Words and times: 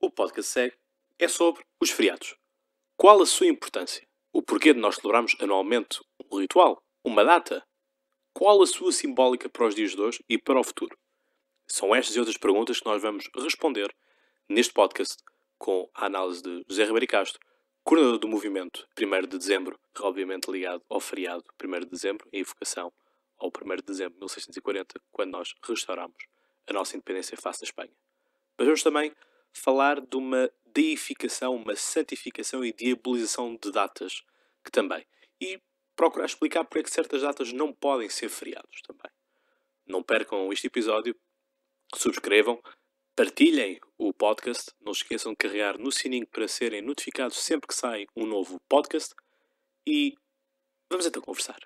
O 0.00 0.08
podcast 0.08 0.52
segue 0.52 0.76
é 1.18 1.26
sobre 1.26 1.64
os 1.80 1.90
feriados. 1.90 2.36
Qual 2.96 3.20
a 3.20 3.26
sua 3.26 3.48
importância? 3.48 4.06
O 4.32 4.40
porquê 4.40 4.72
de 4.72 4.78
nós 4.78 4.94
celebrarmos 4.94 5.34
anualmente 5.40 6.00
um 6.30 6.38
ritual? 6.38 6.80
Uma 7.02 7.24
data? 7.24 7.66
Qual 8.32 8.62
a 8.62 8.66
sua 8.66 8.92
simbólica 8.92 9.48
para 9.48 9.66
os 9.66 9.74
dias 9.74 9.96
de 9.96 10.00
hoje 10.00 10.24
e 10.28 10.38
para 10.38 10.60
o 10.60 10.62
futuro? 10.62 10.96
São 11.66 11.92
estas 11.92 12.14
e 12.14 12.20
outras 12.20 12.36
perguntas 12.36 12.78
que 12.78 12.86
nós 12.86 13.02
vamos 13.02 13.28
responder 13.34 13.92
neste 14.48 14.72
podcast 14.72 15.16
com 15.58 15.90
a 15.92 16.06
análise 16.06 16.42
de 16.42 16.64
José 16.68 16.84
Ribeiro 16.84 17.08
Castro, 17.08 17.40
coordenador 17.82 18.20
do 18.20 18.28
movimento 18.28 18.86
1 18.96 19.22
de 19.22 19.36
dezembro, 19.36 19.76
obviamente 19.98 20.48
ligado 20.48 20.84
ao 20.88 21.00
feriado 21.00 21.42
1 21.60 21.80
de 21.80 21.86
dezembro, 21.86 22.28
em 22.32 22.42
evocação 22.42 22.92
ao 23.36 23.48
1 23.48 23.76
de 23.76 23.82
dezembro 23.82 24.14
de 24.14 24.20
1640, 24.20 25.00
quando 25.10 25.32
nós 25.32 25.56
restauramos 25.64 26.18
a 26.68 26.72
nossa 26.72 26.96
independência 26.96 27.36
face 27.36 27.64
à 27.64 27.66
Espanha. 27.66 27.92
Mas 28.56 28.64
vamos 28.64 28.82
também 28.84 29.12
falar 29.52 30.00
de 30.00 30.16
uma 30.16 30.50
deificação, 30.66 31.56
uma 31.56 31.76
santificação 31.76 32.64
e 32.64 32.72
diabolização 32.72 33.56
de 33.56 33.70
datas, 33.72 34.22
que 34.64 34.70
também. 34.70 35.06
E 35.40 35.60
procurar 35.96 36.26
explicar 36.26 36.64
porque 36.64 36.80
é 36.80 36.82
que 36.82 36.90
certas 36.90 37.22
datas 37.22 37.52
não 37.52 37.72
podem 37.72 38.08
ser 38.08 38.28
feriados 38.28 38.80
também. 38.82 39.10
Não 39.86 40.02
percam 40.02 40.52
este 40.52 40.66
episódio, 40.66 41.16
subscrevam, 41.94 42.62
partilhem 43.16 43.80
o 43.96 44.12
podcast, 44.12 44.70
não 44.80 44.92
esqueçam 44.92 45.32
de 45.32 45.38
carregar 45.38 45.78
no 45.78 45.90
sininho 45.90 46.26
para 46.26 46.46
serem 46.46 46.82
notificados 46.82 47.38
sempre 47.38 47.66
que 47.66 47.74
sai 47.74 48.06
um 48.14 48.26
novo 48.26 48.60
podcast 48.68 49.14
e 49.86 50.14
vamos 50.88 51.06
então 51.06 51.22
conversar. 51.22 51.58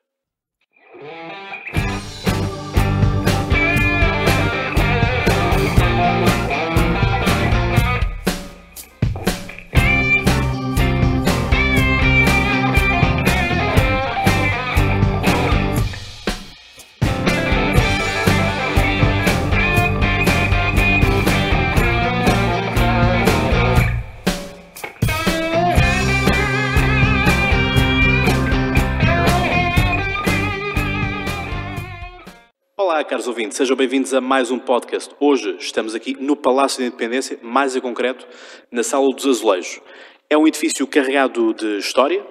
Olá, 32.92 33.02
caros 33.04 33.26
ouvintes, 33.26 33.56
sejam 33.56 33.74
bem-vindos 33.74 34.12
a 34.12 34.20
mais 34.20 34.50
um 34.50 34.58
podcast. 34.58 35.14
Hoje 35.18 35.56
estamos 35.58 35.94
aqui 35.94 36.14
no 36.20 36.36
Palácio 36.36 36.78
da 36.78 36.84
Independência, 36.88 37.38
mais 37.40 37.74
em 37.74 37.80
concreto, 37.80 38.28
na 38.70 38.82
Sala 38.82 39.08
dos 39.14 39.24
Azulejos. 39.24 39.80
É 40.28 40.36
um 40.36 40.46
edifício 40.46 40.86
carregado 40.86 41.54
de 41.54 41.78
história 41.78 42.22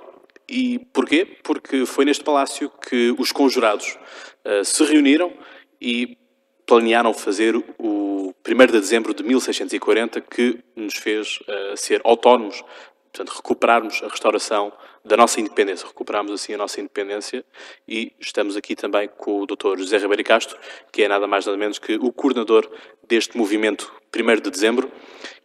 e 0.48 0.78
porquê? 0.94 1.26
Porque 1.42 1.84
foi 1.88 2.06
neste 2.06 2.24
palácio 2.24 2.72
que 2.88 3.12
os 3.18 3.32
conjurados 3.32 3.98
uh, 4.46 4.64
se 4.64 4.84
reuniram 4.84 5.34
e 5.82 6.16
planearam 6.64 7.12
fazer 7.12 7.56
o 7.80 8.32
1 8.48 8.66
de 8.68 8.74
dezembro 8.74 9.16
de 9.16 9.24
1640, 9.24 10.22
que 10.22 10.60
nos 10.76 10.94
fez 10.94 11.40
uh, 11.40 11.76
ser 11.76 12.02
autónomos 12.04 12.64
portanto, 13.12 13.36
recuperarmos 13.36 14.02
a 14.04 14.08
restauração 14.08 14.72
da 15.04 15.18
nossa 15.18 15.40
independência, 15.40 15.86
recuperarmos 15.88 16.32
assim 16.32 16.54
a 16.54 16.58
nossa 16.58 16.80
independência 16.80 17.44
e 17.88 18.14
estamos 18.20 18.56
aqui 18.56 18.76
também 18.76 19.10
com 19.18 19.42
o 19.42 19.46
Dr. 19.46 19.78
José 19.78 19.98
Ribeiro 19.98 20.24
Castro, 20.24 20.58
que 20.92 21.04
é 21.04 21.08
nada 21.08 21.28
mais 21.28 21.46
nada 21.46 21.58
menos 21.58 21.78
que 21.78 21.96
o 21.96 22.12
coordenador 22.12 22.70
deste 23.08 23.38
movimento 23.38 23.92
1 24.16 24.42
de 24.42 24.50
dezembro, 24.50 24.92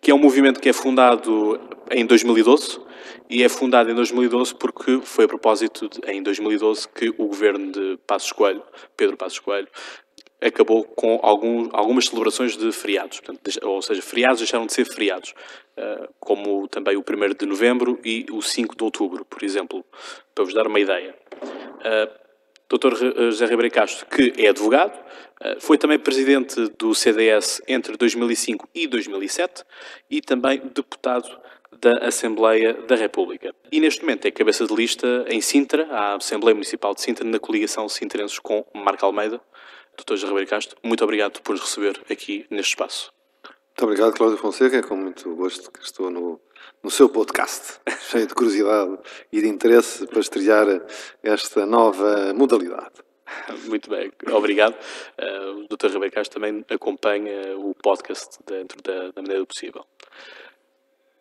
que 0.00 0.10
é 0.10 0.14
um 0.14 0.18
movimento 0.18 0.60
que 0.60 0.68
é 0.68 0.72
fundado 0.72 1.60
em 1.90 2.06
2012 2.06 2.80
e 3.28 3.42
é 3.42 3.48
fundado 3.48 3.90
em 3.90 3.94
2012 3.94 4.54
porque 4.54 5.00
foi 5.02 5.24
a 5.24 5.28
propósito 5.28 5.88
de, 5.88 6.00
em 6.10 6.22
2012 6.22 6.88
que 6.88 7.08
o 7.10 7.26
governo 7.26 7.72
de 7.72 7.98
Passos 8.06 8.30
Coelho, 8.30 8.62
Pedro 8.96 9.16
Passos 9.16 9.40
Coelho, 9.40 9.68
acabou 10.40 10.84
com 10.84 11.18
algum, 11.22 11.68
algumas 11.72 12.06
celebrações 12.06 12.56
de 12.56 12.70
feriados, 12.72 13.20
portanto, 13.20 13.66
ou 13.66 13.80
seja, 13.80 14.02
feriados 14.02 14.38
deixaram 14.38 14.66
de 14.66 14.72
ser 14.72 14.84
feriados, 14.84 15.34
uh, 15.76 16.08
como 16.20 16.68
também 16.68 16.96
o 16.96 17.00
1 17.00 17.34
de 17.34 17.46
novembro 17.46 17.98
e 18.04 18.26
o 18.30 18.42
5 18.42 18.76
de 18.76 18.84
outubro, 18.84 19.24
por 19.24 19.42
exemplo, 19.42 19.84
para 20.34 20.44
vos 20.44 20.54
dar 20.54 20.66
uma 20.66 20.80
ideia. 20.80 21.14
Uh, 21.34 22.26
Dr. 22.68 22.96
José 23.30 23.46
Ribeiro 23.46 23.72
Castro, 23.72 24.06
que 24.06 24.32
é 24.44 24.48
advogado, 24.48 24.98
foi 25.60 25.78
também 25.78 26.00
presidente 26.00 26.68
do 26.76 26.92
CDS 26.96 27.62
entre 27.68 27.96
2005 27.96 28.68
e 28.74 28.88
2007 28.88 29.62
e 30.10 30.20
também 30.20 30.58
deputado 30.74 31.28
da 31.80 32.06
Assembleia 32.06 32.74
da 32.74 32.96
República. 32.96 33.54
E 33.70 33.80
neste 33.80 34.02
momento 34.02 34.26
é 34.26 34.30
cabeça 34.30 34.66
de 34.66 34.74
lista 34.74 35.24
em 35.28 35.40
Sintra, 35.40 35.86
à 35.90 36.16
Assembleia 36.16 36.54
Municipal 36.54 36.94
de 36.94 37.02
Sintra, 37.02 37.24
na 37.24 37.38
coligação 37.38 37.88
Sintrenses 37.88 38.38
com 38.38 38.64
Marco 38.74 39.04
Almeida, 39.04 39.40
Dr. 39.96 40.26
Ribeiro 40.26 40.48
Castro, 40.48 40.78
muito 40.82 41.02
obrigado 41.02 41.40
por 41.42 41.52
nos 41.52 41.62
receber 41.62 42.00
aqui 42.10 42.46
neste 42.50 42.70
espaço. 42.70 43.12
Muito 43.44 43.82
obrigado, 43.82 44.14
Cláudio 44.14 44.38
Fonseca. 44.38 44.76
É 44.76 44.82
com 44.82 44.96
muito 44.96 45.34
gosto 45.36 45.70
que 45.70 45.84
estou 45.84 46.10
no, 46.10 46.40
no 46.82 46.90
seu 46.90 47.08
podcast, 47.08 47.80
cheio 48.10 48.26
de 48.26 48.34
curiosidade 48.34 48.98
e 49.30 49.42
de 49.42 49.48
interesse 49.48 50.06
para 50.06 50.20
estrear 50.20 50.66
esta 51.22 51.66
nova 51.66 52.32
modalidade. 52.32 53.04
Muito 53.66 53.90
bem, 53.90 54.10
obrigado. 54.32 54.74
Uh, 55.18 55.64
o 55.64 55.76
Dr. 55.76 55.88
Ribeiro 55.88 56.14
Castro 56.14 56.40
também 56.40 56.64
acompanha 56.70 57.56
o 57.58 57.74
podcast 57.74 58.38
dentro 58.46 58.80
da, 58.82 59.10
da 59.10 59.22
maneira 59.22 59.40
do 59.40 59.46
possível. 59.46 59.84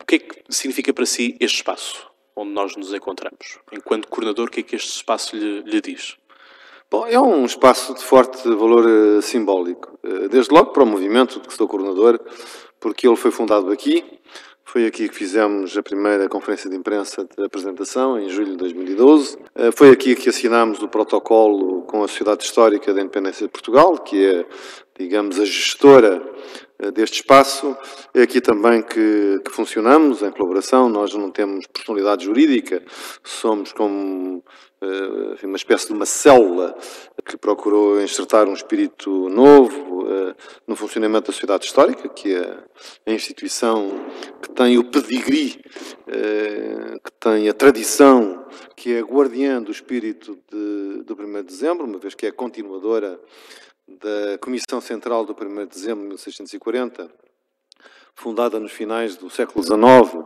O 0.02 0.06
que 0.06 0.16
é 0.16 0.20
que 0.20 0.44
significa 0.50 0.94
para 0.94 1.06
si 1.06 1.36
este 1.40 1.58
espaço 1.58 2.10
onde 2.36 2.52
nós 2.52 2.76
nos 2.76 2.94
encontramos? 2.94 3.60
Enquanto 3.72 4.08
coordenador, 4.08 4.48
o 4.48 4.52
que 4.52 4.60
é 4.60 4.64
que 4.64 4.76
este 4.76 4.96
espaço 4.96 5.36
lhe, 5.36 5.62
lhe 5.62 5.82
diz? 5.82 6.16
Bom, 6.90 7.08
é 7.08 7.20
um 7.20 7.46
espaço 7.46 7.96
de 7.96 8.04
forte 8.04 8.48
valor 8.48 8.86
uh, 8.86 9.22
simbólico. 9.22 9.98
Uh, 10.04 10.30
desde 10.30 10.54
logo 10.54 10.72
para 10.72 10.84
o 10.84 10.86
movimento 10.86 11.40
de 11.40 11.48
que 11.48 11.54
sou 11.54 11.68
coordenador, 11.68 12.20
porque 12.80 13.08
ele 13.08 13.16
foi 13.16 13.32
fundado 13.32 13.72
aqui. 13.72 14.04
Foi 14.64 14.86
aqui 14.86 15.10
que 15.10 15.16
fizemos 15.16 15.76
a 15.78 15.82
primeira 15.82 16.30
conferência 16.30 16.70
de 16.70 16.76
imprensa 16.76 17.24
de 17.24 17.44
apresentação, 17.44 18.20
em 18.20 18.30
julho 18.30 18.52
de 18.52 18.58
2012. 18.58 19.36
Uh, 19.36 19.40
eh, 19.56 19.72
foi 19.72 19.90
aqui 19.90 20.16
que 20.16 20.30
assinámos 20.30 20.82
o 20.84 20.88
protocolo 20.88 21.82
com 21.84 22.04
a 22.04 22.08
Sociedade 22.08 22.44
Histórica 22.44 22.94
da 22.94 23.02
Independência 23.02 23.48
de 23.48 23.52
Portugal, 23.52 23.98
que 23.98 24.24
é, 24.24 24.46
digamos, 25.00 25.40
a 25.40 25.46
gestora 25.46 26.22
deste 26.94 27.22
espaço. 27.22 27.76
É 28.14 28.22
aqui 28.22 28.42
também 28.42 28.82
que, 28.82 29.42
que, 29.44 29.52
funcionamos 29.52 30.22
em 30.22 30.32
colaboração. 30.32 30.90
Nós 30.90 31.14
não 31.14 31.32
temos 31.32 31.66
personalidade 31.68 32.26
jurídica, 32.26 32.84
somos 33.24 33.72
como 33.72 34.44
uh, 34.82 35.46
uma 35.46 35.56
espécie 35.56 35.88
de 35.88 35.94
uma 35.94 36.06
célula 36.06 36.76
que 37.26 37.38
procurou 37.38 38.02
enxertar 38.02 38.48
um 38.48 38.54
espírito 38.54 39.30
novo 39.30 40.04
uh, 40.04 40.36
no 40.68 40.76
funcionamento 40.76 41.28
da 41.28 41.34
sociedade 41.34 41.66
histórica, 41.66 42.10
que 42.10 42.34
é 42.36 42.58
a 43.06 43.12
instituição 43.12 44.06
que 44.42 44.50
tem 44.52 44.78
o 44.78 44.84
pedigree, 44.84 45.62
que 46.06 47.12
tem 47.20 47.50
a 47.50 47.54
tradição, 47.54 48.46
que 48.76 48.94
é 48.94 49.02
guardiã 49.02 49.62
do 49.62 49.72
espírito 49.72 50.38
de, 50.52 51.04
do 51.04 51.14
1 51.14 51.34
de 51.38 51.44
dezembro, 51.44 51.86
uma 51.86 51.98
vez 51.98 52.14
que 52.14 52.26
é 52.26 52.32
continuadora 52.32 53.20
da 53.88 54.38
Comissão 54.40 54.82
Central 54.82 55.26
do 55.26 55.34
1 55.34 55.56
de 55.60 55.66
dezembro 55.68 56.02
de 56.04 56.08
1640, 56.10 57.10
fundada 58.16 58.60
nos 58.60 58.72
finais 58.72 59.16
do 59.16 59.30
século 59.30 59.64
XIX, 59.64 60.26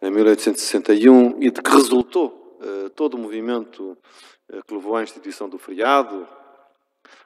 em 0.00 0.10
1861, 0.10 1.42
e 1.42 1.50
de 1.50 1.60
que 1.60 1.70
resultou 1.70 2.58
uh, 2.60 2.90
todo 2.90 3.14
o 3.14 3.18
movimento 3.18 3.98
uh, 4.48 4.64
que 4.66 4.74
levou 4.74 4.96
à 4.96 5.02
instituição 5.02 5.48
do 5.48 5.58
feriado, 5.58 6.26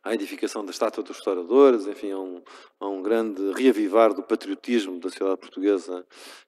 à 0.03 0.15
edificação 0.15 0.65
da 0.65 0.71
estátua 0.71 1.03
dos 1.03 1.17
restauradores, 1.17 1.87
enfim, 1.87 2.11
a 2.13 2.19
um, 2.19 2.43
a 2.81 2.89
um 2.89 3.03
grande 3.03 3.53
reavivar 3.53 4.15
do 4.15 4.23
patriotismo 4.23 4.99
da 4.99 5.09
sociedade 5.09 5.41
portuguesa 5.41 6.05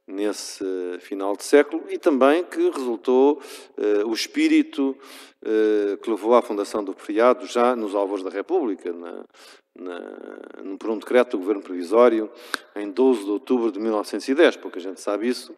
nesse 0.06 0.65
final 1.00 1.36
de 1.36 1.44
século 1.44 1.84
e 1.88 1.98
também 1.98 2.44
que 2.44 2.71
resultou 2.71 3.41
uh, 3.78 4.09
o 4.09 4.12
espírito 4.12 4.97
uh, 5.42 5.97
que 5.98 6.10
levou 6.10 6.34
à 6.34 6.42
fundação 6.42 6.82
do 6.82 6.92
feriado 6.94 7.47
já 7.47 7.77
nos 7.77 7.94
alvos 7.94 8.22
da 8.22 8.30
República, 8.30 8.92
na, 8.92 9.24
na, 9.78 10.76
por 10.78 10.91
um 10.91 10.98
decreto 10.98 11.33
do 11.33 11.38
Governo 11.38 11.62
Provisório, 11.62 12.30
em 12.74 12.91
12 12.91 13.24
de 13.24 13.30
outubro 13.30 13.71
de 13.71 13.78
1910, 13.78 14.56
pouca 14.56 14.80
gente 14.80 15.00
sabe 15.00 15.28
isso, 15.28 15.54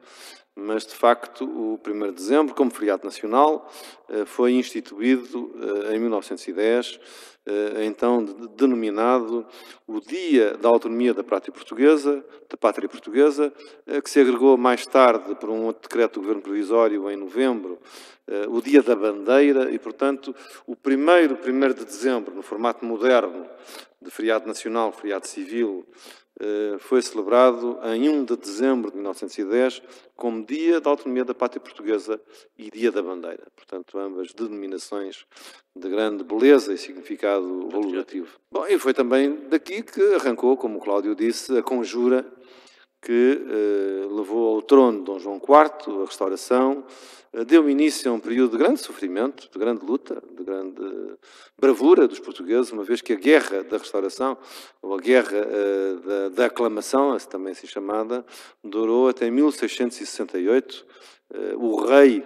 mas 0.54 0.86
de 0.86 0.94
facto 0.94 1.44
o 1.44 1.80
1 1.86 2.06
de 2.06 2.12
dezembro, 2.12 2.54
como 2.54 2.70
feriado 2.70 3.04
nacional, 3.04 3.70
uh, 4.08 4.26
foi 4.26 4.52
instituído 4.52 5.52
em 5.92 5.98
1910 5.98 7.00
eh, 7.44 7.86
então 7.86 8.24
denominado 8.56 9.44
o 9.84 10.00
Dia 10.00 10.56
da 10.56 10.68
Autonomia 10.68 11.12
da 11.12 11.24
Pátria 11.24 11.52
Portuguesa, 11.52 12.24
da 12.48 12.56
Pátria 12.56 12.88
Portuguesa, 12.88 13.52
eh, 13.84 14.00
que 14.00 14.08
se 14.08 14.20
agregou 14.20 14.56
mais 14.56 14.86
tarde 14.86 15.34
por 15.34 15.50
um 15.50 15.64
outro 15.64 15.82
decreto 15.82 16.14
do 16.14 16.20
Governo 16.20 16.42
Provisório 16.42 17.10
em 17.10 17.16
novembro, 17.16 17.80
eh, 18.28 18.46
o 18.48 18.62
Dia 18.62 18.80
da 18.80 18.94
Bandeira 18.94 19.72
e, 19.72 19.78
portanto, 19.78 20.34
o 20.68 20.76
primeiro 20.76 21.36
1 21.36 21.74
de 21.74 21.84
dezembro, 21.84 22.32
no 22.32 22.42
formato 22.42 22.84
moderno, 22.84 23.44
de 24.00 24.10
feriado 24.10 24.46
nacional, 24.46 24.92
feriado 24.92 25.26
civil, 25.26 25.84
eh, 25.84 26.21
foi 26.80 27.00
celebrado 27.00 27.78
em 27.94 28.08
1 28.08 28.24
de 28.24 28.36
dezembro 28.36 28.90
de 28.90 28.96
1910 28.96 29.82
como 30.16 30.44
Dia 30.44 30.80
da 30.80 30.90
Autonomia 30.90 31.24
da 31.24 31.34
Pátria 31.34 31.60
Portuguesa 31.60 32.20
e 32.58 32.70
Dia 32.70 32.90
da 32.90 33.02
Bandeira. 33.02 33.46
Portanto, 33.54 33.98
ambas 33.98 34.32
denominações 34.32 35.26
de 35.74 35.88
grande 35.88 36.22
beleza 36.22 36.72
e 36.72 36.78
significado 36.78 37.68
valorativo. 37.68 38.38
Bom, 38.50 38.66
e 38.66 38.78
foi 38.78 38.92
também 38.92 39.48
daqui 39.48 39.82
que 39.82 40.14
arrancou, 40.14 40.56
como 40.56 40.78
o 40.78 40.80
Cláudio 40.80 41.14
disse, 41.14 41.56
a 41.56 41.62
conjura 41.62 42.26
que 43.02 43.42
eh, 43.44 44.06
levou 44.14 44.54
ao 44.54 44.62
trono 44.62 45.00
de 45.00 45.04
Dom 45.04 45.18
João 45.18 45.36
IV, 45.36 46.02
a 46.02 46.06
restauração, 46.06 46.84
eh, 47.32 47.44
deu 47.44 47.68
início 47.68 48.08
a 48.08 48.14
um 48.14 48.20
período 48.20 48.52
de 48.52 48.58
grande 48.58 48.80
sofrimento, 48.80 49.50
de 49.50 49.58
grande 49.58 49.84
luta, 49.84 50.22
de 50.36 50.44
grande 50.44 51.16
bravura 51.58 52.06
dos 52.06 52.20
portugueses, 52.20 52.70
uma 52.70 52.84
vez 52.84 53.02
que 53.02 53.12
a 53.12 53.16
guerra 53.16 53.64
da 53.64 53.76
restauração, 53.76 54.38
ou 54.80 54.94
a 54.94 54.98
guerra 54.98 55.36
eh, 55.36 55.96
da, 56.06 56.28
da, 56.28 56.46
aclamação, 56.46 57.16
também 57.28 57.50
assim 57.50 57.66
chamada, 57.66 58.24
durou 58.62 59.08
até 59.08 59.28
1668. 59.28 60.86
Eh, 61.34 61.54
o 61.56 61.74
rei 61.84 62.24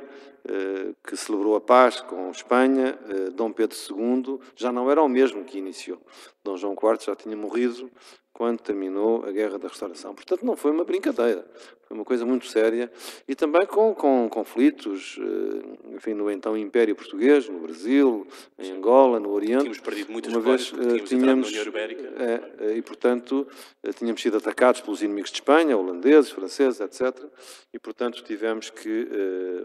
que 1.02 1.17
celebrou 1.17 1.56
a 1.56 1.61
paz 1.61 2.00
com 2.00 2.31
Espanha, 2.31 2.99
eh, 3.08 3.31
Dom 3.31 3.52
Pedro 3.52 3.76
II, 3.76 4.38
já 4.55 4.70
não 4.70 4.90
era 4.90 5.02
o 5.02 5.08
mesmo 5.08 5.44
que 5.44 5.58
iniciou. 5.58 6.00
Dom 6.44 6.56
João 6.56 6.75
IV 6.75 7.05
já 7.05 7.17
tinha 7.17 7.37
morrido 7.37 7.90
quando 8.37 8.61
terminou 8.61 9.25
a 9.25 9.33
Guerra 9.33 9.59
da 9.59 9.69
Restauração. 9.69 10.15
Portanto, 10.15 10.44
não 10.44 10.56
foi 10.56 10.71
uma 10.71 10.85
brincadeira, 10.85 11.43
foi 11.87 11.97
uma 11.97 12.05
coisa 12.05 12.27
muito 12.27 12.47
séria 12.47 12.91
e 13.29 13.35
também 13.35 13.65
com, 13.65 13.94
com 13.94 14.29
conflitos, 14.29 15.19
eh, 15.21 15.94
enfim, 15.94 16.15
no 16.15 16.29
então 16.29 16.56
Império 16.56 16.97
Português, 16.97 17.49
no 17.49 17.61
Brasil, 17.61 18.27
em 18.59 18.73
Angola, 18.73 19.21
no 19.21 19.31
Oriente. 19.31 19.61
Tínhamos 19.61 19.81
perdido 19.81 20.11
muitas 20.11 20.33
uma 20.33 20.41
vez 20.41 20.67
tínhamos, 20.67 21.09
tínhamos 21.09 21.53
na 21.53 21.61
União 21.61 21.67
Ibérica. 21.67 22.12
É, 22.19 22.77
e, 22.77 22.83
portanto, 22.83 23.47
tínhamos 23.94 24.21
sido 24.21 24.37
atacados 24.37 24.81
pelos 24.81 25.00
inimigos 25.00 25.31
de 25.31 25.37
Espanha, 25.37 25.77
holandeses, 25.77 26.33
franceses, 26.33 26.81
etc. 26.81 27.25
E, 27.73 27.79
portanto, 27.79 28.23
tivemos 28.25 28.69
que, 28.69 29.09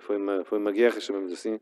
foi 0.01 0.17
uma, 0.17 0.43
foi 0.43 0.59
uma 0.59 0.71
guerra, 0.71 0.99
chamamos 0.99 1.33
assim, 1.33 1.59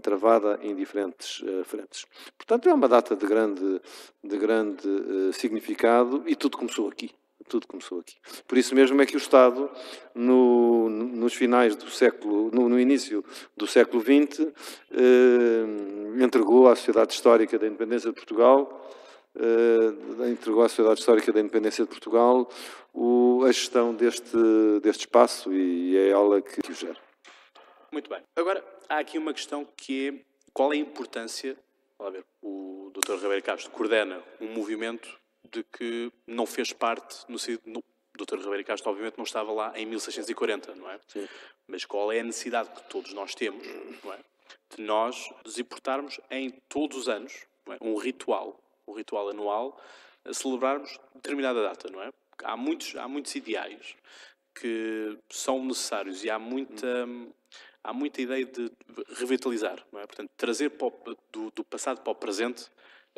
travada 0.00 0.58
em 0.62 0.74
diferentes 0.74 1.44
frentes. 1.64 2.06
Portanto, 2.36 2.68
é 2.68 2.72
uma 2.72 2.88
data 2.88 3.14
de 3.14 3.26
grande, 3.26 3.80
de 4.24 4.38
grande 4.38 4.88
significado 5.34 6.22
e 6.26 6.34
tudo 6.34 6.56
começou 6.56 6.88
aqui. 6.88 7.10
Tudo 7.48 7.66
começou 7.66 8.00
aqui. 8.00 8.16
Por 8.46 8.58
isso 8.58 8.74
mesmo 8.74 9.00
é 9.00 9.06
que 9.06 9.14
o 9.14 9.18
Estado, 9.18 9.70
no, 10.14 10.88
nos 10.90 11.34
finais 11.34 11.76
do 11.76 11.90
século, 11.90 12.50
no, 12.52 12.68
no 12.68 12.78
início 12.78 13.24
do 13.56 13.66
século 13.66 14.02
XX, 14.02 14.52
eh, 14.90 16.22
entregou 16.22 16.68
à 16.68 16.76
Sociedade 16.76 17.14
Histórica 17.14 17.58
da 17.58 17.66
Independência 17.66 18.10
de 18.10 18.16
Portugal, 18.16 18.92
eh, 19.36 20.28
entregou 20.30 20.62
à 20.62 20.68
Sociedade 20.68 21.00
Histórica 21.00 21.32
da 21.32 21.40
Independência 21.40 21.84
de 21.84 21.90
Portugal 21.90 22.50
o, 22.92 23.44
a 23.44 23.52
gestão 23.52 23.94
deste, 23.94 24.36
deste 24.82 25.02
espaço 25.02 25.52
e 25.52 25.96
é 25.96 26.08
ela 26.08 26.42
que, 26.42 26.60
que 26.60 26.72
o 26.72 26.74
gera. 26.74 26.98
Muito 27.92 28.10
bem. 28.10 28.20
Agora, 28.36 28.62
há 28.88 28.98
aqui 28.98 29.16
uma 29.16 29.32
questão 29.32 29.66
que 29.76 30.08
é 30.08 30.14
qual 30.52 30.72
é 30.72 30.76
a 30.76 30.80
importância, 30.80 31.56
ver, 32.10 32.24
o 32.42 32.90
Dr. 32.92 33.14
Ribeiro 33.14 33.42
Castro 33.42 33.70
coordena 33.70 34.22
um 34.40 34.48
movimento 34.48 35.08
de 35.52 35.62
que 35.64 36.12
não 36.26 36.46
fez 36.46 36.72
parte, 36.72 37.24
no, 37.28 37.38
no 37.66 37.84
Dr. 38.16 38.38
Ribeiro 38.38 38.64
Castro 38.64 38.90
obviamente 38.90 39.16
não 39.16 39.24
estava 39.24 39.52
lá 39.52 39.72
em 39.78 39.86
1640, 39.86 40.74
não 40.74 40.90
é? 40.90 40.98
Sim. 41.06 41.28
Mas 41.66 41.84
qual 41.84 42.10
é 42.10 42.20
a 42.20 42.24
necessidade 42.24 42.70
que 42.70 42.82
todos 42.88 43.12
nós 43.12 43.34
temos, 43.34 43.66
não 44.02 44.12
é? 44.12 44.18
De 44.76 44.82
nós 44.82 45.30
nos 45.44 45.58
importarmos 45.58 46.20
em 46.30 46.50
todos 46.68 46.96
os 46.96 47.08
anos, 47.08 47.46
é? 47.68 47.78
um 47.80 47.96
ritual, 47.96 48.60
um 48.86 48.92
ritual 48.92 49.28
anual, 49.28 49.80
a 50.24 50.32
celebrarmos 50.32 50.98
determinada 51.14 51.62
data, 51.62 51.88
não 51.90 52.02
é? 52.02 52.10
Há 52.42 52.56
muitos, 52.56 52.96
há 52.96 53.06
muitos 53.06 53.34
ideais 53.34 53.96
que 54.54 55.18
são 55.30 55.64
necessários 55.64 56.24
e 56.24 56.30
há 56.30 56.38
muita, 56.38 57.06
há 57.84 57.92
muita 57.92 58.20
ideia 58.20 58.44
de 58.44 58.70
revitalizar, 59.16 59.84
não 59.92 60.00
é? 60.00 60.06
Portanto, 60.06 60.30
trazer 60.36 60.72
o, 60.80 61.16
do, 61.32 61.50
do 61.52 61.64
passado 61.64 62.00
para 62.00 62.12
o 62.12 62.16
presente 62.16 62.68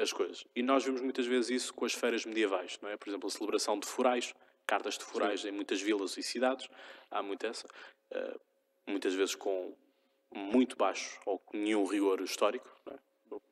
as 0.01 0.13
coisas. 0.13 0.45
E 0.57 0.63
nós 0.63 0.85
vemos 0.85 1.01
muitas 1.01 1.27
vezes 1.27 1.51
isso 1.51 1.75
com 1.75 1.85
as 1.85 1.93
feiras 1.93 2.25
medievais, 2.25 2.79
não 2.81 2.89
é? 2.89 2.97
Por 2.97 3.09
exemplo, 3.09 3.27
a 3.27 3.31
celebração 3.31 3.79
de 3.79 3.87
forais, 3.87 4.35
cartas 4.67 4.97
de 4.97 5.05
forais 5.05 5.43
Sim. 5.43 5.49
em 5.49 5.53
muitas 5.53 5.81
vilas 5.81 6.17
e 6.17 6.23
cidades, 6.23 6.69
há 7.11 7.23
muito 7.23 7.47
essa, 7.47 7.67
uh, 7.67 8.41
muitas 8.87 9.15
vezes 9.15 9.35
com 9.35 9.77
muito 10.35 10.77
baixo 10.77 11.21
ou 11.27 11.39
com 11.39 11.57
nenhum 11.57 11.85
rigor 11.85 12.21
histórico, 12.21 12.69
é? 12.91 12.99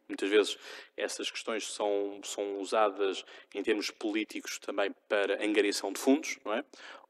Muitas 0.08 0.30
vezes 0.30 0.58
essas 0.96 1.30
questões 1.30 1.70
são, 1.70 2.20
são 2.24 2.58
usadas 2.60 3.24
em 3.54 3.62
termos 3.62 3.90
políticos 3.90 4.58
também 4.58 4.90
para 5.06 5.44
angariação 5.44 5.92
de 5.92 6.00
fundos, 6.00 6.38
não 6.44 6.54
é? 6.54 6.64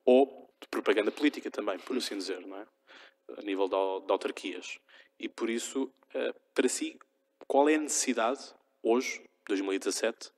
Ou 0.04 0.50
de 0.60 0.66
propaganda 0.68 1.12
política 1.12 1.48
também, 1.48 1.78
por 1.78 1.96
assim 1.96 2.18
dizer, 2.18 2.44
não 2.44 2.58
é? 2.58 2.66
A 3.38 3.42
nível 3.42 3.68
de, 3.68 4.06
de 4.06 4.12
autarquias. 4.12 4.78
E 5.18 5.28
por 5.28 5.48
isso, 5.48 5.84
uh, 5.84 6.34
para 6.52 6.68
si, 6.68 6.98
qual 7.46 7.68
é 7.68 7.76
a 7.76 7.80
necessidade 7.80 8.52
hoje 8.82 9.27
2017, 9.48 10.30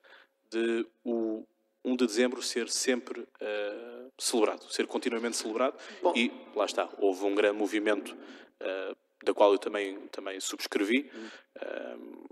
de 0.50 0.86
o 1.04 1.46
1 1.84 1.96
de 1.96 2.06
dezembro 2.06 2.42
ser 2.42 2.68
sempre 2.68 3.20
uh, 3.20 4.12
celebrado, 4.18 4.70
ser 4.70 4.86
continuamente 4.86 5.36
celebrado. 5.36 5.76
Bom. 6.02 6.12
E 6.14 6.30
lá 6.54 6.64
está, 6.64 6.88
houve 6.98 7.24
um 7.24 7.34
grande 7.34 7.56
movimento 7.56 8.14
uh, 8.14 8.96
da 9.24 9.34
qual 9.34 9.52
eu 9.52 9.58
também, 9.58 9.98
também 10.08 10.38
subscrevi, 10.40 11.10
uh, 11.56 12.28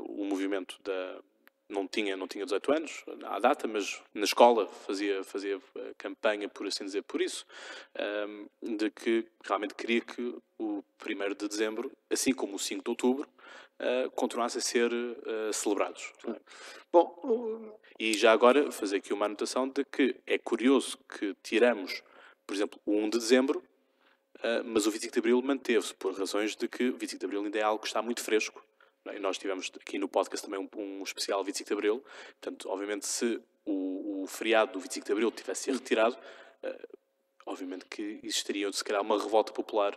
o 0.00 0.24
movimento 0.24 0.80
da. 0.82 1.20
Não 1.66 1.88
tinha, 1.88 2.14
não 2.14 2.28
tinha 2.28 2.44
18 2.44 2.72
anos 2.72 3.04
à 3.24 3.38
data, 3.38 3.66
mas 3.66 4.00
na 4.12 4.24
escola 4.24 4.66
fazia, 4.66 5.24
fazia 5.24 5.58
campanha, 5.96 6.46
por 6.46 6.66
assim 6.66 6.84
dizer, 6.84 7.02
por 7.02 7.22
isso, 7.22 7.46
de 8.62 8.90
que 8.90 9.26
realmente 9.42 9.74
queria 9.74 10.02
que 10.02 10.36
o 10.58 10.84
1 11.02 11.34
de 11.34 11.48
dezembro, 11.48 11.90
assim 12.10 12.34
como 12.34 12.56
o 12.56 12.58
5 12.58 12.84
de 12.84 12.90
outubro, 12.90 13.26
uh, 13.80 14.10
continuassem 14.12 14.58
a 14.58 14.62
ser 14.62 14.92
uh, 14.92 15.52
celebrados. 15.52 16.12
Bom, 16.92 17.78
e 17.98 18.12
já 18.14 18.32
agora 18.32 18.70
fazer 18.70 18.98
aqui 18.98 19.12
uma 19.12 19.26
anotação 19.26 19.68
de 19.68 19.84
que 19.84 20.16
é 20.26 20.38
curioso 20.38 20.98
que 21.18 21.34
tiramos, 21.42 22.02
por 22.46 22.54
exemplo, 22.54 22.80
o 22.84 22.96
1 22.96 23.10
de 23.10 23.18
dezembro, 23.18 23.62
uh, 24.38 24.64
mas 24.64 24.86
o 24.86 24.90
25 24.90 25.12
de 25.12 25.18
abril 25.18 25.42
manteve-se, 25.42 25.94
por 25.94 26.16
razões 26.18 26.54
de 26.54 26.68
que 26.68 26.88
o 26.88 26.96
25 26.96 27.18
de 27.18 27.26
abril 27.26 27.44
ainda 27.44 27.58
é 27.58 27.62
algo 27.62 27.80
que 27.80 27.88
está 27.88 28.02
muito 28.02 28.22
fresco. 28.22 28.64
É? 29.06 29.18
nós 29.18 29.36
tivemos 29.36 29.70
aqui 29.78 29.98
no 29.98 30.08
podcast 30.08 30.46
também 30.46 30.58
um, 30.58 30.80
um, 30.80 31.02
especial 31.02 31.44
25 31.44 31.68
de 31.68 31.74
abril, 31.74 32.04
portanto, 32.40 32.70
obviamente, 32.70 33.06
se 33.06 33.38
o, 33.66 34.22
o 34.22 34.26
feriado 34.26 34.72
do 34.72 34.80
25 34.80 35.04
de 35.04 35.12
abril 35.12 35.30
tivesse 35.30 35.64
sido 35.64 35.74
retirado, 35.74 36.16
obviamente 37.44 37.84
que 37.84 38.20
existiria, 38.22 38.72
se 38.72 38.82
calhar, 38.82 39.02
uma 39.02 39.22
revolta 39.22 39.52
popular 39.52 39.94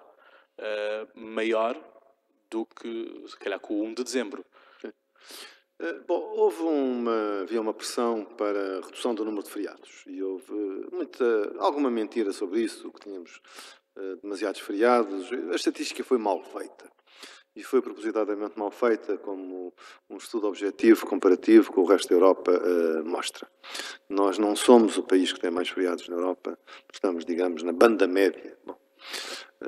maior 1.16 1.82
do 2.50 2.66
que, 2.66 3.24
se 3.28 3.38
calhar, 3.38 3.60
com 3.60 3.76
o 3.76 3.84
1 3.84 3.94
de 3.94 4.04
dezembro. 4.04 4.46
Eh, 5.80 6.00
bom, 6.08 6.20
houve 6.36 6.64
uma, 6.64 7.42
havia 7.42 7.62
uma 7.62 7.74
pressão 7.74 8.26
para 8.26 8.82
redução 8.82 9.14
do 9.14 9.24
número 9.24 9.44
de 9.44 9.52
feriados 9.52 10.04
e 10.08 10.24
houve 10.24 10.52
muita, 10.92 11.54
alguma 11.60 11.92
mentira 11.92 12.34
sobre 12.34 12.62
isso, 12.62 12.92
que 12.92 13.02
tínhamos 13.02 13.40
uh, 13.96 14.16
demasiados 14.24 14.60
feriados. 14.62 15.30
A 15.52 15.56
estatística 15.56 16.04
foi 16.04 16.18
mal 16.18 16.42
feita 16.42 16.92
e 17.56 17.64
foi 17.64 17.82
propositadamente 17.82 18.58
mal 18.58 18.72
feita, 18.72 19.18
como 19.20 19.72
um 20.10 20.18
estudo 20.18 20.48
objetivo, 20.48 21.06
comparativo 21.06 21.72
com 21.72 21.82
o 21.82 21.86
resto 21.86 22.10
da 22.10 22.16
Europa 22.16 22.52
uh, 22.52 23.06
mostra. 23.06 23.48
Nós 24.10 24.40
não 24.40 24.56
somos 24.56 24.98
o 24.98 25.04
país 25.04 25.32
que 25.32 25.40
tem 25.40 25.52
mais 25.52 25.70
feriados 25.70 26.08
na 26.08 26.16
Europa, 26.16 26.58
estamos, 26.92 27.24
digamos, 27.24 27.62
na 27.62 27.72
banda 27.72 28.08
média. 28.08 28.58
Bom, 28.66 28.80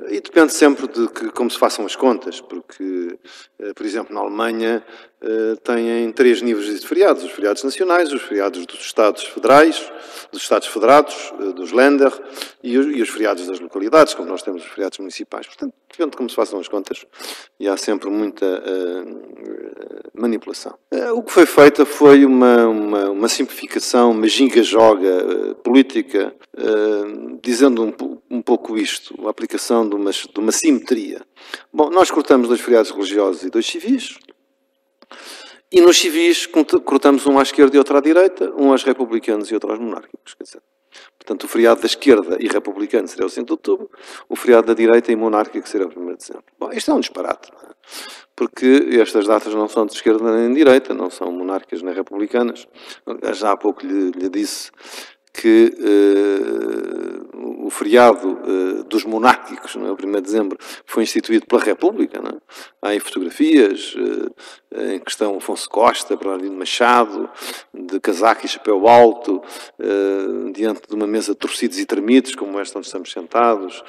e 0.08 0.20
depende 0.20 0.52
sempre 0.52 0.86
de 0.86 1.08
que, 1.08 1.30
como 1.30 1.50
se 1.50 1.58
façam 1.58 1.84
as 1.84 1.96
contas, 1.96 2.40
porque, 2.40 3.18
eh, 3.58 3.72
por 3.74 3.84
exemplo, 3.84 4.14
na 4.14 4.20
Alemanha 4.20 4.84
eh, 5.20 5.56
têm 5.64 6.12
três 6.12 6.40
níveis 6.40 6.80
de 6.80 6.86
feriados: 6.86 7.24
os 7.24 7.32
feriados 7.32 7.64
nacionais, 7.64 8.12
os 8.12 8.22
feriados 8.22 8.64
dos 8.66 8.78
Estados 8.80 9.24
federais, 9.24 9.90
dos 10.30 10.42
Estados 10.42 10.68
federados, 10.68 11.32
eh, 11.40 11.52
dos 11.52 11.72
Länder, 11.72 12.12
e 12.62 12.78
os 12.78 13.08
feriados 13.08 13.48
das 13.48 13.58
localidades, 13.58 14.14
como 14.14 14.28
nós 14.28 14.42
temos 14.42 14.62
os 14.62 14.68
feriados 14.68 14.98
municipais. 14.98 15.46
Portanto, 15.46 15.74
depende 15.90 16.10
de 16.10 16.16
como 16.16 16.30
se 16.30 16.36
façam 16.36 16.60
as 16.60 16.68
contas, 16.68 17.04
e 17.58 17.68
há 17.68 17.76
sempre 17.76 18.08
muita 18.10 18.46
uh, 18.46 20.10
manipulação. 20.14 20.74
Uh, 20.92 21.12
o 21.14 21.22
que 21.22 21.32
foi 21.32 21.46
feito 21.46 21.84
foi 21.84 22.24
uma, 22.24 22.66
uma, 22.66 23.10
uma 23.10 23.28
simplificação, 23.28 24.12
uma 24.12 24.26
ginga-joga 24.26 25.50
uh, 25.50 25.54
política, 25.56 26.34
dizendo 27.42 27.82
um, 27.82 28.18
um 28.30 28.42
pouco 28.42 28.76
isto, 28.76 29.14
a 29.26 29.30
aplicação 29.30 29.88
de 29.88 29.94
uma, 29.94 30.10
de 30.10 30.38
uma 30.38 30.52
simetria. 30.52 31.22
Bom, 31.72 31.88
nós 31.90 32.10
cortamos 32.10 32.48
dois 32.48 32.60
feriados 32.60 32.90
religiosos 32.90 33.42
e 33.42 33.50
dois 33.50 33.66
civis, 33.66 34.18
e 35.72 35.80
nos 35.80 35.98
civis 35.98 36.46
cortamos 36.46 37.26
um 37.26 37.38
à 37.38 37.42
esquerda 37.42 37.76
e 37.76 37.78
outro 37.78 37.96
à 37.96 38.00
direita, 38.00 38.52
um 38.56 38.72
aos 38.72 38.82
republicanos 38.82 39.50
e 39.50 39.54
outro 39.54 39.70
aos 39.70 39.78
monárquicos. 39.78 40.34
Quer 40.34 40.44
dizer, 40.44 40.62
portanto, 41.18 41.44
o 41.44 41.48
feriado 41.48 41.80
da 41.80 41.86
esquerda 41.86 42.36
e 42.40 42.48
republicano 42.48 43.06
seria 43.08 43.26
o 43.26 43.30
5 43.30 43.46
de 43.46 43.52
outubro, 43.52 43.90
o 44.28 44.36
feriado 44.36 44.66
da 44.68 44.74
direita 44.74 45.12
e 45.12 45.16
monárquico 45.16 45.68
seria 45.68 45.86
o 45.86 45.90
1 45.90 46.06
de 46.06 46.16
dezembro. 46.16 46.44
Bom, 46.58 46.70
isto 46.72 46.90
é 46.90 46.94
um 46.94 47.00
disparate. 47.00 47.50
É? 47.64 47.70
porque 48.40 48.88
estas 48.98 49.26
datas 49.26 49.52
não 49.52 49.68
são 49.68 49.84
de 49.84 49.92
esquerda 49.92 50.34
nem 50.34 50.48
de 50.48 50.54
direita, 50.54 50.94
não 50.94 51.10
são 51.10 51.30
monárquicas 51.30 51.82
nem 51.82 51.92
republicanas. 51.92 52.66
Já 53.34 53.52
há 53.52 53.56
pouco 53.56 53.84
lhe, 53.84 54.10
lhe 54.12 54.30
disse 54.30 54.70
que 55.32 55.72
uh, 55.78 57.66
o 57.66 57.70
feriado 57.70 58.28
uh, 58.28 58.84
dos 58.84 59.04
monárquicos, 59.04 59.76
não 59.76 59.86
é? 59.86 59.90
o 59.90 59.94
1 59.94 59.96
de 59.96 60.20
dezembro, 60.20 60.58
foi 60.84 61.04
instituído 61.04 61.46
pela 61.46 61.62
República. 61.62 62.20
Não 62.20 62.30
é? 62.30 62.40
Há 62.82 62.88
aí 62.88 63.00
fotografias 63.00 63.94
uh, 63.94 64.34
em 64.92 64.98
que 64.98 65.10
estão 65.10 65.36
Afonso 65.36 65.68
Costa, 65.68 66.16
Bernardino 66.16 66.56
Machado, 66.56 67.30
de 67.72 68.00
casaco 68.00 68.44
e 68.44 68.48
chapéu 68.48 68.86
alto, 68.86 69.42
diante 70.52 70.82
de 70.88 70.94
uma 70.94 71.08
mesa 71.08 71.32
de 71.32 71.38
torcidos 71.38 71.76
e 71.78 71.84
tremidos, 71.84 72.36
como 72.36 72.58
esta 72.60 72.78
onde 72.78 72.86
estamos 72.86 73.10
sentados, 73.10 73.82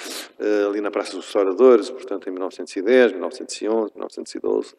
ali 0.67 0.81
na 0.81 0.89
Praça 0.89 1.15
dos 1.15 1.25
Restauradores, 1.25 1.91
portanto 1.91 2.27
em 2.27 2.31
1910, 2.31 3.12
1911, 3.12 3.91
1912. 3.93 4.74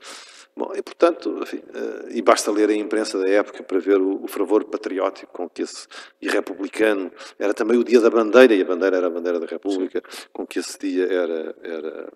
Bom, 0.54 0.70
e 0.74 0.82
portanto, 0.82 1.38
enfim, 1.42 1.62
e 2.10 2.20
basta 2.20 2.50
ler 2.50 2.68
a 2.68 2.74
imprensa 2.74 3.18
da 3.18 3.26
época 3.26 3.62
para 3.62 3.78
ver 3.78 3.98
o, 3.98 4.22
o 4.22 4.28
fervor 4.28 4.64
patriótico 4.64 5.32
com 5.32 5.48
que 5.48 5.62
esse, 5.62 5.86
e 6.20 6.28
republicano, 6.28 7.10
era 7.38 7.54
também 7.54 7.78
o 7.78 7.84
dia 7.84 8.00
da 8.00 8.10
bandeira, 8.10 8.54
e 8.54 8.60
a 8.60 8.64
bandeira 8.64 8.98
era 8.98 9.06
a 9.06 9.10
bandeira 9.10 9.40
da 9.40 9.46
República, 9.46 10.02
Sim. 10.06 10.26
com 10.30 10.46
que 10.46 10.58
esse 10.58 10.78
dia 10.78 11.06
era, 11.10 11.56
era, 11.62 12.12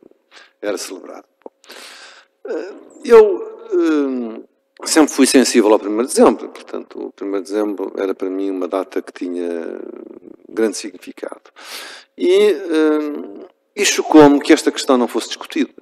era 0.60 0.78
celebrado. 0.78 1.24
Bom, 1.42 1.50
eu 3.04 4.44
sempre 4.84 5.12
fui 5.12 5.26
sensível 5.26 5.72
ao 5.72 5.80
1 5.80 5.96
de 6.02 6.06
dezembro, 6.06 6.48
portanto, 6.50 7.12
o 7.18 7.24
1 7.24 7.32
de 7.32 7.40
dezembro 7.40 7.92
era 7.96 8.14
para 8.14 8.28
mim 8.28 8.50
uma 8.50 8.68
data 8.68 9.00
que 9.00 9.12
tinha 9.12 9.80
grande 10.48 10.76
significado. 10.76 11.50
E, 12.18 12.54
e 13.74 13.84
chocou-me 13.84 14.40
que 14.40 14.52
esta 14.52 14.70
questão 14.70 14.98
não 14.98 15.08
fosse 15.08 15.28
discutida. 15.28 15.72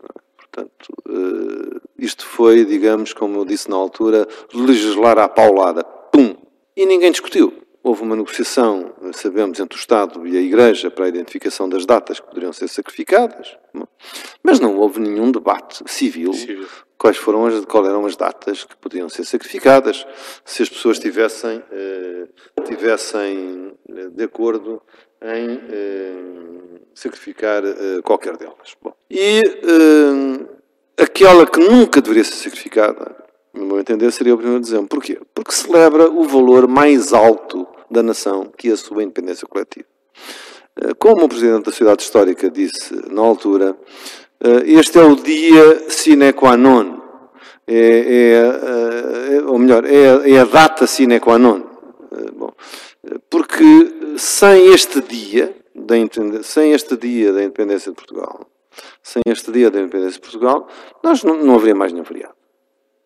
Portanto, 0.55 0.95
uh, 1.09 1.81
isto 1.99 2.25
foi, 2.25 2.65
digamos, 2.65 3.13
como 3.13 3.41
eu 3.41 3.45
disse 3.45 3.69
na 3.69 3.75
altura, 3.75 4.29
legislar 4.55 5.19
à 5.19 5.29
paulada. 5.29 5.83
Pum! 5.83 6.37
E 6.77 6.87
ninguém 6.87 7.11
discutiu. 7.11 7.53
Houve 7.83 8.03
uma 8.03 8.15
negociação, 8.15 8.95
sabemos, 9.13 9.59
entre 9.59 9.77
o 9.77 9.81
Estado 9.81 10.27
e 10.27 10.39
a 10.39 10.41
Igreja 10.41 10.91
para 10.91 11.07
a 11.07 11.09
identificação 11.09 11.69
das 11.69 11.85
datas 11.85 12.21
que 12.21 12.27
poderiam 12.27 12.53
ser 12.53 12.69
sacrificadas, 12.69 13.57
mas 14.45 14.61
não 14.61 14.77
houve 14.77 15.01
nenhum 15.01 15.33
debate 15.33 15.83
civil, 15.87 16.35
civil. 16.35 16.67
quais 16.99 17.17
foram 17.17 17.47
as, 17.47 17.65
quais 17.65 17.89
eram 17.89 18.05
as 18.05 18.15
datas 18.15 18.63
que 18.65 18.77
podiam 18.77 19.09
ser 19.09 19.25
sacrificadas, 19.25 20.07
se 20.45 20.63
as 20.63 20.69
pessoas 20.69 20.99
tivessem, 20.99 21.63
eh, 21.73 22.29
tivessem 22.67 23.73
eh, 23.89 24.09
de 24.11 24.25
acordo 24.25 24.83
em 25.23 25.61
eh, 25.71 26.15
sacrificar 26.95 27.65
eh, 27.65 28.03
qualquer 28.05 28.37
delas. 28.37 28.77
Bom, 28.83 28.95
e 29.11 29.41
eh, 29.41 31.03
aquela 31.03 31.47
que 31.47 31.59
nunca 31.59 32.03
deveria 32.03 32.25
ser 32.25 32.35
sacrificada, 32.35 33.17
no 33.55 33.65
meu 33.65 33.81
entender, 33.81 34.11
seria 34.11 34.35
o 34.35 34.39
1 34.39 34.55
de 34.55 34.61
dezembro. 34.61 34.89
Porquê? 34.89 35.19
Porque 35.33 35.53
celebra 35.53 36.11
o 36.11 36.25
valor 36.25 36.69
mais 36.69 37.15
alto 37.15 37.67
da 37.91 38.03
nação, 38.03 38.53
que 38.59 38.69
é 38.69 38.73
a 38.73 38.77
sua 38.77 39.03
independência 39.03 39.47
coletiva. 39.47 39.87
Eh, 40.77 40.95
como 40.99 41.25
o 41.25 41.29
Presidente 41.29 41.65
da 41.65 41.71
Sociedade 41.71 42.03
Histórica 42.03 42.51
disse 42.51 42.95
na 43.11 43.23
altura, 43.23 43.77
este 44.41 44.99
é 44.99 45.05
o 45.05 45.17
dia 45.17 45.89
sine 45.89 46.33
qua 46.33 46.57
non, 46.57 47.01
é, 47.67 47.77
é, 47.77 49.37
é 49.37 49.43
ou 49.45 49.59
melhor, 49.59 49.85
é, 49.85 50.31
é, 50.31 50.39
a 50.39 50.45
data 50.45 50.87
sine 50.87 51.21
qua 51.21 51.39
non. 51.39 51.63
Bom, 52.37 52.53
porque 53.31 54.17
sem 54.17 54.73
este 54.73 55.01
dia, 55.01 55.55
da, 55.75 55.95
sem 56.43 56.73
este 56.73 56.97
dia 56.97 57.33
da 57.33 57.43
independência 57.43 57.91
de 57.91 57.97
Portugal, 57.97 58.47
sem 59.03 59.23
este 59.27 59.51
dia 59.53 59.71
da 59.71 59.81
independência 59.81 60.21
de 60.21 60.21
Portugal, 60.21 60.69
nós 61.03 61.23
não, 61.23 61.37
não 61.43 61.55
haveria 61.55 61.75
mais 61.75 61.93
nenhum 61.93 62.05
feriado. 62.05 62.35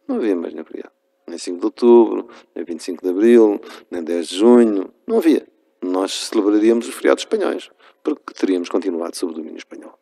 Não 0.06 0.16
havia 0.16 0.34
mais 0.34 0.54
nenhum 0.54 0.64
feriado. 0.64 0.92
Nem 1.26 1.36
5 1.36 1.58
de 1.58 1.64
outubro, 1.66 2.28
nem 2.54 2.64
25 2.64 3.02
de 3.02 3.10
abril, 3.10 3.60
nem 3.90 4.02
10 4.02 4.28
de 4.28 4.36
junho. 4.38 4.90
Não 5.06 5.18
havia. 5.18 5.46
Nós 5.82 6.28
celebraríamos 6.28 6.88
os 6.88 6.94
feriados 6.94 7.22
espanhóis, 7.22 7.70
porque 8.02 8.32
teríamos 8.32 8.70
continuado 8.70 9.14
sob 9.16 9.32
o 9.32 9.34
domínio 9.34 9.58
espanhol. 9.58 9.98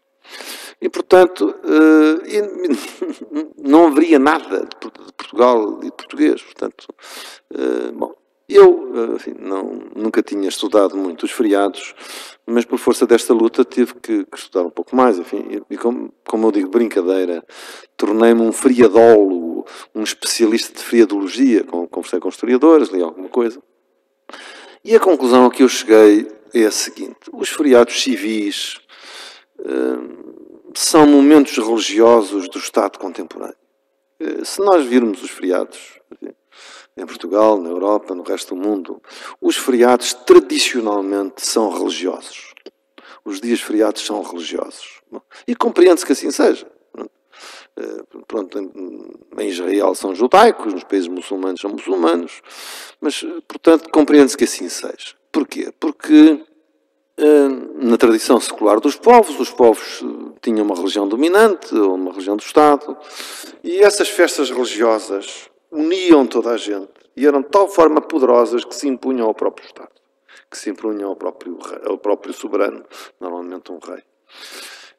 E, 0.81 0.89
portanto, 0.89 1.55
uh, 1.65 3.53
não 3.59 3.87
haveria 3.87 4.19
nada 4.19 4.61
de 4.61 4.77
Portugal 5.17 5.79
e 5.81 5.87
de 5.87 5.93
português. 5.93 6.43
Portanto, 6.43 6.87
uh, 7.55 7.93
bom, 7.93 8.15
eu, 8.49 8.93
eh, 8.95 9.17
enfim, 9.17 9.35
não, 9.41 9.91
nunca 9.95 10.23
tinha 10.23 10.49
estudado 10.49 10.97
muito 10.97 11.25
os 11.25 11.33
feriados, 11.33 11.95
mas 12.47 12.65
por 12.65 12.79
força 12.79 13.05
desta 13.05 13.35
luta 13.35 13.65
tive 13.65 13.95
que, 13.95 14.25
que 14.25 14.39
estudar 14.39 14.63
um 14.65 14.71
pouco 14.71 14.95
mais. 14.95 15.19
Enfim, 15.19 15.63
e, 15.69 15.77
como, 15.77 16.13
como 16.25 16.47
eu 16.47 16.53
digo, 16.53 16.71
brincadeira, 16.71 17.45
tornei-me 17.97 18.43
um 18.43 18.53
feriadólogo, 18.53 19.67
um 19.93 20.05
especialista 20.05 20.79
de 20.79 20.85
feriadologia. 20.85 21.65
Conversei 21.65 22.21
com 22.21 22.29
historiadores, 22.29 22.89
li 22.91 23.03
alguma 23.03 23.29
coisa. 23.29 23.61
E 24.85 24.95
a 24.95 25.01
conclusão 25.01 25.47
a 25.47 25.51
que 25.51 25.65
eu 25.65 25.69
cheguei 25.69 26.29
é 26.55 26.67
a 26.67 26.71
seguinte: 26.71 27.17
os 27.33 27.49
feriados 27.49 28.01
civis 28.01 28.77
são 30.75 31.07
momentos 31.07 31.57
religiosos 31.57 32.49
do 32.49 32.59
Estado 32.59 32.99
contemporâneo. 32.99 33.57
Uh, 34.21 34.45
se 34.45 34.61
nós 34.61 34.85
virmos 34.85 35.23
os 35.23 35.31
feriados, 35.31 36.01
enfim, 36.13 36.35
em 36.97 37.07
Portugal, 37.07 37.61
na 37.61 37.69
Europa, 37.69 38.15
no 38.15 38.23
resto 38.23 38.55
do 38.55 38.61
mundo, 38.61 39.03
os 39.41 39.57
feriados 39.57 40.15
tradicionalmente 40.15 41.47
são 41.47 41.71
religiosos. 41.71 42.55
Os 43.25 43.41
dias 43.41 43.61
feriados 43.61 44.07
são 44.07 44.23
religiosos. 44.23 45.03
E 45.47 45.55
compreende-se 45.55 46.07
que 46.07 46.13
assim 46.13 46.31
seja. 46.31 46.67
Pronto, 48.27 48.59
eh, 48.59 49.43
em 49.43 49.49
Israel 49.49 49.95
são 49.95 50.15
judaicos, 50.15 50.73
nos 50.73 50.85
países 50.85 51.09
muçulmanos 51.09 51.61
são 51.61 51.71
muçulmanos, 51.71 52.41
mas, 52.99 53.23
portanto, 53.47 53.91
compreende-se 53.91 54.37
que 54.37 54.45
assim 54.45 54.69
seja. 54.71 55.15
Porquê? 55.31 55.71
Porque 55.79 56.15
eh, 56.15 56.47
na 57.79 57.97
tradição 57.97 58.39
secular 58.39 58.79
dos 58.79 58.97
povos, 58.97 59.39
os 59.41 59.51
povos 59.51 60.03
eh, 60.03 60.39
tinham 60.43 60.65
uma 60.65 60.75
religião 60.75 61.09
dominante, 61.09 61.75
ou 61.75 61.95
uma 61.95 62.11
religião 62.11 62.37
do 62.37 62.43
Estado, 62.43 62.97
e 63.65 63.79
essas 63.79 64.09
festas 64.09 64.51
religiosas 64.51 65.49
uniam 65.71 66.27
toda 66.27 66.51
a 66.51 66.57
gente 66.57 66.91
e 67.17 67.27
eram 67.27 67.41
de 67.41 67.49
tal 67.49 67.69
forma 67.69 68.01
poderosas 68.01 68.65
que 68.65 68.75
se 68.75 68.87
impunham 68.87 69.27
ao 69.27 69.35
próprio 69.35 69.67
Estado, 69.67 69.91
que 70.51 70.59
se 70.59 70.69
impunham 70.69 71.09
ao 71.09 71.17
próprio, 71.17 71.59
ao 71.85 71.97
próprio 71.97 72.35
soberano, 72.35 72.85
normalmente 73.19 73.73
um 73.73 73.79
rei. 73.79 74.03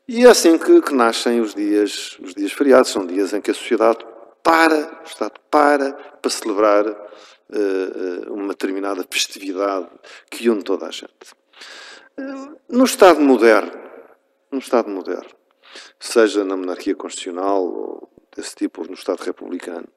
E 0.07 0.25
é 0.25 0.29
assim 0.29 0.57
que, 0.57 0.81
que, 0.81 0.93
nascem 0.93 1.39
os 1.41 1.53
dias, 1.53 2.17
os 2.19 2.33
dias 2.33 2.51
feriados, 2.51 2.89
são 2.89 3.05
dias 3.05 3.33
em 3.33 3.41
que 3.41 3.51
a 3.51 3.53
sociedade 3.53 3.99
para, 4.41 5.01
o 5.03 5.05
Estado 5.05 5.39
para, 5.51 5.93
para 5.93 6.31
celebrar 6.31 6.87
uh, 6.87 8.33
uma 8.33 8.49
determinada 8.49 9.05
festividade 9.09 9.87
que 10.31 10.49
une 10.49 10.63
toda 10.63 10.87
a 10.87 10.91
gente. 10.91 11.11
No 12.67 12.85
Estado 12.85 13.21
moderno, 13.21 13.71
no 14.51 14.57
Estado 14.57 14.89
moderno, 14.89 15.29
seja 15.99 16.43
na 16.43 16.57
monarquia 16.57 16.95
constitucional 16.95 17.63
ou 17.63 18.09
desse 18.35 18.55
tipo, 18.55 18.81
ou 18.81 18.87
no 18.87 18.93
Estado 18.93 19.21
republicano, 19.21 19.87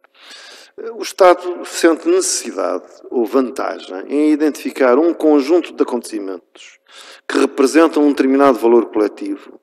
o 0.95 1.03
Estado 1.03 1.65
sente 1.65 2.09
necessidade 2.09 2.87
ou 3.11 3.25
vantagem 3.25 4.05
em 4.09 4.33
identificar 4.33 4.99
um 4.99 5.15
conjunto 5.15 5.73
de 5.73 5.83
acontecimentos 5.83 6.79
que 7.27 7.39
representam 7.39 8.03
um 8.03 8.11
determinado 8.11 8.59
valor 8.59 8.87
coletivo 8.87 9.59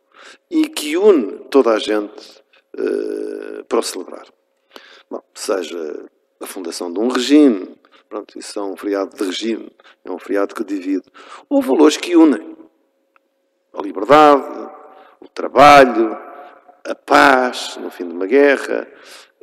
e 0.49 0.67
que 0.67 0.97
une 0.97 1.39
toda 1.49 1.71
a 1.71 1.79
gente 1.79 2.41
uh, 2.77 3.63
para 3.65 3.79
o 3.79 3.83
celebrar. 3.83 4.27
Bom, 5.09 5.21
seja 5.33 6.05
a 6.39 6.45
fundação 6.45 6.91
de 6.91 6.99
um 6.99 7.07
regime, 7.07 7.76
pronto, 8.07 8.37
isso 8.37 8.59
é 8.59 8.61
um 8.63 8.75
feriado 8.75 9.15
de 9.15 9.23
regime, 9.23 9.71
é 10.03 10.11
um 10.11 10.19
feriado 10.19 10.55
que 10.55 10.63
divide, 10.63 11.05
ou 11.49 11.61
valores 11.61 11.97
que 11.97 12.15
unem. 12.15 12.55
A 13.73 13.81
liberdade, 13.81 14.69
o 15.19 15.27
trabalho, 15.27 16.17
a 16.85 16.95
paz 16.95 17.77
no 17.81 17.91
fim 17.91 18.07
de 18.07 18.13
uma 18.13 18.25
guerra, 18.25 18.87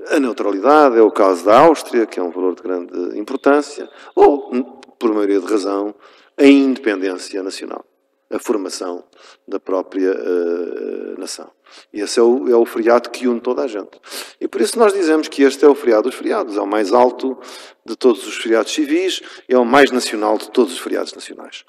a 0.08 0.18
neutralidade 0.18 0.98
é 0.98 1.02
o 1.02 1.10
caso 1.10 1.44
da 1.44 1.58
Áustria, 1.60 2.06
que 2.06 2.18
é 2.18 2.22
um 2.22 2.30
valor 2.30 2.54
de 2.54 2.62
grande 2.62 3.18
importância, 3.18 3.88
ou, 4.14 4.50
por 4.98 5.12
maioria 5.12 5.40
de 5.40 5.46
razão, 5.46 5.94
a 6.36 6.44
independência 6.44 7.42
nacional, 7.42 7.84
a 8.30 8.38
formação 8.38 9.04
da 9.46 9.60
própria 9.60 10.12
uh, 10.12 11.20
nação. 11.20 11.50
E 11.92 12.00
esse 12.00 12.18
é 12.18 12.22
o, 12.22 12.48
é 12.48 12.56
o 12.56 12.64
feriado 12.64 13.10
que 13.10 13.26
une 13.26 13.40
toda 13.40 13.62
a 13.62 13.66
gente. 13.66 14.00
E 14.40 14.48
por 14.48 14.60
isso 14.60 14.78
nós 14.78 14.92
dizemos 14.92 15.28
que 15.28 15.42
este 15.42 15.64
é 15.64 15.68
o 15.68 15.74
feriado 15.74 16.04
dos 16.04 16.14
feriados, 16.14 16.56
é 16.56 16.60
o 16.60 16.66
mais 16.66 16.92
alto 16.92 17.38
de 17.84 17.96
todos 17.96 18.26
os 18.26 18.36
feriados 18.36 18.72
civis, 18.72 19.20
é 19.48 19.58
o 19.58 19.64
mais 19.64 19.90
nacional 19.90 20.38
de 20.38 20.50
todos 20.50 20.72
os 20.72 20.78
feriados 20.78 21.12
nacionais. 21.12 21.64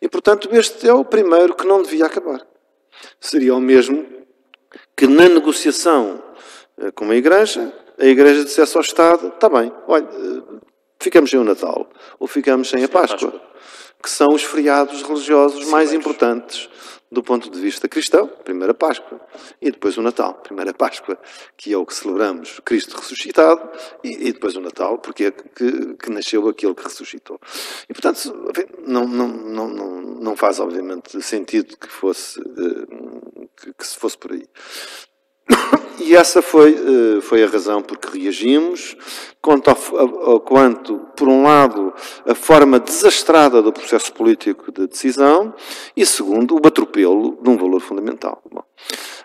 E 0.00 0.08
portanto 0.08 0.48
este 0.52 0.88
é 0.88 0.92
o 0.92 1.04
primeiro 1.04 1.54
que 1.54 1.66
não 1.66 1.82
devia 1.82 2.06
acabar. 2.06 2.46
Seria 3.20 3.54
o 3.54 3.60
mesmo 3.60 4.06
que 4.96 5.06
na 5.06 5.28
negociação 5.28 6.22
eh, 6.78 6.90
com 6.92 7.10
a 7.10 7.16
Igreja, 7.16 7.72
a 7.98 8.04
Igreja 8.04 8.44
dissesse 8.44 8.76
ao 8.76 8.82
Estado, 8.82 9.28
está 9.28 9.48
bem, 9.48 9.72
olha, 9.86 10.04
eh, 10.04 10.58
ficamos 11.00 11.30
sem 11.30 11.38
o 11.38 11.44
Natal, 11.44 11.88
ou 12.18 12.26
ficamos 12.26 12.68
sem 12.68 12.84
a 12.84 12.88
Páscoa. 12.88 13.40
Que 14.02 14.10
são 14.10 14.28
os 14.28 14.42
feriados 14.42 15.02
religiosos 15.02 15.66
mais 15.66 15.92
importantes 15.92 16.68
do 17.10 17.22
ponto 17.22 17.50
de 17.50 17.58
vista 17.58 17.88
cristão, 17.88 18.26
primeira 18.44 18.74
Páscoa, 18.74 19.18
e 19.62 19.70
depois 19.70 19.96
o 19.96 20.02
Natal, 20.02 20.34
primeira 20.34 20.74
Páscoa, 20.74 21.18
que 21.56 21.72
é 21.72 21.76
o 21.76 21.86
que 21.86 21.94
celebramos 21.94 22.60
Cristo 22.64 22.96
ressuscitado, 22.96 23.68
e, 24.04 24.28
e 24.28 24.32
depois 24.32 24.56
o 24.56 24.60
Natal, 24.60 24.98
porque 24.98 25.24
é 25.24 25.30
que, 25.30 25.94
que, 25.94 26.10
nasceu 26.10 26.46
aquele 26.48 26.74
que 26.74 26.84
ressuscitou. 26.84 27.40
E, 27.88 27.94
portanto, 27.94 28.52
não, 28.86 29.06
não, 29.06 29.28
não, 29.28 29.68
não, 29.68 30.00
não 30.02 30.36
faz, 30.36 30.60
obviamente, 30.60 31.20
sentido 31.22 31.76
que 31.78 31.88
fosse, 31.88 32.40
eh, 32.40 33.46
que, 33.56 33.72
que 33.72 33.86
se 33.86 33.96
fosse 33.96 34.16
por 34.18 34.32
aí. 34.32 34.46
E 36.00 36.14
essa 36.14 36.40
foi, 36.40 36.74
eh, 36.74 37.20
foi 37.20 37.42
a 37.42 37.48
razão 37.48 37.82
por 37.82 37.98
que 37.98 38.16
reagimos, 38.16 38.96
quanto, 39.48 39.70
ao, 39.70 40.40
quanto, 40.40 40.98
por 41.16 41.26
um 41.26 41.42
lado, 41.42 41.94
a 42.26 42.34
forma 42.34 42.78
desastrada 42.78 43.62
do 43.62 43.72
processo 43.72 44.12
político 44.12 44.70
de 44.70 44.86
decisão, 44.86 45.54
e 45.96 46.04
segundo, 46.04 46.54
o 46.62 46.68
atropelo 46.68 47.38
de 47.40 47.48
um 47.48 47.56
valor 47.56 47.80
fundamental. 47.80 48.42
Bom, 48.52 48.62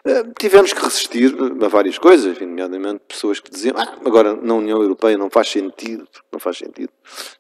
eh, 0.06 0.24
tivemos 0.40 0.72
que 0.72 0.82
resistir 0.82 1.36
a 1.62 1.68
várias 1.68 1.98
coisas, 1.98 2.40
nomeadamente 2.40 3.02
pessoas 3.08 3.42
que 3.42 3.50
diziam 3.52 3.76
ah, 3.78 3.98
agora 4.06 4.34
na 4.34 4.54
União 4.54 4.82
Europeia 4.82 5.18
não 5.18 5.30
faz 5.30 5.50
sentido, 5.50 6.08
não 6.32 6.40
faz 6.40 6.58
sentido, 6.58 6.90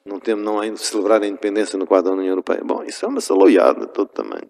não 0.06 0.20
temos, 0.20 0.44
não 0.44 0.60
de 0.62 0.80
celebrar 0.80 1.22
a 1.22 1.28
independência 1.28 1.80
no 1.80 1.88
quadro 1.88 2.12
da 2.12 2.18
União 2.18 2.32
Europeia. 2.32 2.62
Bom, 2.64 2.84
isso 2.86 3.06
é 3.06 3.08
uma 3.08 3.22
saloiada 3.22 3.82
de 3.82 3.94
todo 3.94 4.08
tamanho. 4.08 4.48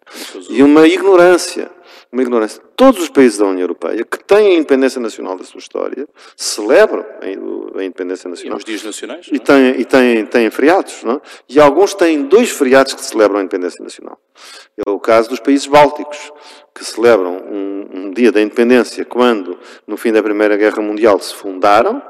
E 0.50 0.62
uma 0.62 0.88
ignorância, 0.88 1.72
uma 2.12 2.22
ignorância. 2.22 2.62
Todos 2.75 3.02
os 3.02 3.10
países 3.10 3.38
da 3.38 3.46
União 3.46 3.62
Europeia 3.62 4.04
que 4.04 4.24
têm 4.24 4.54
a 4.54 4.56
independência 4.56 5.00
nacional 5.00 5.38
da 5.38 5.44
sua 5.44 5.60
história 5.60 6.08
celebram 6.36 7.06
a 7.22 7.84
independência 7.84 8.23
nacional. 8.30 8.58
E 8.58 8.60
os 8.60 8.65
dias 8.65 8.84
nacionais? 8.84 9.27
E 9.32 9.39
têm, 9.39 9.80
e 9.80 9.86
têm, 9.86 10.25
têm 10.25 10.50
feriados, 10.50 11.03
não? 11.03 11.15
É? 11.15 11.22
E 11.50 11.60
alguns 11.60 11.94
têm 11.94 12.24
dois 12.24 12.50
feriados 12.50 12.94
que 12.94 13.03
celebram 13.03 13.39
a 13.39 13.44
independência 13.44 13.84
nacional. 13.84 14.20
É 14.86 14.89
o 14.89 15.00
caso 15.00 15.30
dos 15.30 15.39
países 15.39 15.68
bálticos, 15.68 16.32
que 16.74 16.84
celebram 16.84 17.38
um, 17.38 17.89
um 17.94 18.12
dia 18.12 18.32
da 18.32 18.42
independência 18.42 19.06
quando, 19.06 19.60
no 19.86 19.96
fim 19.98 20.12
da 20.12 20.24
Primeira 20.24 20.58
Guerra 20.58 20.82
Mundial, 20.82 21.20
se 21.20 21.34
fundaram, 21.36 22.01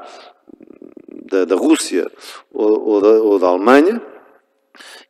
da, 1.08 1.44
da 1.44 1.54
Rússia 1.54 2.10
ou, 2.52 2.88
ou, 2.88 3.00
da, 3.00 3.08
ou, 3.08 3.38
da, 3.38 3.46
Alemanha, 3.48 4.00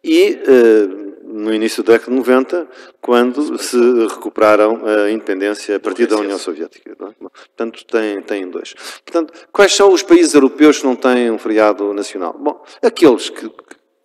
e 0.03 0.41
eh, 0.47 1.14
no 1.35 1.53
início 1.53 1.83
da 1.83 1.95
década 1.95 2.13
de 2.13 2.17
90, 2.19 2.69
quando 3.01 3.59
se 3.59 3.77
recuperaram 4.07 4.83
a 4.87 5.11
independência 5.11 5.77
a 5.77 5.81
partir 5.81 6.07
da 6.07 6.17
União 6.17 6.39
Soviética. 6.39 6.93
É? 6.93 6.95
Portanto, 6.95 7.85
têm, 7.87 8.23
têm 8.23 8.49
dois. 8.49 8.73
Portanto, 9.05 9.33
quais 9.51 9.75
são 9.75 9.93
os 9.93 10.05
países 10.05 10.33
europeus 10.33 10.79
que 10.79 10.87
não 10.87 10.95
têm 10.95 11.33
um 11.33 11.39
feriado 11.39 11.93
nacional? 11.93 12.37
Bom, 12.39 12.65
aqueles 12.81 13.31
que, 13.31 13.51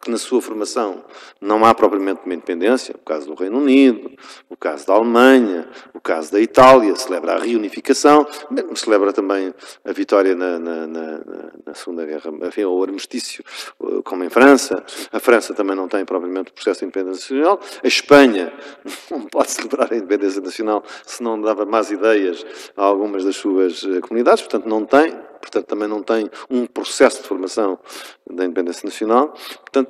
que 0.02 0.10
na 0.10 0.18
sua 0.18 0.42
formação 0.42 1.04
não 1.42 1.66
há 1.66 1.74
propriamente 1.76 2.22
uma 2.26 2.34
independência, 2.34 2.96
o 2.96 3.04
caso 3.04 3.28
do 3.28 3.34
Reino 3.34 3.58
Unido, 3.58 4.12
o 4.50 4.56
caso 4.56 4.88
da 4.88 4.94
Alemanha, 4.94 5.68
o 5.94 6.00
caso 6.00 6.32
da 6.32 6.40
Itália, 6.40 6.96
celebra 6.96 7.34
a 7.34 7.40
reunificação, 7.40 8.26
celebra 8.76 9.12
também 9.12 9.54
a 9.84 9.92
vitória 9.92 10.36
na, 10.36 10.58
na, 10.58 10.88
na, 10.88 11.20
na 11.66 11.74
Segunda 11.74 12.06
Guerra, 12.06 12.32
enfim, 12.48 12.64
o 12.64 12.82
armistício, 12.82 13.44
como 14.06 14.24
em 14.24 14.30
França. 14.30 14.84
A 15.12 15.20
França 15.20 15.54
também 15.54 15.76
não 15.76 15.88
tem 15.88 16.06
propriamente 16.06 16.52
o 16.52 16.54
processo 16.54 16.80
de 16.80 16.86
independência 16.86 17.36
nacional. 17.36 17.60
A 17.84 17.88
Espanha 17.88 18.54
não 19.12 19.22
pode 19.22 19.52
celebrar 19.52 19.92
a 19.92 19.98
independência 19.98 20.42
nacional 20.42 20.84
se 21.06 21.22
não 21.22 21.40
dava 21.40 21.66
más 21.66 21.92
ideias 21.92 22.46
a 22.76 22.84
algumas 22.84 23.24
das 23.26 23.36
suas 23.36 23.84
eh, 23.84 24.00
comunidades, 24.00 24.42
portanto 24.44 24.68
não 24.68 24.86
tem 24.86 25.30
portanto 25.40 25.66
também 25.66 25.88
não 25.88 26.04
tem 26.04 26.30
um 26.50 26.66
processo 26.66 27.22
de 27.22 27.28
formação 27.28 27.80
da 28.30 28.46
independência 28.46 28.86
nacional. 28.86 29.34
Portanto, 29.62 29.89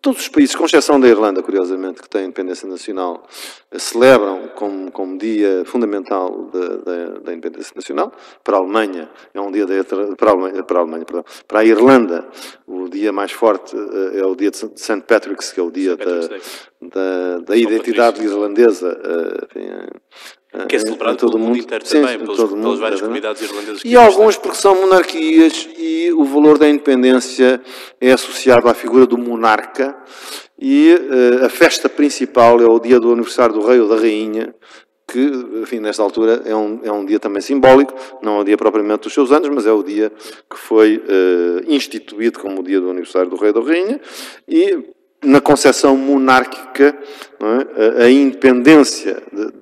todos 0.00 0.22
os 0.22 0.28
países, 0.28 0.54
com 0.54 0.64
exceção 0.64 0.98
da 0.98 1.08
Irlanda, 1.08 1.42
curiosamente, 1.42 2.00
que 2.00 2.08
têm 2.08 2.24
independência 2.24 2.68
nacional, 2.68 3.26
celebram 3.76 4.48
como, 4.54 4.90
como 4.90 5.18
dia 5.18 5.64
fundamental 5.66 6.44
da, 6.52 6.68
da, 6.76 7.06
da, 7.20 7.32
independência 7.32 7.72
nacional. 7.74 8.12
Para 8.44 8.56
a 8.56 8.60
Alemanha, 8.60 9.10
é 9.34 9.40
um 9.40 9.50
dia 9.50 9.66
de, 9.66 9.82
para 10.16 10.30
a 10.30 10.32
Alemanha, 10.32 10.62
para 10.62 10.78
a, 10.78 10.82
Alemanha, 10.82 11.04
perdão, 11.04 11.24
para 11.46 11.60
a 11.60 11.64
Irlanda, 11.64 12.28
o 12.66 12.88
dia 12.88 13.12
mais 13.12 13.32
forte 13.32 13.76
eh, 13.76 14.20
é 14.20 14.24
o 14.24 14.34
dia 14.34 14.50
de 14.50 14.56
St. 14.56 15.02
Patrick's, 15.06 15.52
que 15.52 15.60
é 15.60 15.62
o 15.62 15.70
dia 15.70 15.96
da, 15.96 16.20
da, 16.80 17.38
da 17.40 17.56
identidade 17.56 18.24
irlandesa. 18.24 18.98
Eh, 19.04 19.46
enfim, 19.46 19.70
que 20.68 20.76
é 20.76 20.78
celebrado 20.78 21.16
todo 21.18 21.34
o 21.34 21.38
mundo 21.38 21.58
inteiro 21.58 21.86
sim, 21.86 22.00
também, 22.00 22.18
pelos, 22.18 22.36
todo 22.36 22.56
pelas 22.56 22.78
várias 22.78 23.00
comunidades 23.00 23.42
irlandesas. 23.42 23.82
E 23.84 23.96
alguns 23.96 24.36
porque 24.36 24.56
são 24.56 24.80
monarquias 24.80 25.68
e 25.76 26.10
o 26.12 26.24
valor 26.24 26.58
da 26.58 26.68
independência 26.68 27.60
é 28.00 28.12
associado 28.12 28.68
à 28.68 28.74
figura 28.74 29.06
do 29.06 29.18
monarca 29.18 29.96
e 30.58 30.94
uh, 30.94 31.44
a 31.44 31.48
festa 31.48 31.88
principal 31.88 32.60
é 32.60 32.66
o 32.66 32.78
dia 32.78 32.98
do 32.98 33.12
aniversário 33.12 33.54
do 33.54 33.64
rei 33.64 33.78
ou 33.78 33.88
da 33.88 33.96
rainha, 33.96 34.54
que, 35.06 35.20
enfim, 35.62 35.80
nesta 35.80 36.02
altura 36.02 36.42
é 36.44 36.54
um, 36.54 36.80
é 36.82 36.92
um 36.92 37.04
dia 37.04 37.18
também 37.18 37.40
simbólico, 37.40 37.94
não 38.22 38.38
é 38.38 38.40
o 38.40 38.44
dia 38.44 38.56
propriamente 38.56 39.02
dos 39.02 39.14
seus 39.14 39.30
anos, 39.30 39.48
mas 39.50 39.66
é 39.66 39.72
o 39.72 39.82
dia 39.82 40.10
que 40.50 40.58
foi 40.58 40.96
uh, 40.96 41.64
instituído 41.72 42.38
como 42.38 42.60
o 42.60 42.62
dia 42.62 42.80
do 42.80 42.90
aniversário 42.90 43.30
do 43.30 43.36
rei 43.36 43.52
ou 43.54 43.62
da 43.62 43.68
rainha 43.68 44.00
e 44.46 44.78
na 45.22 45.40
concepção 45.40 45.96
monárquica, 45.96 46.96
é? 47.40 48.02
a, 48.02 48.04
a 48.04 48.10
independência 48.10 49.22
de, 49.32 49.52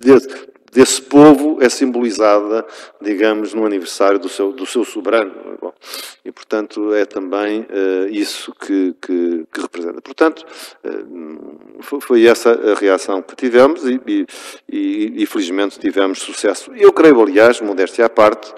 desse, 0.00 0.28
desse 0.72 1.02
povo 1.02 1.58
é 1.60 1.68
simbolizada, 1.68 2.66
digamos, 3.00 3.54
no 3.54 3.64
aniversário 3.64 4.18
do 4.18 4.28
seu, 4.28 4.52
do 4.52 4.66
seu 4.66 4.84
soberano. 4.84 5.32
Bom, 5.60 5.72
e, 6.24 6.30
portanto, 6.30 6.94
é 6.94 7.04
também 7.04 7.62
uh, 7.62 8.08
isso 8.10 8.54
que, 8.54 8.94
que, 9.00 9.44
que, 9.52 9.60
representa. 9.60 10.00
Portanto, 10.00 10.46
uh, 10.84 12.00
foi, 12.00 12.26
essa 12.26 12.50
a 12.50 12.74
reação 12.74 13.22
que 13.22 13.34
tivemos 13.34 13.84
e, 13.84 14.00
e, 14.06 14.26
e, 14.70 15.22
e, 15.22 15.26
felizmente, 15.26 15.78
tivemos 15.78 16.20
sucesso. 16.20 16.70
Eu 16.74 16.92
creio, 16.92 17.20
aliás, 17.20 17.60
modéstia 17.60 18.06
à 18.06 18.08
parte, 18.08 18.52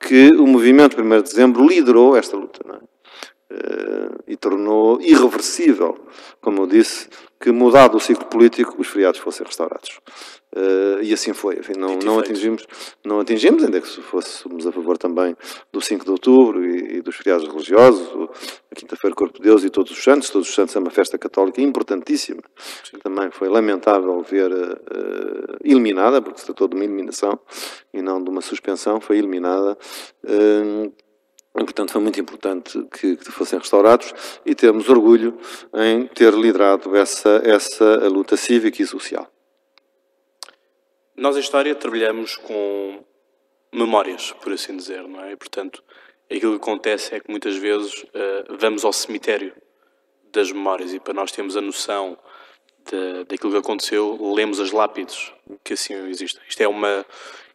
que 0.00 0.30
o 0.32 0.46
movimento 0.46 1.00
1 1.00 1.08
de 1.08 1.22
dezembro 1.22 1.66
liderou 1.66 2.16
esta 2.16 2.36
luta. 2.36 2.60
Uh, 3.48 4.22
e 4.26 4.36
tornou 4.36 5.00
irreversível, 5.00 5.94
como 6.40 6.62
eu 6.62 6.66
disse, 6.66 7.08
que 7.40 7.52
mudado 7.52 7.96
o 7.96 8.00
ciclo 8.00 8.26
político, 8.26 8.74
os 8.76 8.88
feriados 8.88 9.20
fossem 9.20 9.46
restaurados. 9.46 10.00
Uh, 10.52 11.02
e 11.02 11.12
assim 11.12 11.32
foi. 11.32 11.58
Enfim, 11.58 11.74
não, 11.78 11.98
não, 11.98 12.18
atingimos, 12.18 12.66
não 13.04 13.20
atingimos, 13.20 13.62
ainda 13.62 13.80
que 13.80 13.86
fôssemos 13.86 14.66
a 14.66 14.72
favor 14.72 14.96
também 14.96 15.36
do 15.70 15.80
5 15.80 16.04
de 16.04 16.10
outubro 16.10 16.64
e, 16.64 16.96
e 16.96 17.02
dos 17.02 17.14
feriados 17.14 17.46
religiosos, 17.46 18.08
a 18.70 18.74
Quinta-feira 18.74 19.14
Corpo 19.14 19.36
de 19.36 19.44
Deus 19.44 19.64
e 19.64 19.70
Todos 19.70 19.92
os 19.92 20.02
Santos. 20.02 20.30
Todos 20.30 20.48
os 20.48 20.54
Santos 20.54 20.74
é 20.74 20.78
uma 20.78 20.90
festa 20.90 21.18
católica 21.18 21.60
importantíssima. 21.60 22.42
Sim. 22.82 22.98
Também 22.98 23.30
foi 23.30 23.48
lamentável 23.48 24.20
ver 24.22 24.50
uh, 24.50 25.56
eliminada, 25.62 26.22
porque 26.22 26.40
se 26.40 26.46
tratou 26.46 26.68
de 26.68 26.74
uma 26.74 26.84
eliminação 26.84 27.38
e 27.92 28.00
não 28.00 28.22
de 28.22 28.30
uma 28.30 28.40
suspensão, 28.40 29.00
foi 29.00 29.18
eliminada. 29.18 29.76
Uh, 30.24 30.92
portanto, 31.64 31.92
foi 31.92 32.00
muito 32.00 32.20
importante 32.20 32.82
que, 32.92 33.16
que, 33.16 33.30
fossem 33.30 33.58
restaurados 33.58 34.12
e 34.44 34.54
temos 34.54 34.88
orgulho 34.88 35.38
em 35.74 36.06
ter 36.06 36.34
liderado 36.34 36.94
essa, 36.96 37.40
essa 37.44 38.08
luta 38.08 38.36
cívica 38.36 38.82
e 38.82 38.86
social. 38.86 39.30
Nós, 41.16 41.36
em 41.36 41.40
História, 41.40 41.74
trabalhamos 41.74 42.36
com 42.36 43.02
memórias, 43.72 44.32
por 44.32 44.52
assim 44.52 44.76
dizer, 44.76 45.02
não 45.08 45.22
é? 45.22 45.32
E, 45.32 45.36
portanto, 45.36 45.82
aquilo 46.30 46.52
que 46.52 46.62
acontece 46.62 47.14
é 47.14 47.20
que 47.20 47.30
muitas 47.30 47.56
vezes 47.56 48.02
uh, 48.02 48.56
vamos 48.58 48.84
ao 48.84 48.92
cemitério 48.92 49.54
das 50.32 50.52
memórias 50.52 50.92
e 50.92 51.00
para 51.00 51.14
nós 51.14 51.32
termos 51.32 51.56
a 51.56 51.60
noção 51.60 52.18
de, 52.84 53.24
daquilo 53.24 53.52
que 53.52 53.58
aconteceu, 53.58 54.18
lemos 54.34 54.60
as 54.60 54.70
lápides 54.70 55.32
que 55.64 55.72
assim 55.72 55.94
existem. 56.08 56.42
Isto 56.48 56.60
é 56.60 56.68
uma, 56.68 57.04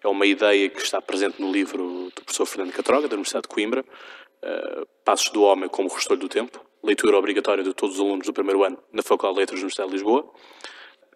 é 0.03 0.07
uma 0.07 0.25
ideia 0.25 0.69
que 0.69 0.81
está 0.81 1.01
presente 1.01 1.39
no 1.39 1.51
livro 1.51 2.11
do 2.15 2.21
professor 2.23 2.45
Fernando 2.45 2.73
Catroga, 2.73 3.07
da 3.07 3.13
Universidade 3.13 3.43
de 3.43 3.49
Coimbra, 3.49 3.81
uh, 3.81 4.87
Passos 5.05 5.29
do 5.29 5.43
Homem 5.43 5.69
como 5.69 5.89
Restolho 5.89 6.19
do 6.19 6.29
Tempo, 6.29 6.59
leitura 6.83 7.17
obrigatória 7.17 7.63
de 7.63 7.73
todos 7.73 7.95
os 7.95 8.01
alunos 8.01 8.25
do 8.25 8.33
primeiro 8.33 8.63
ano 8.63 8.77
na 8.91 9.03
Faculdade 9.03 9.35
de 9.35 9.39
Letras 9.39 9.59
da 9.59 9.63
Universidade 9.63 9.89
de 9.89 9.95
Lisboa. 9.95 10.33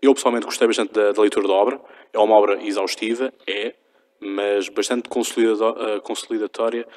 Eu 0.01 0.13
pessoalmente 0.13 0.45
gostei 0.45 0.67
bastante 0.67 0.93
da, 0.93 1.11
da 1.11 1.21
leitura 1.21 1.47
da 1.47 1.53
obra, 1.53 1.81
é 2.13 2.19
uma 2.19 2.35
obra 2.35 2.63
exaustiva, 2.63 3.33
é, 3.47 3.73
mas 4.19 4.69
bastante 4.69 5.07
uh, 5.07 6.01
consolidatória 6.01 6.87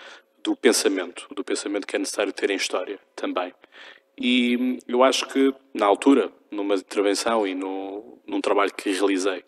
do 0.43 0.55
pensamento, 0.55 1.27
do 1.35 1.43
pensamento 1.43 1.87
que 1.87 1.97
é 1.97 1.99
necessário 1.99 2.33
ter 2.33 2.51
em 2.51 2.57
história 2.57 2.99
também. 3.17 3.53
E 4.21 4.79
eu 4.87 5.03
acho 5.03 5.27
que, 5.27 5.55
na 5.73 5.87
altura, 5.87 6.31
numa 6.51 6.75
intervenção 6.75 7.47
e 7.47 7.55
no, 7.55 8.19
num 8.27 8.41
trabalho 8.41 8.75
que 8.75 8.91
realizei 8.91 9.45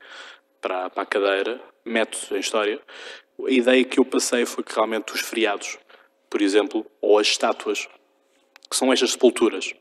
para, 0.61 0.91
para 0.91 1.03
a 1.03 1.07
cadeira, 1.07 1.61
métodos 1.85 2.31
em 2.31 2.39
história, 2.39 2.81
a 3.47 3.51
ideia 3.51 3.85
que 3.85 3.99
eu 3.99 4.05
passei 4.05 4.45
foi 4.45 4.63
que 4.63 4.75
realmente 4.75 5.13
os 5.13 5.21
feriados, 5.21 5.79
por 6.29 6.43
exemplo, 6.43 6.87
ou 7.01 7.19
as 7.19 7.29
estátuas, 7.29 7.89
que 8.69 8.77
são 8.77 8.93
estas 8.93 9.13
sepulturas, 9.13 9.75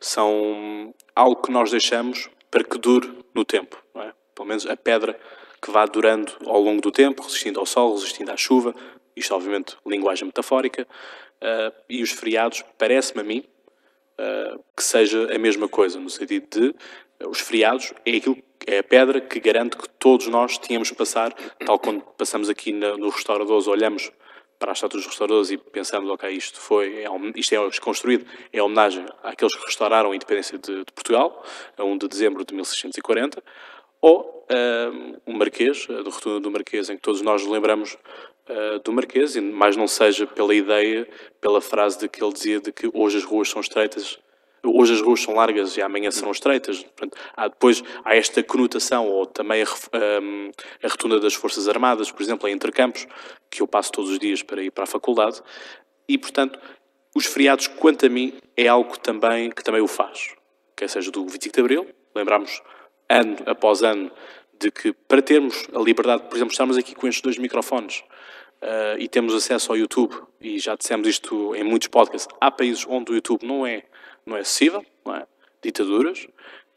são 0.00 0.94
algo 1.14 1.42
que 1.42 1.50
nós 1.50 1.70
deixamos 1.70 2.28
para 2.50 2.62
que 2.62 2.78
dure 2.78 3.10
no 3.34 3.44
tempo. 3.44 3.82
É? 3.96 4.12
Pelo 4.34 4.48
menos 4.48 4.66
a 4.66 4.76
pedra 4.76 5.18
que 5.60 5.70
vá 5.70 5.86
durando 5.86 6.32
ao 6.44 6.60
longo 6.60 6.80
do 6.80 6.92
tempo, 6.92 7.22
resistindo 7.22 7.58
ao 7.58 7.66
sol, 7.66 7.94
resistindo 7.94 8.30
à 8.30 8.36
chuva. 8.36 8.74
Isto, 9.16 9.34
obviamente, 9.34 9.76
linguagem 9.86 10.26
metafórica. 10.26 10.86
Uh, 11.36 11.74
e 11.88 12.02
os 12.02 12.10
feriados, 12.10 12.64
parece-me 12.78 13.20
a 13.20 13.24
mim, 13.24 13.44
uh, 14.18 14.62
que 14.76 14.82
seja 14.82 15.34
a 15.34 15.38
mesma 15.38 15.68
coisa, 15.68 15.98
no 15.98 16.08
sentido 16.08 16.46
de 16.48 16.68
uh, 16.68 17.28
os 17.28 17.40
feriados 17.40 17.92
é 18.04 18.16
aquilo 18.16 18.38
é 18.66 18.78
a 18.78 18.84
pedra 18.84 19.20
que 19.20 19.40
garante 19.40 19.76
que 19.76 19.88
todos 19.88 20.26
nós 20.28 20.58
tínhamos 20.58 20.90
que 20.90 20.96
passar, 20.96 21.32
tal 21.64 21.78
quando 21.78 22.02
passamos 22.16 22.48
aqui 22.48 22.72
nos 22.72 23.14
restauradores, 23.14 23.66
olhamos 23.66 24.10
para 24.58 24.72
as 24.72 24.78
estátuas 24.78 25.02
dos 25.02 25.10
restauradores 25.10 25.50
e 25.50 25.58
pensamos, 25.58 26.10
ok, 26.10 26.30
isto 26.30 26.58
foi, 26.60 27.04
é, 27.04 27.08
isto 27.34 27.54
é 27.54 27.80
construído 27.80 28.26
em 28.52 28.60
homenagem 28.60 29.04
àqueles 29.22 29.54
que 29.54 29.64
restauraram 29.64 30.12
a 30.12 30.16
independência 30.16 30.58
de, 30.58 30.84
de 30.84 30.92
Portugal, 30.92 31.44
a 31.76 31.84
1 31.84 31.98
de 31.98 32.08
dezembro 32.08 32.44
de 32.44 32.54
1640, 32.54 33.42
ou 34.00 34.46
uh, 34.50 35.20
um 35.26 35.36
Marquês, 35.36 35.86
do 35.86 36.10
Rotunda 36.10 36.40
do 36.40 36.50
Marquês, 36.50 36.88
em 36.88 36.96
que 36.96 37.02
todos 37.02 37.20
nós 37.22 37.46
lembramos 37.46 37.94
uh, 38.48 38.78
do 38.82 38.92
Marquês, 38.92 39.36
mas 39.36 39.76
não 39.76 39.86
seja 39.86 40.26
pela 40.26 40.54
ideia, 40.54 41.08
pela 41.40 41.60
frase 41.60 41.98
de 41.98 42.08
que 42.08 42.22
ele 42.22 42.32
dizia 42.32 42.60
de 42.60 42.72
que 42.72 42.90
hoje 42.92 43.18
as 43.18 43.24
ruas 43.24 43.48
são 43.48 43.60
estreitas, 43.60 44.18
hoje 44.64 44.94
as 44.94 45.00
ruas 45.00 45.20
são 45.22 45.34
largas 45.34 45.76
e 45.76 45.82
amanhã 45.82 46.10
serão 46.10 46.32
estreitas. 46.32 46.82
Portanto, 46.82 47.16
há, 47.36 47.48
depois 47.48 47.82
há 48.04 48.16
esta 48.16 48.42
conotação, 48.42 49.08
ou 49.08 49.26
também 49.26 49.62
a, 49.62 49.66
um, 50.20 50.50
a 50.82 50.88
rotunda 50.88 51.20
das 51.20 51.34
Forças 51.34 51.68
Armadas, 51.68 52.10
por 52.10 52.22
exemplo, 52.22 52.48
em 52.48 52.52
Intercampos, 52.52 53.06
que 53.50 53.62
eu 53.62 53.68
passo 53.68 53.92
todos 53.92 54.10
os 54.10 54.18
dias 54.18 54.42
para 54.42 54.62
ir 54.62 54.70
para 54.70 54.84
a 54.84 54.86
faculdade, 54.86 55.40
e, 56.08 56.16
portanto, 56.18 56.58
os 57.14 57.26
feriados, 57.26 57.66
quanto 57.66 58.06
a 58.06 58.08
mim, 58.08 58.34
é 58.56 58.68
algo 58.68 58.98
também, 58.98 59.50
que 59.50 59.64
também 59.64 59.80
o 59.80 59.88
faz. 59.88 60.34
Quer 60.76 60.88
seja 60.88 61.10
do 61.10 61.26
25 61.26 61.54
de 61.54 61.60
Abril, 61.60 61.86
lembramos 62.14 62.60
ano 63.08 63.36
após 63.46 63.82
ano 63.82 64.10
de 64.58 64.70
que 64.70 64.92
para 64.92 65.22
termos 65.22 65.66
a 65.74 65.78
liberdade, 65.78 66.24
por 66.24 66.36
exemplo, 66.36 66.52
estamos 66.52 66.76
aqui 66.76 66.94
com 66.94 67.06
estes 67.06 67.22
dois 67.22 67.38
microfones 67.38 68.02
uh, 68.62 68.98
e 68.98 69.08
temos 69.08 69.34
acesso 69.34 69.72
ao 69.72 69.78
YouTube, 69.78 70.14
e 70.40 70.58
já 70.58 70.74
dissemos 70.74 71.08
isto 71.08 71.54
em 71.54 71.64
muitos 71.64 71.88
podcasts, 71.88 72.28
há 72.40 72.50
países 72.50 72.84
onde 72.88 73.12
o 73.12 73.14
YouTube 73.14 73.46
não 73.46 73.66
é, 73.66 73.84
não 74.26 74.36
é 74.36 74.40
acessível, 74.40 74.84
não 75.04 75.14
é? 75.14 75.26
ditaduras, 75.62 76.26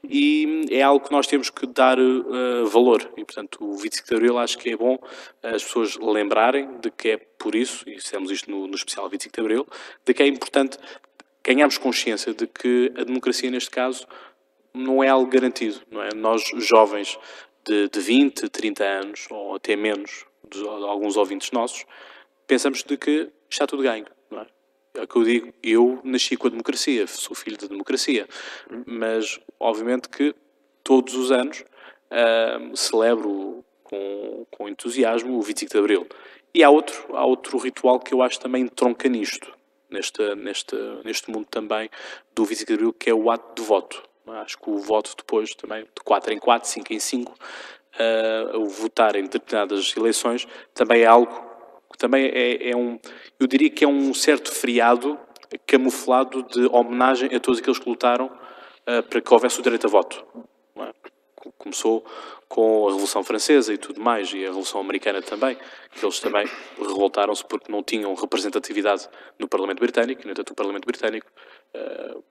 e 0.03 0.65
é 0.71 0.81
algo 0.81 1.05
que 1.05 1.11
nós 1.11 1.27
temos 1.27 1.49
que 1.49 1.67
dar 1.67 1.99
uh, 1.99 2.65
valor. 2.67 3.11
E, 3.17 3.25
portanto, 3.25 3.57
o 3.61 3.75
25 3.75 4.07
de 4.07 4.15
Abril 4.15 4.37
acho 4.37 4.57
que 4.57 4.69
é 4.69 4.77
bom 4.77 4.97
as 5.43 5.63
pessoas 5.63 5.97
lembrarem 5.97 6.79
de 6.79 6.89
que 6.89 7.09
é 7.09 7.17
por 7.17 7.55
isso, 7.55 7.87
e 7.87 7.95
dissemos 7.95 8.31
isto 8.31 8.49
no, 8.49 8.67
no 8.67 8.75
especial 8.75 9.09
25 9.09 9.33
de 9.33 9.41
Abril, 9.41 9.67
de 10.05 10.13
que 10.13 10.23
é 10.23 10.27
importante 10.27 10.77
ganharmos 11.43 11.77
consciência 11.77 12.33
de 12.33 12.47
que 12.47 12.93
a 12.97 13.03
democracia, 13.03 13.51
neste 13.51 13.69
caso, 13.69 14.07
não 14.73 15.03
é 15.03 15.09
algo 15.09 15.29
garantido. 15.29 15.81
Não 15.91 16.01
é? 16.01 16.09
Nós, 16.15 16.43
jovens 16.57 17.17
de, 17.65 17.89
de 17.89 17.99
20, 17.99 18.49
30 18.49 18.83
anos, 18.83 19.27
ou 19.29 19.55
até 19.55 19.75
menos, 19.75 20.25
de, 20.49 20.59
de 20.61 20.67
alguns 20.67 21.17
ouvintes 21.17 21.51
nossos, 21.51 21.85
pensamos 22.47 22.83
de 22.83 22.97
que 22.97 23.29
está 23.49 23.67
tudo 23.67 23.83
ganho. 23.83 24.05
É? 24.93 25.05
que 25.05 25.15
eu 25.15 25.23
digo, 25.23 25.53
eu 25.61 25.99
nasci 26.03 26.35
com 26.35 26.47
a 26.47 26.49
democracia, 26.49 27.05
sou 27.07 27.35
filho 27.35 27.57
da 27.57 27.67
democracia, 27.67 28.27
mas 28.85 29.39
obviamente 29.59 30.09
que 30.09 30.35
todos 30.83 31.15
os 31.15 31.31
anos 31.31 31.63
uh, 32.11 32.75
celebro 32.75 33.63
com, 33.83 34.45
com 34.49 34.69
entusiasmo 34.69 35.37
o 35.37 35.41
25 35.41 35.71
de 35.71 35.77
Abril. 35.77 36.07
E 36.53 36.63
há 36.63 36.69
outro, 36.69 37.15
há 37.15 37.25
outro 37.25 37.57
ritual 37.57 37.99
que 37.99 38.13
eu 38.13 38.21
acho 38.21 38.39
também 38.39 38.67
tronca 38.67 39.07
nisto, 39.07 39.53
neste, 39.89 40.35
neste, 40.35 40.75
neste 41.03 41.29
mundo 41.29 41.45
também 41.45 41.89
do 42.33 42.43
25 42.43 42.67
de 42.67 42.73
Abril, 42.73 42.93
que 42.93 43.09
é 43.09 43.13
o 43.13 43.29
ato 43.29 43.61
de 43.61 43.67
voto. 43.67 44.03
Acho 44.27 44.59
que 44.59 44.69
o 44.69 44.77
voto 44.77 45.15
depois 45.17 45.55
também, 45.55 45.83
de 45.83 46.03
4 46.03 46.33
em 46.33 46.39
4, 46.39 46.69
5 46.69 46.93
em 46.93 46.99
5, 46.99 47.31
uh, 47.31 48.57
o 48.59 48.65
votar 48.65 49.15
em 49.15 49.23
determinadas 49.23 49.95
eleições, 49.97 50.47
também 50.73 51.01
é 51.01 51.05
algo 51.05 51.48
também 51.97 52.27
é, 52.27 52.69
é, 52.69 52.75
um, 52.75 52.99
eu 53.39 53.47
diria 53.47 53.69
que 53.69 53.83
é 53.83 53.87
um 53.87 54.13
certo 54.13 54.51
feriado 54.51 55.19
camuflado 55.65 56.43
de 56.43 56.67
homenagem 56.67 57.33
a 57.35 57.39
todos 57.39 57.59
aqueles 57.59 57.79
que 57.79 57.89
lutaram 57.89 58.27
uh, 58.27 59.03
para 59.09 59.21
que 59.21 59.33
houvesse 59.33 59.59
o 59.59 59.63
direito 59.63 59.87
a 59.87 59.89
voto. 59.89 60.23
É? 60.77 60.93
Começou 61.57 62.05
com 62.47 62.87
a 62.87 62.91
Revolução 62.91 63.23
Francesa 63.23 63.73
e 63.73 63.77
tudo 63.77 64.01
mais, 64.01 64.33
e 64.33 64.43
a 64.43 64.47
Revolução 64.47 64.81
Americana 64.81 65.21
também, 65.21 65.57
que 65.91 66.05
eles 66.05 66.19
também 66.19 66.47
revoltaram-se 66.77 67.45
porque 67.45 67.71
não 67.71 67.81
tinham 67.81 68.13
representatividade 68.13 69.07
no 69.37 69.47
Parlamento 69.47 69.79
Britânico, 69.79 70.21
e, 70.21 70.25
no 70.25 70.31
entanto, 70.31 70.51
o 70.51 70.55
Parlamento 70.55 70.85
Britânico 70.85 71.27
uh, 71.75 72.23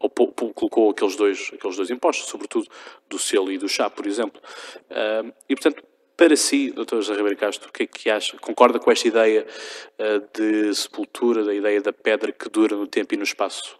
ou 0.00 0.10
colocou 0.10 0.90
aqueles 0.90 1.16
dois, 1.16 1.50
aqueles 1.52 1.76
dois 1.76 1.90
impostos, 1.90 2.28
sobretudo 2.28 2.68
do 3.08 3.18
selo 3.18 3.50
e 3.50 3.58
do 3.58 3.68
chá, 3.68 3.90
por 3.90 4.06
exemplo. 4.06 4.40
Uh, 4.90 5.32
e, 5.48 5.56
portanto, 5.56 5.82
para 6.18 6.34
si, 6.34 6.72
Dr. 6.72 6.96
José 6.96 7.14
Ribeiro 7.14 7.36
Castro, 7.36 7.68
o 7.68 7.72
que 7.72 7.84
é 7.84 7.86
que 7.86 8.10
acha? 8.10 8.36
Concorda 8.38 8.80
com 8.80 8.90
esta 8.90 9.06
ideia 9.06 9.46
uh, 10.00 10.28
de 10.36 10.74
sepultura, 10.74 11.44
da 11.44 11.54
ideia 11.54 11.80
da 11.80 11.92
pedra 11.92 12.32
que 12.32 12.48
dura 12.48 12.74
no 12.74 12.88
tempo 12.88 13.14
e 13.14 13.16
no 13.16 13.22
espaço? 13.22 13.78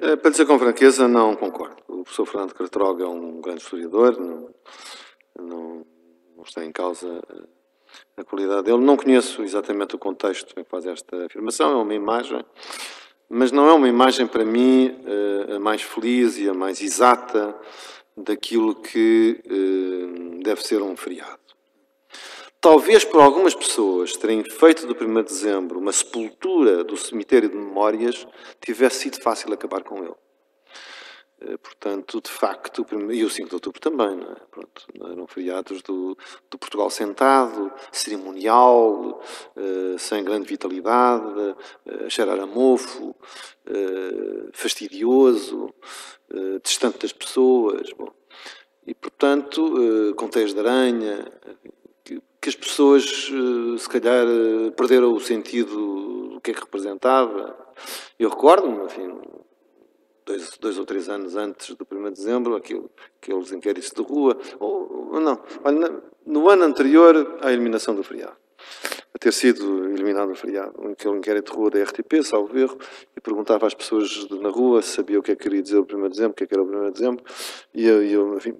É, 0.00 0.16
para 0.16 0.32
dizer 0.32 0.44
com 0.44 0.58
franqueza, 0.58 1.06
não 1.06 1.36
concordo. 1.36 1.76
O 1.86 2.02
professor 2.02 2.26
Fernando 2.26 2.54
Cartroga 2.54 3.04
é 3.04 3.06
um 3.06 3.40
grande 3.40 3.62
historiador, 3.62 4.18
não, 4.18 4.50
não, 5.38 5.86
não 6.36 6.42
está 6.44 6.64
em 6.64 6.72
causa 6.72 7.22
a 8.16 8.24
qualidade 8.24 8.64
dele. 8.64 8.78
Não 8.78 8.96
conheço 8.96 9.44
exatamente 9.44 9.94
o 9.94 9.98
contexto 10.00 10.52
em 10.58 10.64
que 10.64 10.68
faz 10.68 10.84
esta 10.84 11.26
afirmação, 11.26 11.70
é 11.70 11.76
uma 11.76 11.94
imagem 11.94 12.44
mas 13.34 13.50
não 13.50 13.66
é 13.66 13.72
uma 13.72 13.88
imagem 13.88 14.26
para 14.26 14.44
mim 14.44 14.94
eh, 15.06 15.54
a 15.56 15.58
mais 15.58 15.80
feliz 15.80 16.36
e 16.36 16.46
a 16.46 16.52
mais 16.52 16.82
exata 16.82 17.56
daquilo 18.16 18.74
que 18.74 19.40
eh, 19.44 20.42
deve 20.42 20.62
ser 20.62 20.82
um 20.82 20.96
feriado. 20.96 21.40
Talvez 22.60 23.04
para 23.04 23.24
algumas 23.24 23.54
pessoas 23.54 24.16
terem 24.16 24.44
feito 24.44 24.86
do 24.86 24.94
1 24.94 25.14
de 25.14 25.22
dezembro 25.24 25.80
uma 25.80 25.92
sepultura 25.92 26.84
do 26.84 26.96
cemitério 26.96 27.48
de 27.48 27.56
memórias 27.56 28.26
tivesse 28.60 29.00
sido 29.00 29.20
fácil 29.20 29.52
acabar 29.52 29.82
com 29.82 29.98
ele. 29.98 30.14
Eh, 31.44 31.56
portanto, 31.56 32.20
de 32.20 32.30
facto, 32.30 32.86
e 33.10 33.24
o 33.24 33.30
5 33.30 33.48
de 33.48 33.54
outubro 33.54 33.80
também, 33.80 34.16
não 34.16 34.32
é? 34.32 34.36
Pronto, 34.50 34.86
eram 35.10 35.26
feriados 35.26 35.82
do, 35.82 36.16
do 36.50 36.58
Portugal 36.58 36.88
sentado, 36.90 37.72
cerimonial, 37.90 39.20
uh, 39.56 39.98
sem 39.98 40.22
grande 40.22 40.46
vitalidade, 40.46 41.24
uh, 41.24 42.10
cheirar 42.10 42.38
a 42.38 42.46
mofo, 42.46 43.10
uh, 43.10 44.50
fastidioso, 44.52 45.72
distante 46.62 47.00
das 47.00 47.12
pessoas. 47.12 47.90
Bom. 47.92 48.10
E, 48.86 48.94
portanto, 48.94 50.14
com 50.16 50.28
teias 50.28 50.54
de 50.54 50.60
aranha, 50.60 51.30
que, 52.02 52.22
que 52.40 52.48
as 52.48 52.56
pessoas, 52.56 53.04
se 53.78 53.88
calhar, 53.88 54.26
perderam 54.74 55.12
o 55.12 55.20
sentido 55.20 56.30
do 56.30 56.40
que 56.40 56.52
é 56.52 56.54
que 56.54 56.60
representava. 56.60 57.54
Eu 58.18 58.30
recordo-me, 58.30 58.86
enfim, 58.86 59.12
dois, 60.32 60.58
dois 60.58 60.78
ou 60.78 60.84
três 60.84 61.08
anos 61.08 61.36
antes 61.36 61.74
do 61.74 61.86
1 61.90 62.04
de 62.04 62.10
dezembro, 62.12 62.56
aquilo, 62.56 62.90
aqueles 63.20 63.52
inquéritos 63.52 63.90
de 63.90 64.02
rua, 64.02 64.38
ou, 64.58 65.10
ou 65.12 65.20
não, 65.20 65.40
no 66.24 66.48
ano 66.48 66.64
anterior 66.64 67.38
à 67.42 67.52
eliminação 67.52 67.94
do 67.94 68.02
feriado, 68.02 68.36
a 69.14 69.18
ter 69.18 69.32
sido 69.32 69.88
eliminado 69.90 70.30
o 70.30 70.34
feriado, 70.34 70.72
aquele 70.90 71.16
inquérito 71.16 71.52
de 71.52 71.58
rua 71.58 71.70
da 71.70 71.82
RTP, 71.82 72.22
salvo 72.22 72.58
erro, 72.58 72.78
e 73.16 73.20
perguntava 73.20 73.66
às 73.66 73.74
pessoas 73.74 74.28
na 74.30 74.48
rua 74.48 74.82
se 74.82 74.90
sabia 74.90 75.18
o 75.18 75.22
que 75.22 75.32
é 75.32 75.36
que 75.36 75.42
queria 75.42 75.62
dizer 75.62 75.78
o 75.78 75.82
1 75.82 76.02
de 76.02 76.08
dezembro, 76.08 76.32
o 76.32 76.34
que 76.34 76.44
é 76.44 76.46
que 76.46 76.54
era 76.54 76.62
o 76.62 76.66
1 76.66 76.86
de 76.86 76.92
dezembro, 76.92 77.24
e 77.74 77.86
eu, 77.86 78.02
eu 78.02 78.36
enfim, 78.36 78.54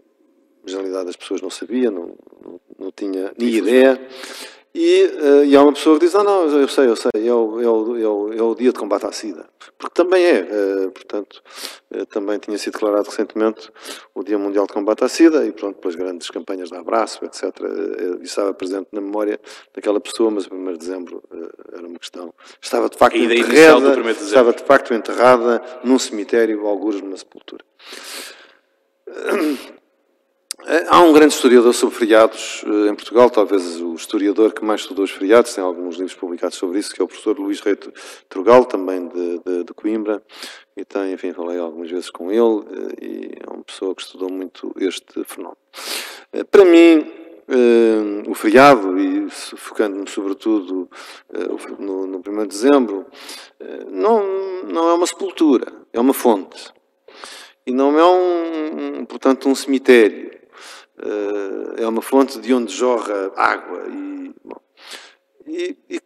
na 0.62 0.70
generalidade 0.70 1.11
as 1.11 1.16
pessoas 1.16 1.40
não 1.40 1.50
sabiam, 1.50 1.90
não, 1.90 2.14
não, 2.44 2.61
não 2.78 2.92
tinha 2.92 3.32
nem 3.38 3.48
ideia, 3.48 4.00
e, 4.74 5.04
uh, 5.04 5.44
e 5.44 5.54
há 5.54 5.62
uma 5.62 5.72
pessoa 5.72 5.98
que 5.98 6.06
diz, 6.06 6.14
ah, 6.14 6.24
não, 6.24 6.48
eu 6.48 6.66
sei, 6.66 6.87
eu 6.87 6.96
sei, 6.96 7.11
é 7.14 7.32
o, 7.32 7.61
é 7.61 7.68
o, 7.68 7.98
é 8.35 8.42
o, 8.42 8.52
é 8.52 8.56
dia 8.56 8.72
de 8.72 8.78
combate 8.78 9.04
à 9.04 9.12
SIDA. 9.12 9.46
Porque 9.78 9.94
também 9.94 10.24
é, 10.24 10.40
uh, 10.40 10.90
portanto, 10.90 11.42
uh, 11.94 12.06
também 12.06 12.38
tinha 12.38 12.56
sido 12.56 12.72
declarado 12.72 13.04
recentemente 13.04 13.70
o 14.14 14.22
Dia 14.22 14.38
Mundial 14.38 14.66
de 14.66 14.72
Combate 14.72 15.04
à 15.04 15.08
SIDA 15.08 15.44
e 15.44 15.52
pronto, 15.52 15.78
pelas 15.78 15.94
grandes 15.94 16.30
campanhas 16.30 16.70
de 16.70 16.76
abraço, 16.76 17.22
etc. 17.24 17.44
Uh, 17.61 18.22
estava 18.22 18.54
presente 18.54 18.88
na 18.92 19.00
memória 19.02 19.38
daquela 19.74 20.00
pessoa, 20.00 20.30
mas 20.30 20.46
o 20.46 20.54
1 20.54 20.72
de 20.72 20.78
dezembro 20.78 21.22
era 21.72 21.87
uma 21.87 21.98
questão. 21.98 22.32
Estava 22.61 22.88
de 22.88 22.96
facto 22.96 23.16
enterrada, 23.16 24.02
de 24.02 24.11
estava 24.11 24.52
de 24.52 24.62
facto 24.62 24.94
enterrada 24.94 25.62
num 25.85 25.98
cemitério, 25.98 26.66
alguns 26.66 27.00
numa 27.02 27.16
sepultura. 27.16 27.64
Há 30.88 31.01
um 31.01 31.12
grande 31.12 31.35
historiador 31.35 31.75
sobre 31.75 31.96
feriados 31.96 32.64
eh, 32.64 32.90
em 32.90 32.94
Portugal, 32.94 33.29
talvez 33.29 33.81
o 33.81 33.94
historiador 33.94 34.53
que 34.53 34.64
mais 34.64 34.83
estudou 34.83 35.05
os 35.05 35.11
feriados, 35.11 35.53
tem 35.53 35.64
alguns 35.64 35.96
livros 35.96 36.14
publicados 36.14 36.57
sobre 36.57 36.79
isso, 36.79 36.94
que 36.94 37.03
é 37.03 37.05
o 37.05 37.09
professor 37.09 37.37
Luís 37.37 37.59
Rei 37.61 37.77
Trugal, 38.29 38.64
também 38.64 39.09
de, 39.09 39.38
de, 39.40 39.64
de, 39.64 39.75
Coimbra, 39.75 40.22
e 40.77 40.85
tem, 40.85 41.12
enfim, 41.12 41.33
falei 41.33 41.59
algumas 41.59 41.90
vezes 41.90 42.11
com 42.11 42.31
ele, 42.31 42.64
eh, 42.70 43.05
e 43.05 43.31
é 43.40 43.53
uma 43.53 43.64
pessoa 43.64 43.92
que 43.92 44.03
estudou 44.03 44.31
muito 44.31 44.72
este 44.79 45.25
fenómeno. 45.25 45.57
Eh, 46.33 46.44
para 46.44 46.64
mim, 46.64 47.11
o 48.29 48.35
feriado, 48.35 48.98
e 48.98 49.29
focando-me 49.29 50.09
sobretudo 50.09 50.88
no, 51.79 52.07
no 52.07 52.18
1 52.18 52.42
de 52.42 52.46
dezembro, 52.46 53.05
não, 53.90 54.62
não 54.62 54.88
é 54.88 54.94
uma 54.94 55.07
sepultura, 55.07 55.70
é 55.92 56.01
uma 56.01 56.14
fonte. 56.14 56.72
E 57.66 57.72
não 57.72 57.98
é, 57.98 58.05
um, 58.05 59.05
portanto, 59.05 59.48
um 59.48 59.55
cemitério 59.55 60.41
é 61.76 61.87
uma 61.87 62.02
fonte 62.02 62.38
de 62.38 62.52
onde 62.52 62.72
jorra 62.72 63.33
água. 63.37 63.88
E, 63.88 64.35
bom, 64.44 64.61
e, 65.46 65.76
e, 65.88 66.00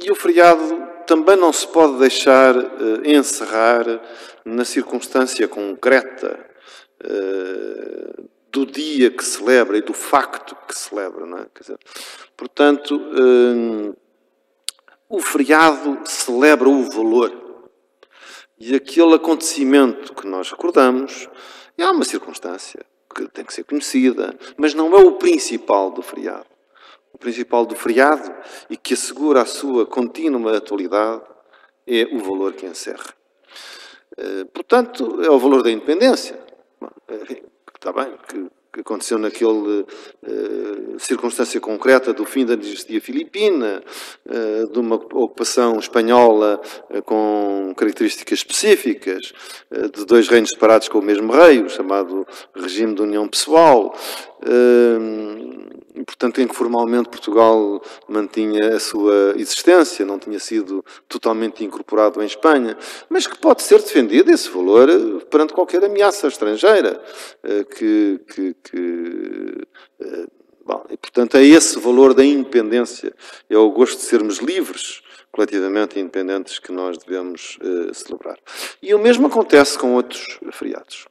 E 0.00 0.10
o 0.10 0.14
feriado 0.14 0.88
também 1.06 1.36
não 1.36 1.52
se 1.52 1.66
pode 1.66 1.98
deixar 1.98 2.56
uh, 2.56 3.02
encerrar 3.04 3.84
na 4.44 4.64
circunstância 4.64 5.46
concreta 5.48 6.38
uh, 7.04 8.28
do 8.50 8.66
dia 8.66 9.10
que 9.10 9.24
celebra 9.24 9.78
e 9.78 9.82
do 9.82 9.92
facto 9.92 10.56
que 10.66 10.76
celebra. 10.76 11.26
Não 11.26 11.38
é? 11.38 11.46
Dizer, 11.58 11.78
portanto, 12.36 13.00
o 15.08 15.20
feriado 15.20 16.00
celebra 16.04 16.68
o 16.68 16.82
valor. 16.84 17.42
E 18.56 18.74
aquele 18.76 19.14
acontecimento 19.14 20.14
que 20.14 20.26
nós 20.26 20.50
recordamos 20.50 21.28
é 21.76 21.84
uma 21.90 22.04
circunstância 22.04 22.86
que 23.14 23.28
tem 23.28 23.44
que 23.44 23.54
ser 23.54 23.64
conhecida, 23.64 24.36
mas 24.56 24.74
não 24.74 24.94
é 24.94 25.02
o 25.02 25.12
principal 25.12 25.90
do 25.90 26.02
feriado. 26.02 26.46
O 27.12 27.18
principal 27.18 27.64
do 27.64 27.76
feriado 27.76 28.34
e 28.68 28.76
que 28.76 28.94
assegura 28.94 29.42
a 29.42 29.46
sua 29.46 29.86
contínua 29.86 30.56
atualidade 30.56 31.22
é 31.86 32.04
o 32.12 32.18
valor 32.18 32.54
que 32.54 32.66
encerra. 32.66 33.14
Eh, 34.16 34.44
portanto, 34.52 35.22
é 35.22 35.30
o 35.30 35.38
valor 35.38 35.62
da 35.62 35.70
independência. 35.70 36.38
Está 37.74 37.92
bem, 37.92 38.16
que 38.28 38.50
que 38.74 38.80
aconteceu 38.80 39.18
naquela 39.18 39.86
eh, 40.26 40.98
circunstância 40.98 41.60
concreta 41.60 42.12
do 42.12 42.24
fim 42.24 42.44
da 42.44 42.56
dinastia 42.56 43.00
filipina, 43.00 43.82
uh, 44.26 44.72
de 44.72 44.78
uma 44.78 44.96
ocupação 44.96 45.78
espanhola 45.78 46.60
uh, 46.90 47.02
com 47.02 47.72
características 47.76 48.40
específicas, 48.40 49.32
de 49.94 50.04
dois 50.04 50.28
reinos 50.28 50.50
separados 50.50 50.88
com 50.88 50.98
o 50.98 51.02
mesmo 51.02 51.32
rei, 51.32 51.62
o 51.62 51.68
chamado 51.68 52.26
regime 52.54 52.94
de 52.94 53.02
união 53.02 53.28
pessoal, 53.28 53.94
portanto, 56.02 56.40
em 56.40 56.48
que 56.48 56.54
formalmente 56.54 57.08
Portugal 57.08 57.80
mantinha 58.08 58.74
a 58.74 58.80
sua 58.80 59.34
existência, 59.36 60.04
não 60.04 60.18
tinha 60.18 60.40
sido 60.40 60.84
totalmente 61.08 61.64
incorporado 61.64 62.20
em 62.22 62.26
Espanha, 62.26 62.76
mas 63.08 63.26
que 63.26 63.38
pode 63.38 63.62
ser 63.62 63.80
defendido 63.80 64.30
esse 64.30 64.50
valor 64.50 64.88
perante 65.30 65.52
qualquer 65.52 65.84
ameaça 65.84 66.26
estrangeira 66.26 67.00
que, 67.76 68.20
que, 68.26 68.54
que 68.64 69.68
eh, 70.00 70.26
bom, 70.64 70.84
e, 70.90 70.96
portanto, 70.96 71.36
é 71.36 71.44
esse 71.44 71.78
valor 71.78 72.12
da 72.14 72.24
independência, 72.24 73.14
é 73.48 73.56
o 73.56 73.70
gosto 73.70 73.98
de 73.98 74.04
sermos 74.04 74.38
livres, 74.38 75.02
coletivamente 75.30 75.98
independentes, 75.98 76.58
que 76.58 76.72
nós 76.72 76.96
devemos 76.98 77.58
celebrar. 77.92 78.38
E 78.80 78.94
o 78.94 78.98
mesmo 78.98 79.26
acontece 79.26 79.78
com 79.78 79.94
outros 79.94 80.38
feriados. 80.52 81.06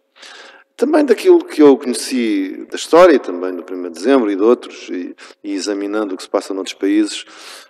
Também 0.76 1.06
daquilo 1.06 1.46
que 1.46 1.62
eu 1.62 1.78
conheci 1.78 2.66
da 2.70 2.76
história, 2.76 3.20
também 3.20 3.56
do 3.56 3.64
1 3.64 3.84
de 3.84 3.90
dezembro 3.92 4.32
e 4.32 4.36
de 4.36 4.42
outros, 4.42 4.90
e, 4.90 5.16
e, 5.44 5.54
examinando 5.54 6.16
o 6.16 6.18
que 6.18 6.24
se 6.24 6.30
passa 6.30 6.52
noutros 6.52 6.74
países, 6.74 7.26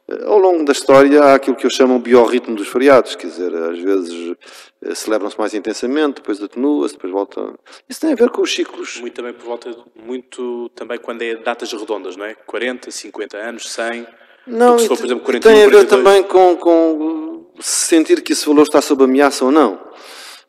eh, 0.08 0.24
ao 0.26 0.38
longo 0.38 0.64
da 0.64 0.72
história 0.72 1.22
há 1.22 1.36
aquilo 1.36 1.58
que 1.58 1.66
eu 1.66 1.70
chamo 1.70 1.98
o 1.98 2.00
biorritmo 2.00 2.56
dos 2.56 2.70
feriados, 2.70 3.16
quer 3.16 3.28
dizer, 3.28 3.54
às 3.54 3.78
vezes 3.78 4.36
eh, 4.82 4.96
celebram-se 4.96 5.38
mais 5.38 5.54
intensamente, 5.54 6.16
depois 6.16 6.42
atenua-se, 6.42 6.94
depois 6.94 7.12
volta. 7.12 7.54
Isso 7.90 8.00
tem 8.00 8.14
a 8.14 8.16
ver 8.16 8.30
com 8.30 8.42
os 8.42 8.54
ciclos. 8.54 8.98
Muito 9.02 9.14
também 9.14 9.34
por 9.34 9.46
volta, 9.46 9.76
muito 9.96 10.70
também 10.70 10.98
quando 10.98 11.24
é 11.24 11.36
datas 11.36 11.74
redondas, 11.74 12.16
não 12.16 12.24
é? 12.24 12.36
40, 12.36 12.90
50 12.90 13.38
anos, 13.38 13.70
100. 13.70 14.08
Não, 14.48 14.80
for, 14.80 14.94
exemplo, 14.94 15.26
41, 15.26 15.42
tem 15.42 15.64
a 15.64 15.66
ver 15.66 15.88
42. 15.88 15.90
também 15.90 16.24
com, 16.24 16.56
com 16.56 17.46
sentir 17.60 18.22
que 18.22 18.32
esse 18.32 18.46
valor 18.46 18.64
está 18.64 18.82
sob 18.82 19.04
ameaça 19.04 19.44
ou 19.44 19.52
não. 19.52 19.80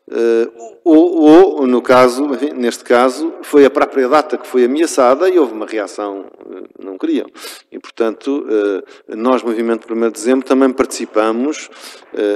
Uh, 0.07 0.77
ou, 0.83 1.17
ou, 1.17 1.67
no 1.67 1.81
caso, 1.81 2.27
neste 2.55 2.83
caso, 2.83 3.33
foi 3.41 3.65
a 3.65 3.71
própria 3.71 4.07
data 4.07 4.37
que 4.37 4.45
foi 4.45 4.63
ameaçada 4.63 5.27
e 5.27 5.39
houve 5.39 5.53
uma 5.53 5.65
reação, 5.65 6.27
uh, 6.45 6.67
não 6.79 6.95
queriam. 6.95 7.25
E, 7.71 7.79
portanto, 7.79 8.45
uh, 8.45 9.15
nós, 9.15 9.41
Movimento 9.41 9.91
1 9.91 9.99
de 10.01 10.11
Dezembro, 10.11 10.45
também 10.45 10.71
participamos 10.71 11.69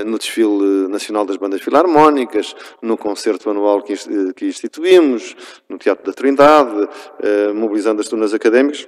no 0.05 0.17
desfile 0.17 0.89
nacional 0.89 1.25
das 1.25 1.38
bandas 1.38 1.62
filarmónicas, 1.62 2.53
no 2.82 2.97
concerto 2.97 3.49
anual 3.49 3.82
que, 3.82 3.93
que 4.34 4.45
instituímos, 4.45 5.36
no 5.69 5.77
Teatro 5.77 6.05
da 6.05 6.12
Trindade, 6.12 6.89
mobilizando 7.55 8.01
as 8.01 8.10
turmas 8.10 8.34
académicas. 8.34 8.88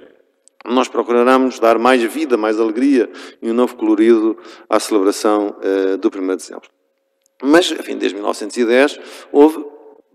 Nós 0.66 0.88
procuraremos 0.88 1.58
dar 1.58 1.78
mais 1.78 2.02
vida, 2.02 2.36
mais 2.36 2.60
alegria 2.60 3.08
e 3.40 3.50
um 3.50 3.54
novo 3.54 3.74
colorido 3.74 4.36
à 4.68 4.78
celebração 4.78 5.56
do 5.98 6.08
1 6.08 6.26
de 6.26 6.36
Dezembro. 6.36 6.81
Mas, 7.42 7.70
enfim, 7.70 7.98
desde 7.98 8.14
1910 8.14 9.00
houve 9.32 9.64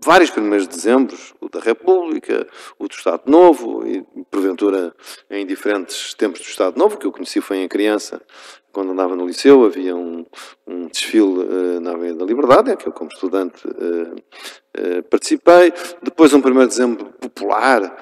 vários 0.04 0.30
primeiros 0.30 0.66
de 0.68 0.74
dezembro, 0.74 1.16
o 1.40 1.48
da 1.48 1.60
República, 1.60 2.46
o 2.78 2.88
do 2.88 2.94
Estado 2.94 3.22
Novo, 3.26 3.86
e 3.86 4.04
porventura 4.30 4.94
em 5.30 5.46
diferentes 5.46 6.14
tempos 6.14 6.40
do 6.40 6.46
Estado 6.46 6.78
Novo, 6.78 6.96
que 6.96 7.06
eu 7.06 7.12
conheci 7.12 7.40
foi 7.40 7.58
em 7.58 7.68
criança, 7.68 8.22
quando 8.78 8.92
andava 8.92 9.16
no 9.16 9.26
liceu, 9.26 9.64
havia 9.64 9.96
um, 9.96 10.24
um 10.64 10.86
desfile 10.86 11.24
uh, 11.24 11.80
na 11.80 11.94
Avenida 11.94 12.20
da 12.20 12.24
Liberdade, 12.24 12.70
em 12.70 12.76
que 12.76 12.86
eu, 12.86 12.92
como 12.92 13.10
estudante, 13.10 13.66
uh, 13.66 14.14
uh, 14.14 15.02
participei. 15.10 15.72
Depois, 16.00 16.32
um 16.32 16.38
1 16.38 16.40
de 16.40 16.66
dezembro 16.68 17.06
popular, 17.18 17.96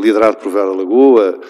liderado 0.00 0.36
por 0.36 0.52
Vera 0.52 0.70
Lagoa, 0.70 1.40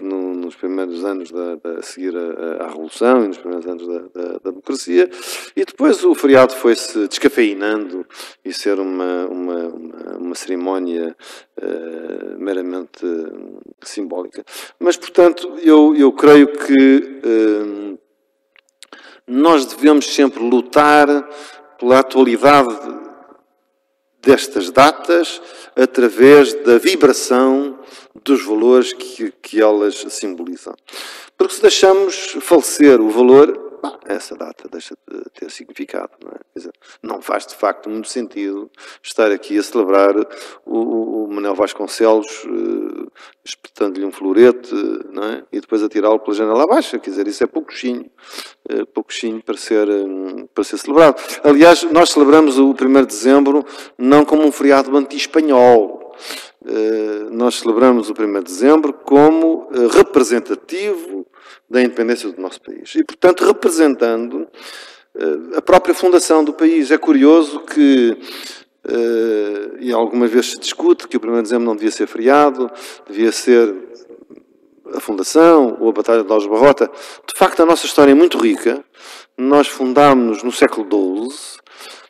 no, 0.00 0.08
no, 0.08 0.34
nos 0.34 0.54
primeiros 0.54 1.04
anos 1.04 1.30
da, 1.32 1.56
da 1.56 1.78
a 1.78 1.82
seguir 1.82 2.14
à 2.60 2.68
Revolução 2.68 3.24
e 3.24 3.28
nos 3.28 3.38
primeiros 3.38 3.66
anos 3.66 3.86
da, 3.86 3.98
da, 3.98 4.32
da, 4.38 4.50
democracia. 4.50 5.10
E 5.56 5.64
depois 5.64 6.04
o 6.04 6.14
feriado 6.14 6.54
foi-se 6.54 7.08
descafeinando 7.08 8.06
e 8.44 8.52
ser 8.52 8.78
uma, 8.78 9.26
uma, 9.26 9.56
uma, 9.66 10.16
uma 10.18 10.34
cerimónia 10.34 11.16
meramente 12.38 13.06
simbólica. 13.82 14.44
Mas, 14.78 14.96
portanto, 14.96 15.54
eu, 15.62 15.94
eu 15.96 16.12
creio 16.12 16.48
que 16.48 17.14
Hum, 17.24 17.98
nós 19.26 19.64
devemos 19.64 20.06
sempre 20.14 20.40
lutar 20.40 21.06
pela 21.78 22.00
atualidade 22.00 22.76
destas 24.22 24.70
datas 24.70 25.40
através 25.76 26.52
da 26.62 26.78
vibração 26.78 27.78
dos 28.22 28.44
valores 28.44 28.92
que, 28.92 29.32
que 29.42 29.60
elas 29.60 30.04
simbolizam. 30.10 30.74
Porque 31.36 31.54
se 31.54 31.62
deixamos 31.62 32.36
falecer 32.40 33.00
o 33.00 33.10
valor, 33.10 33.63
essa 34.06 34.36
data 34.36 34.68
deixa 34.70 34.96
de 35.08 35.30
ter 35.30 35.50
significado. 35.50 36.10
Não, 36.22 36.30
é? 36.30 36.40
dizer, 36.54 36.72
não 37.02 37.20
faz 37.20 37.46
de 37.46 37.54
facto 37.54 37.88
muito 37.88 38.08
sentido 38.08 38.70
estar 39.02 39.30
aqui 39.30 39.58
a 39.58 39.62
celebrar 39.62 40.14
o, 40.64 41.24
o 41.24 41.28
Manuel 41.28 41.54
Vasconcelos 41.54 42.44
uh, 42.44 43.10
espetando-lhe 43.44 44.04
um 44.04 44.12
florete 44.12 44.74
é? 44.74 45.44
e 45.52 45.60
depois 45.60 45.82
atirá-lo 45.82 46.18
pela 46.20 46.36
janela 46.36 46.64
abaixo. 46.64 46.98
Quer 46.98 47.10
dizer, 47.10 47.26
isso 47.26 47.44
é 47.44 47.46
pouquinho, 47.46 48.10
uh, 48.70 48.86
pouquinho 48.86 49.42
para 49.42 49.56
ser, 49.56 49.88
um, 49.88 50.46
para 50.46 50.64
ser 50.64 50.78
celebrado. 50.78 51.20
Aliás, 51.42 51.82
nós 51.84 52.10
celebramos 52.10 52.58
o 52.58 52.70
1 52.70 52.74
de 52.74 53.06
dezembro 53.06 53.64
não 53.98 54.24
como 54.24 54.44
um 54.44 54.52
feriado 54.52 54.96
anti-espanhol. 54.96 56.02
Nós 57.30 57.56
celebramos 57.56 58.08
o 58.08 58.12
1 58.12 58.32
de 58.34 58.42
dezembro 58.42 58.92
como 58.94 59.68
representativo 59.92 61.26
da 61.74 61.82
independência 61.82 62.30
do 62.30 62.40
nosso 62.40 62.60
país. 62.60 62.94
E, 62.94 63.02
portanto, 63.02 63.44
representando 63.44 64.46
uh, 65.14 65.58
a 65.58 65.60
própria 65.60 65.92
fundação 65.92 66.44
do 66.44 66.52
país. 66.52 66.92
É 66.92 66.96
curioso 66.96 67.58
que, 67.60 68.16
uh, 68.86 69.76
e 69.80 69.92
algumas 69.92 70.30
vezes 70.30 70.52
se 70.52 70.60
discute, 70.60 71.08
que 71.08 71.16
o 71.16 71.20
1 71.20 71.34
de 71.34 71.42
dezembro 71.42 71.66
não 71.66 71.74
devia 71.74 71.90
ser 71.90 72.06
feriado, 72.06 72.70
devia 73.08 73.32
ser 73.32 73.74
a 74.94 75.00
fundação 75.00 75.76
ou 75.80 75.88
a 75.88 75.92
Batalha 75.92 76.22
de 76.22 76.30
Alves 76.30 76.48
Barrota. 76.48 76.88
De 77.26 77.36
facto, 77.36 77.60
a 77.60 77.66
nossa 77.66 77.86
história 77.86 78.12
é 78.12 78.14
muito 78.14 78.38
rica. 78.38 78.84
Nós 79.36 79.66
fundámos-nos 79.66 80.44
no 80.44 80.52
século 80.52 80.86
XII, 81.28 81.58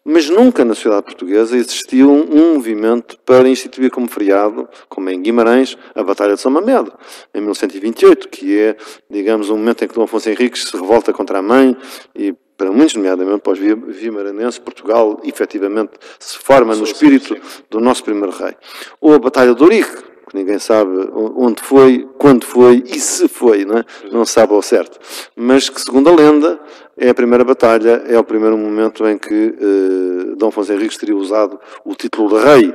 mas 0.05 0.29
nunca 0.29 0.65
na 0.65 0.75
sociedade 0.75 1.07
portuguesa 1.07 1.57
existiu 1.57 2.13
um 2.13 2.55
movimento 2.55 3.19
para 3.25 3.49
instituir 3.49 3.91
como 3.91 4.09
feriado, 4.09 4.69
como 4.89 5.09
em 5.09 5.21
Guimarães, 5.23 5.79
a 5.95 6.03
Batalha 6.03 6.35
de 6.35 6.41
São 6.41 6.53
Mamedo, 6.53 6.93
em 7.33 7.41
1128, 7.41 8.29
que 8.29 8.59
é, 8.59 8.77
digamos, 9.09 9.49
um 9.49 9.57
momento 9.57 9.85
em 9.85 9.89
que 9.89 9.95
Dom 9.95 10.03
Afonso 10.03 10.29
Henriques 10.29 10.65
se 10.65 10.77
revolta 10.77 11.13
contra 11.13 11.39
a 11.39 11.43
mãe 11.43 11.77
e 12.15 12.35
para 12.57 12.71
muitos, 12.71 12.95
nomeadamente 12.95 13.41
para 13.41 13.53
os 13.53 13.59
vimaranenses, 13.59 14.59
Portugal 14.59 15.21
efetivamente 15.25 15.93
se 16.21 16.39
forma 16.39 16.75
no 16.77 16.85
espírito 16.85 17.37
do 17.69 17.81
nosso 17.81 18.05
primeiro 18.05 18.31
rei. 18.31 18.55
Ou 19.01 19.13
a 19.13 19.19
Batalha 19.19 19.55
de 19.55 19.63
Ourique, 19.63 19.91
que 19.91 20.03
ninguém 20.35 20.59
sabe 20.59 20.91
onde 21.15 21.63
foi, 21.63 22.09
quando 22.19 22.45
foi 22.45 22.83
e 22.87 22.99
se 22.99 23.29
foi, 23.29 23.65
não, 23.65 23.79
é? 23.79 23.85
não 24.11 24.25
sabe 24.25 24.53
ao 24.53 24.61
certo. 24.61 24.99
Mas 25.37 25.69
que, 25.71 25.81
segundo 25.81 26.11
a 26.11 26.15
lenda, 26.15 26.61
é 26.99 27.09
a 27.09 27.15
primeira 27.15 27.45
batalha, 27.45 28.03
é 28.07 28.19
o 28.19 28.25
primeiro 28.25 28.59
momento 28.59 29.07
em 29.07 29.17
que 29.17 29.55
uh, 29.59 30.37
Dom 30.37 30.49
Afonso 30.49 30.73
Henriques 30.73 30.99
teria 30.99 31.17
usado 31.17 31.59
o 31.85 31.95
título 31.95 32.37
de 32.37 32.45
rei. 32.45 32.75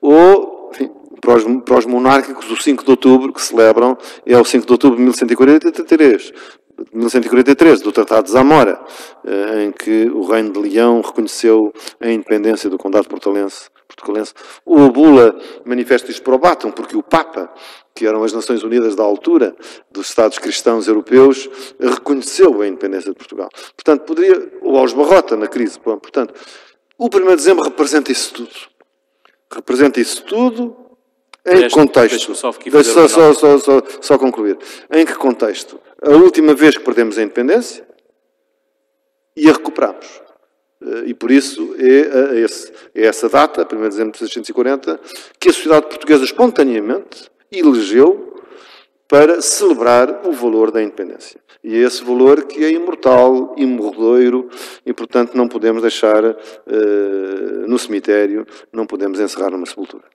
Ou, 0.00 0.70
enfim, 0.72 0.90
para 1.20 1.34
os, 1.34 1.44
para 1.62 1.78
os 1.78 1.86
monárquicos, 1.86 2.50
o 2.50 2.56
5 2.56 2.84
de 2.84 2.90
outubro, 2.90 3.32
que 3.32 3.42
celebram, 3.42 3.96
é 4.26 4.38
o 4.38 4.44
5 4.44 4.66
de 4.66 4.72
outubro 4.72 4.96
de 4.96 5.02
1143. 5.02 6.32
1143, 6.92 7.80
do 7.82 7.92
Tratado 7.92 8.24
de 8.24 8.32
Zamora, 8.32 8.80
uh, 9.24 9.58
em 9.60 9.70
que 9.70 10.10
o 10.10 10.22
Reino 10.22 10.52
de 10.52 10.58
Leão 10.58 11.00
reconheceu 11.00 11.72
a 12.00 12.10
independência 12.10 12.68
do 12.68 12.78
Condado 12.78 13.08
Portalense 13.08 13.73
portugalense. 13.86 14.32
O 14.64 14.88
Bula 14.90 15.36
manifesta 15.64 16.10
isto 16.10 16.22
para 16.22 16.34
o 16.34 16.38
Batum, 16.38 16.70
porque 16.70 16.96
o 16.96 17.02
Papa, 17.02 17.52
que 17.94 18.06
eram 18.06 18.22
as 18.22 18.32
Nações 18.32 18.62
Unidas 18.62 18.94
da 18.96 19.02
altura 19.02 19.54
dos 19.90 20.08
Estados 20.08 20.38
cristãos 20.38 20.88
europeus, 20.88 21.48
reconheceu 21.78 22.60
a 22.62 22.66
independência 22.66 23.10
de 23.10 23.16
Portugal. 23.16 23.48
Portanto, 23.76 24.02
poderia, 24.02 24.52
ou 24.62 24.76
aos 24.78 24.92
Barrota 24.92 25.36
na 25.36 25.46
crise. 25.46 25.78
Portanto, 25.78 26.34
o 26.98 27.06
1 27.06 27.08
de 27.08 27.36
dezembro 27.36 27.64
representa 27.64 28.10
isso 28.12 28.34
tudo. 28.34 28.74
Representa 29.52 30.00
isso 30.00 30.24
tudo 30.24 30.84
em 31.46 31.68
que 31.68 31.70
contexto? 31.70 32.34
Só, 32.34 33.06
só, 33.08 33.34
só, 33.34 33.58
só, 33.58 33.82
só 34.00 34.18
concluir. 34.18 34.58
Em 34.90 35.04
que 35.04 35.14
contexto? 35.14 35.78
A 36.02 36.10
última 36.10 36.54
vez 36.54 36.76
que 36.76 36.84
perdemos 36.84 37.18
a 37.18 37.22
independência 37.22 37.86
e 39.36 39.48
a 39.48 39.52
recuperamos. 39.52 40.06
Eh, 40.84 41.04
e 41.06 41.14
por 41.14 41.30
isso 41.30 41.74
é, 41.78 42.40
esse, 42.40 42.72
é 42.94 43.06
essa 43.06 43.28
data, 43.28 43.62
1 43.62 43.66
de 43.66 43.88
dezembro 43.88 44.12
de 44.12 44.24
1640, 44.24 45.00
que 45.38 45.48
a 45.48 45.52
sociedade 45.52 45.86
portuguesa 45.86 46.24
espontaneamente 46.24 47.30
elegeu 47.50 48.42
para 49.08 49.40
celebrar 49.40 50.26
o 50.26 50.32
valor 50.32 50.70
da 50.70 50.82
independência. 50.82 51.40
E 51.62 51.76
é 51.76 51.78
esse 51.78 52.02
valor 52.04 52.44
que 52.44 52.64
é 52.64 52.70
imortal, 52.70 53.54
imorredoiro, 53.56 54.48
e 54.84 54.92
portanto 54.92 55.34
não 55.34 55.48
podemos 55.48 55.82
deixar 55.82 56.24
uh, 56.24 56.34
no 57.66 57.78
cemitério, 57.78 58.46
não 58.72 58.86
podemos 58.86 59.20
encerrar 59.20 59.50
numa 59.50 59.66
sepultura 59.66 60.13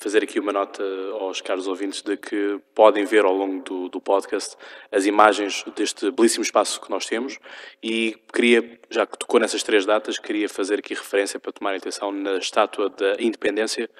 fazer 0.00 0.24
aqui 0.24 0.40
uma 0.40 0.50
nota 0.50 0.82
aos 1.20 1.42
caros 1.42 1.68
ouvintes 1.68 2.00
de 2.00 2.16
que 2.16 2.58
podem 2.74 3.04
ver 3.04 3.24
ao 3.26 3.34
longo 3.34 3.62
do, 3.62 3.88
do, 3.90 4.00
podcast 4.00 4.56
as 4.90 5.04
imagens 5.04 5.62
deste 5.76 6.10
belíssimo 6.10 6.42
espaço 6.42 6.80
que 6.80 6.90
nós 6.90 7.04
temos 7.04 7.38
e 7.82 8.16
queria, 8.32 8.80
já 8.88 9.06
que 9.06 9.18
tocou 9.18 9.38
nessas 9.38 9.62
três 9.62 9.84
datas, 9.84 10.18
queria 10.18 10.48
fazer 10.48 10.78
aqui 10.78 10.94
referência 10.94 11.38
para 11.38 11.52
tomar 11.52 11.74
atenção 11.74 12.10
na 12.10 12.38
estátua 12.38 12.88
da 12.88 13.16
Independência 13.20 13.90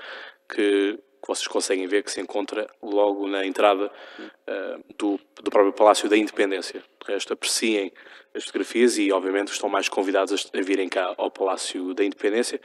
que, 0.48 0.98
que 1.22 1.28
vocês 1.28 1.46
conseguem 1.46 1.86
ver 1.86 2.02
que 2.02 2.10
se 2.10 2.20
encontra 2.20 2.66
logo 2.82 3.28
na 3.28 3.44
entrada 3.44 3.92
uh, 4.18 4.94
do, 4.96 5.20
do 5.42 5.50
próprio 5.50 5.72
Palácio 5.74 6.08
da 6.08 6.16
Independência. 6.16 6.82
De 7.06 7.12
resto, 7.12 7.34
apreciem 7.34 7.92
as 8.34 8.44
fotografias 8.44 8.96
e, 8.96 9.12
obviamente, 9.12 9.48
estão 9.48 9.68
mais 9.68 9.88
convidados 9.88 10.50
a 10.54 10.60
virem 10.60 10.88
cá 10.88 11.14
ao 11.18 11.30
Palácio 11.30 11.92
da 11.94 12.04
Independência, 12.04 12.60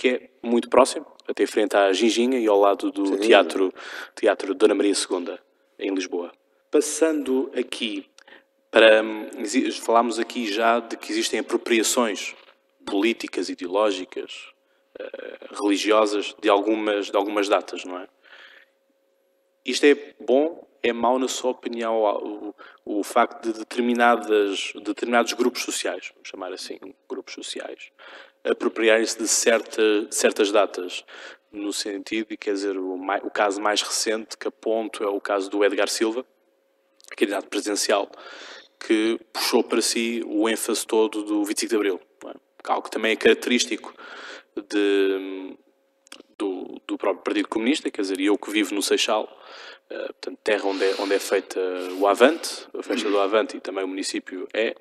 que 0.00 0.08
é 0.08 0.30
muito 0.42 0.70
próximo, 0.70 1.04
até 1.28 1.46
frente 1.46 1.76
à 1.76 1.92
Ginginha 1.92 2.38
e 2.38 2.46
ao 2.46 2.58
lado 2.58 2.90
do 2.90 3.06
Sim. 3.06 3.18
teatro, 3.18 3.70
teatro 4.14 4.54
Dona 4.54 4.74
Maria 4.74 4.94
II, 4.94 5.38
em 5.78 5.94
Lisboa. 5.94 6.32
Passando 6.70 7.52
aqui 7.54 8.06
para. 8.70 9.02
Falámos 9.82 10.18
aqui 10.18 10.50
já 10.50 10.80
de 10.80 10.96
que 10.96 11.12
existem 11.12 11.40
apropriações 11.40 12.34
políticas, 12.86 13.50
ideológicas, 13.50 14.48
uh, 14.98 15.62
religiosas 15.62 16.34
de 16.40 16.48
algumas, 16.48 17.10
de 17.10 17.16
algumas 17.18 17.46
datas, 17.46 17.84
não 17.84 17.98
é? 17.98 18.08
Isto 19.66 19.84
é 19.84 20.14
bom, 20.18 20.66
é 20.82 20.94
mau 20.94 21.18
na 21.18 21.28
sua 21.28 21.50
opinião 21.50 22.00
o, 22.00 22.54
o 22.86 23.04
facto 23.04 23.52
de 23.52 23.58
determinadas, 23.58 24.72
determinados 24.82 25.34
grupos 25.34 25.62
sociais, 25.62 26.10
vamos 26.14 26.26
chamar 26.26 26.54
assim, 26.54 26.78
grupos 27.06 27.34
sociais, 27.34 27.90
apropriarem-se 28.44 29.18
de 29.18 29.28
certa, 29.28 29.82
certas 30.10 30.50
datas, 30.50 31.04
no 31.52 31.72
sentido, 31.72 32.32
e 32.32 32.36
quer 32.36 32.52
dizer, 32.52 32.76
o, 32.78 32.96
mais, 32.96 33.22
o, 33.24 33.30
caso 33.30 33.60
mais 33.60 33.82
recente 33.82 34.36
que 34.36 34.48
aponto 34.48 35.02
é 35.02 35.08
o 35.08 35.20
caso 35.20 35.50
do 35.50 35.64
Edgar 35.64 35.88
Silva, 35.88 36.24
candidato 37.16 37.48
presidencial, 37.48 38.10
que 38.78 39.18
puxou 39.32 39.62
para 39.62 39.82
si 39.82 40.22
o 40.26 40.48
ênfase 40.48 40.86
todo 40.86 41.22
do 41.22 41.44
25 41.44 41.68
de 41.68 41.76
Abril, 41.76 42.00
é? 42.26 42.34
algo 42.68 42.82
que 42.82 42.90
também 42.90 43.12
é 43.12 43.16
característico 43.16 43.94
de, 44.68 45.56
do, 46.38 46.80
do, 46.86 46.96
próprio 46.96 47.22
Partido 47.22 47.48
Comunista, 47.48 47.90
quer 47.90 48.02
dizer, 48.02 48.20
eu 48.20 48.38
que 48.38 48.50
vivo 48.50 48.74
no 48.74 48.82
Seixal, 48.82 49.24
uh, 49.90 49.96
portanto, 50.14 50.38
terra 50.42 50.66
onde 50.66 50.84
é, 50.84 50.94
onde 50.98 51.14
é 51.14 51.18
feita 51.18 51.60
o 51.98 52.06
Avante, 52.06 52.66
a 52.72 52.82
festa 52.82 53.08
do 53.08 53.18
Avante 53.18 53.56
e 53.56 53.60
também 53.60 53.84
o 53.84 53.88
município 53.88 54.48
é, 54.54 54.74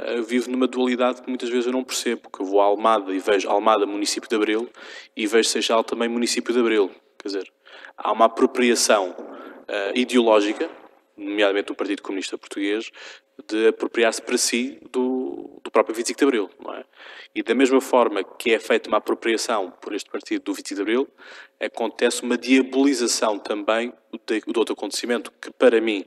uh, 0.00 0.22
vivo 0.22 0.50
numa 0.50 0.66
dualidade 0.66 1.22
que 1.22 1.28
muitas 1.28 1.48
vezes 1.48 1.66
eu 1.66 1.72
não 1.72 1.84
percebo, 1.84 2.28
que 2.30 2.40
eu 2.40 2.46
vou 2.46 2.60
a 2.60 2.64
Almada 2.64 3.12
e 3.12 3.18
vejo 3.18 3.48
Almada 3.48 3.86
município 3.86 4.28
de 4.28 4.36
Abril 4.36 4.68
e 5.16 5.26
vejo 5.26 5.48
Seixal 5.48 5.84
também 5.84 6.08
município 6.08 6.52
de 6.52 6.60
Abril. 6.60 6.90
Quer 7.18 7.28
dizer, 7.28 7.52
há 7.96 8.12
uma 8.12 8.26
apropriação 8.26 9.10
uh, 9.10 9.92
ideológica, 9.94 10.68
nomeadamente 11.16 11.66
do 11.66 11.74
Partido 11.74 12.02
Comunista 12.02 12.38
Português, 12.38 12.90
de 13.48 13.68
apropriar-se 13.68 14.20
para 14.22 14.36
si 14.36 14.78
do, 14.90 15.60
do, 15.62 15.70
próprio 15.70 15.94
25 15.94 16.18
de 16.18 16.24
Abril. 16.24 16.50
É? 16.76 16.84
E 17.34 17.42
da 17.42 17.54
mesma 17.54 17.80
forma 17.80 18.22
que 18.24 18.52
é 18.52 18.58
feita 18.58 18.88
uma 18.88 18.98
apropriação 18.98 19.70
por 19.80 19.94
este 19.94 20.10
partido 20.10 20.42
do 20.44 20.54
25 20.54 20.74
de 20.76 20.82
Abril, 20.82 21.08
acontece 21.60 22.22
uma 22.22 22.36
diabolização 22.36 23.38
também 23.38 23.92
do, 24.46 24.58
outro 24.58 24.74
acontecimento, 24.74 25.32
que 25.40 25.50
para 25.52 25.80
mim 25.80 26.04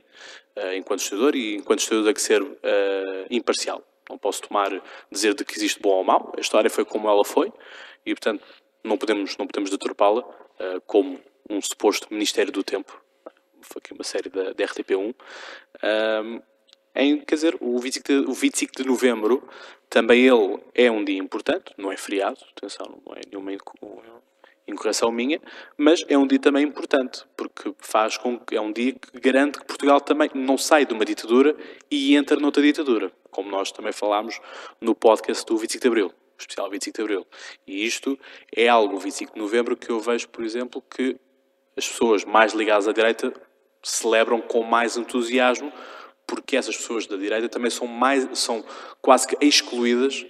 enquanto 0.76 1.00
estudador 1.00 1.34
e 1.34 1.56
enquanto 1.56 1.80
estudador 1.80 2.06
tem 2.06 2.14
que 2.14 2.22
ser 2.22 2.42
uh, 2.42 2.56
imparcial. 3.30 3.82
Não 4.08 4.18
posso 4.18 4.42
tomar, 4.42 4.70
dizer 5.10 5.34
de 5.34 5.44
que 5.44 5.56
existe 5.56 5.80
bom 5.80 5.90
ou 5.90 6.04
mau. 6.04 6.32
A 6.36 6.40
história 6.40 6.70
foi 6.70 6.84
como 6.84 7.08
ela 7.08 7.24
foi 7.24 7.52
e, 8.04 8.14
portanto, 8.14 8.44
não 8.82 8.98
podemos, 8.98 9.36
não 9.36 9.46
podemos 9.46 9.70
deturpá-la 9.70 10.20
uh, 10.20 10.80
como 10.86 11.20
um 11.48 11.60
suposto 11.60 12.08
Ministério 12.10 12.52
do 12.52 12.62
Tempo. 12.62 13.02
Foi 13.62 13.80
aqui 13.82 13.92
uma 13.94 14.04
série 14.04 14.28
da, 14.28 14.52
da 14.52 14.64
RTP1. 14.64 15.14
em, 16.94 17.20
quer 17.20 17.34
dizer, 17.34 17.56
o 17.60 17.78
25, 17.78 18.06
de, 18.06 18.30
o 18.30 18.32
25 18.32 18.72
de 18.76 18.84
novembro, 18.84 19.48
também 19.88 20.26
ele 20.26 20.58
é 20.74 20.90
um 20.90 21.02
dia 21.02 21.18
importante, 21.18 21.72
não 21.78 21.90
é 21.90 21.96
feriado, 21.96 22.38
atenção, 22.56 23.00
não 23.06 23.14
é 23.14 23.20
nenhuma 23.26 23.52
incorreção 24.66 25.10
minha, 25.12 25.40
mas 25.76 26.04
é 26.08 26.16
um 26.16 26.26
dia 26.26 26.38
também 26.38 26.64
importante, 26.64 27.24
porque 27.36 27.74
faz 27.78 28.16
com 28.16 28.38
que 28.38 28.56
é 28.56 28.60
um 28.60 28.72
dia 28.72 28.92
que 28.92 29.20
garante 29.20 29.58
que 29.58 29.66
Portugal 29.66 30.00
também 30.00 30.30
não 30.34 30.56
sai 30.56 30.86
de 30.86 30.94
uma 30.94 31.04
ditadura 31.04 31.54
e 31.90 32.16
entra 32.16 32.36
noutra 32.38 32.62
ditadura, 32.62 33.12
como 33.30 33.50
nós 33.50 33.70
também 33.70 33.92
falámos 33.92 34.40
no 34.80 34.94
podcast 34.94 35.44
do 35.44 35.56
25 35.56 35.82
de 35.82 35.88
Abril, 35.88 36.12
especial 36.38 36.70
25 36.70 36.96
de 36.96 37.02
Abril. 37.02 37.26
E 37.66 37.86
isto 37.86 38.18
é 38.54 38.68
algo, 38.68 38.98
25 38.98 39.34
de 39.34 39.38
Novembro, 39.40 39.76
que 39.76 39.90
eu 39.90 40.00
vejo, 40.00 40.28
por 40.28 40.44
exemplo, 40.44 40.82
que 40.82 41.16
as 41.76 41.86
pessoas 41.86 42.24
mais 42.24 42.52
ligadas 42.52 42.88
à 42.88 42.92
direita 42.92 43.32
celebram 43.82 44.40
com 44.40 44.62
mais 44.62 44.96
entusiasmo, 44.96 45.72
porque 46.26 46.56
essas 46.56 46.76
pessoas 46.76 47.06
da 47.06 47.16
direita 47.16 47.48
também 47.48 47.70
são 47.70 47.86
mais, 47.86 48.26
são 48.38 48.64
quase 49.02 49.26
que 49.26 49.36
excluídas, 49.44 50.24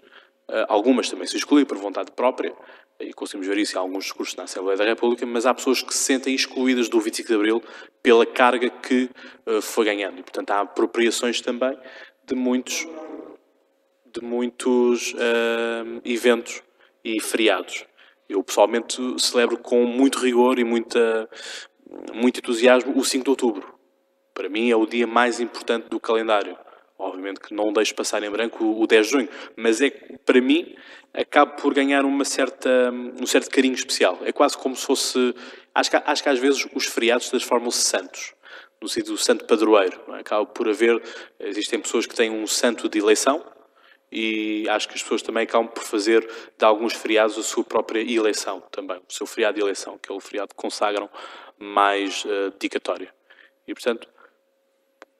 eh, 0.49 0.67
algumas 0.69 1.09
também 1.09 1.27
se 1.27 1.37
excluem 1.37 1.65
por 1.65 1.79
vontade 1.79 2.11
própria, 2.11 2.53
e 3.01 3.13
conseguimos 3.13 3.47
ver 3.47 3.59
isso 3.59 3.77
em 3.77 3.81
alguns 3.81 4.05
discursos 4.05 4.37
na 4.37 4.45
Assembleia 4.45 4.77
da 4.77 4.85
República, 4.85 5.27
mas 5.27 5.47
há 5.47 5.55
pessoas 5.55 5.83
que 5.83 5.93
se 5.93 6.05
sentem 6.05 6.35
excluídas 6.35 6.89
do 6.89 7.01
25 7.01 7.29
de 7.29 7.35
Abril 7.35 7.63
pela 8.03 8.25
carga 8.25 8.71
que 8.71 9.11
uh, 9.47 9.61
foi 9.61 9.85
ganhando. 9.85 10.21
E, 10.21 10.23
portanto, 10.23 10.51
há 10.51 10.61
apropriações 10.61 11.41
também 11.41 11.77
de 12.27 12.35
muitos, 12.35 12.87
de 14.07 14.23
muitos 14.23 15.13
uh, 15.15 16.01
eventos 16.05 16.63
e 17.05 17.21
feriados. 17.21 17.85
Eu, 18.29 18.43
pessoalmente, 18.43 18.97
celebro 19.21 19.59
com 19.59 19.85
muito 19.85 20.19
rigor 20.19 20.59
e 20.59 20.65
muita, 20.65 21.29
muito 22.13 22.39
entusiasmo 22.39 22.97
o 22.97 23.05
5 23.05 23.25
de 23.25 23.31
Outubro. 23.31 23.75
Para 24.33 24.49
mim, 24.49 24.71
é 24.71 24.77
o 24.77 24.87
dia 24.87 25.07
mais 25.07 25.41
importante 25.41 25.89
do 25.89 26.01
calendário. 26.01 26.57
Obviamente 26.99 27.41
que 27.41 27.53
não 27.53 27.73
deixo 27.73 27.95
passar 27.95 28.23
em 28.23 28.31
branco 28.31 28.65
o 28.65 28.87
10 28.87 29.07
de 29.07 29.13
junho, 29.13 29.29
mas 29.57 29.81
é 29.81 29.91
para 30.25 30.41
mim 30.41 30.77
acaba 31.13 31.53
por 31.53 31.75
ganhar 31.75 32.05
uma 32.05 32.25
certa, 32.25 32.91
um 32.93 33.27
certo 33.27 33.51
carinho 33.51 33.75
especial. 33.75 34.19
É 34.25 34.33
quase 34.33 34.57
como 34.57 34.77
se 34.77 34.87
fosse. 34.87 35.35
Acho 35.75 35.91
que, 35.91 35.97
acho 35.97 36.23
que 36.23 36.29
às 36.29 36.39
vezes 36.39 36.67
os 36.75 36.87
feriados 36.87 37.29
transformam-se 37.29 37.83
santos, 37.83 38.35
no 38.81 38.89
sentido 38.89 39.13
do 39.13 39.19
santo 39.19 39.45
padroeiro. 39.45 40.01
É? 40.15 40.45
Por 40.47 40.69
haver. 40.69 41.03
Existem 41.41 41.81
pessoas 41.81 42.07
que 42.07 42.15
têm 42.15 42.31
um 42.31 42.47
santo 42.47 42.89
de 42.89 42.99
eleição 42.99 43.45
e 44.11 44.69
acho 44.69 44.89
que 44.89 44.95
as 44.95 45.03
pessoas 45.03 45.23
também 45.23 45.43
acabam 45.43 45.69
por 45.69 45.83
fazer 45.83 46.25
de 46.57 46.65
alguns 46.65 46.93
feriados 46.93 47.37
a 47.37 47.43
sua 47.43 47.65
própria 47.65 48.01
eleição 48.01 48.61
também. 48.71 48.99
O 48.99 49.13
seu 49.13 49.27
feriado 49.27 49.57
de 49.57 49.63
eleição, 49.63 49.99
que 49.99 50.13
é 50.13 50.15
o 50.15 50.21
feriado 50.21 50.51
que 50.51 50.55
consagram 50.55 51.09
mais 51.59 52.25
uh, 52.25 52.51
dedicatória. 52.53 53.13
E 53.67 53.75
portanto 53.75 54.09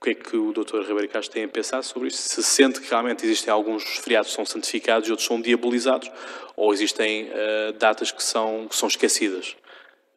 que 0.05 0.11
é 0.11 0.15
que 0.15 0.37
o 0.37 0.53
Dr. 0.53 0.83
Ribeiro 0.83 1.09
Castro 1.09 1.33
tem 1.33 1.45
a 1.45 1.49
pensar 1.49 1.83
sobre 1.83 2.09
isso? 2.09 2.19
Se 2.19 2.43
sente 2.43 2.79
que 2.79 2.91
realmente 2.91 3.25
existem 3.25 3.51
alguns 3.51 3.83
feriados 3.99 4.29
que 4.29 4.37
são 4.37 4.45
santificados 4.45 5.09
e 5.09 5.11
outros 5.11 5.27
são 5.27 5.41
diabolizados, 5.41 6.11
ou 6.55 6.75
existem 6.75 7.31
uh, 7.31 7.73
datas 7.73 8.13
que 8.13 8.23
são, 8.23 8.69
que 8.69 8.77
são 8.77 8.87
esquecidas 8.87 9.57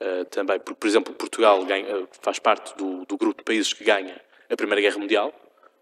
uh, 0.02 0.26
também? 0.26 0.60
Por 0.60 0.86
exemplo, 0.86 1.13
Portugal 1.13 1.63
ganha, 1.63 2.06
faz 2.21 2.38
parte 2.38 2.76
do, 2.76 3.06
do, 3.06 3.17
grupo 3.17 3.38
de 3.38 3.45
países 3.45 3.71
que 3.71 3.86
ganha 3.86 4.19
a 4.50 4.58
Primeira 4.58 4.82
Guerra 4.82 4.97
Mundial, 4.97 5.34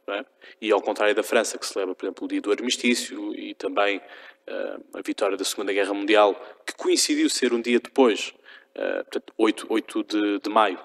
é? 0.08 0.24
e 0.62 0.72
ao 0.72 0.82
contrário 0.82 1.16
da 1.16 1.24
França, 1.24 1.58
que 1.58 1.66
celebra, 1.66 1.96
por 1.96 2.06
exemplo, 2.06 2.26
o 2.26 2.28
dia 2.28 2.42
do 2.42 2.52
armistício 2.52 3.34
e 3.34 3.56
também 3.56 3.98
uh, 3.98 4.98
a 5.00 5.02
vitória 5.02 5.36
da 5.36 5.44
Segunda 5.44 5.74
Guerra 5.74 5.96
Mundial, 5.96 6.40
que 6.64 6.76
coincidiu 6.76 7.28
ser 7.28 7.54
um 7.54 7.62
dia 7.62 7.80
depois, 7.80 8.36
portanto, 8.76 9.34
8, 9.38 9.66
8 9.68 10.04
de, 10.04 10.40
de 10.42 10.50
maio 10.50 10.78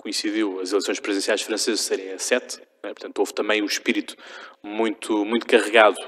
coincidiu 0.00 0.60
as 0.60 0.70
eleições 0.72 0.98
presidenciais 0.98 1.42
francesas 1.42 1.80
serem 1.80 2.12
a 2.12 2.18
7, 2.18 2.58
né? 2.58 2.94
portanto 2.94 3.18
houve 3.18 3.34
também 3.34 3.62
um 3.62 3.66
espírito 3.66 4.16
muito, 4.62 5.24
muito 5.26 5.46
carregado 5.46 5.98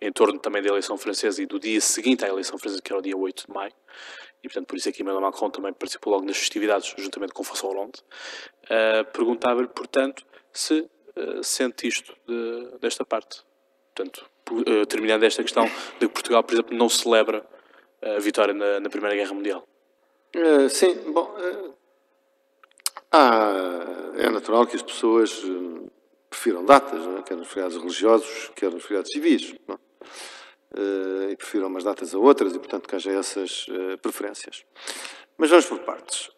em 0.00 0.12
torno 0.12 0.38
também 0.38 0.62
da 0.62 0.68
eleição 0.68 0.96
francesa 0.96 1.42
e 1.42 1.46
do 1.46 1.58
dia 1.58 1.80
seguinte 1.80 2.24
à 2.24 2.28
eleição 2.28 2.56
francesa, 2.56 2.80
que 2.80 2.92
era 2.92 3.00
o 3.00 3.02
dia 3.02 3.16
8 3.16 3.46
de 3.48 3.52
maio. 3.52 3.72
e 4.42 4.48
portanto 4.48 4.66
por 4.68 4.76
isso 4.76 4.88
é 4.88 4.92
que 4.92 5.02
Emmanuel 5.02 5.22
Macron 5.22 5.50
também 5.50 5.72
participou 5.72 6.12
logo 6.12 6.24
nas 6.24 6.36
festividades, 6.36 6.94
juntamente 6.96 7.32
com 7.32 7.42
François 7.42 7.74
Hollande, 7.74 8.00
uh, 8.66 9.04
perguntava-lhe, 9.12 9.68
portanto, 9.68 10.24
se 10.52 10.80
uh, 10.80 11.42
sente 11.42 11.88
isto 11.88 12.16
de, 12.26 12.78
desta 12.80 13.04
parte. 13.04 13.42
Portanto, 13.92 14.24
uh, 14.52 14.86
terminando 14.86 15.24
esta 15.24 15.42
questão 15.42 15.66
de 15.98 16.06
que 16.06 16.08
Portugal, 16.08 16.44
por 16.44 16.54
exemplo, 16.54 16.76
não 16.76 16.88
celebra 16.88 17.44
a 18.00 18.18
vitória 18.20 18.54
na, 18.54 18.78
na 18.78 18.88
Primeira 18.88 19.16
Guerra 19.16 19.34
Mundial. 19.34 19.68
sim, 20.70 20.94
bom, 21.12 21.34
ah, 23.12 24.12
é 24.16 24.30
natural 24.30 24.66
que 24.66 24.76
as 24.76 24.82
pessoas 24.82 25.42
prefiram 26.30 26.64
datas, 26.64 27.04
não 27.04 27.18
é? 27.18 27.22
quer 27.22 27.36
nos 27.36 27.48
feriados 27.48 27.76
religiosos, 27.76 28.50
quer 28.54 28.70
nos 28.70 28.84
feriados 28.84 29.10
civis. 29.10 29.54
Não? 29.66 29.78
Uh, 30.72 31.30
e 31.30 31.36
prefiram 31.36 31.66
umas 31.66 31.82
datas 31.82 32.14
a 32.14 32.18
outras 32.18 32.54
e, 32.54 32.58
portanto, 32.58 32.88
que 32.88 32.94
haja 32.94 33.10
essas 33.10 33.66
uh, 33.66 33.98
preferências. 33.98 34.64
Mas 35.36 35.50
vamos 35.50 35.66
por 35.66 35.80
partes. 35.80 36.30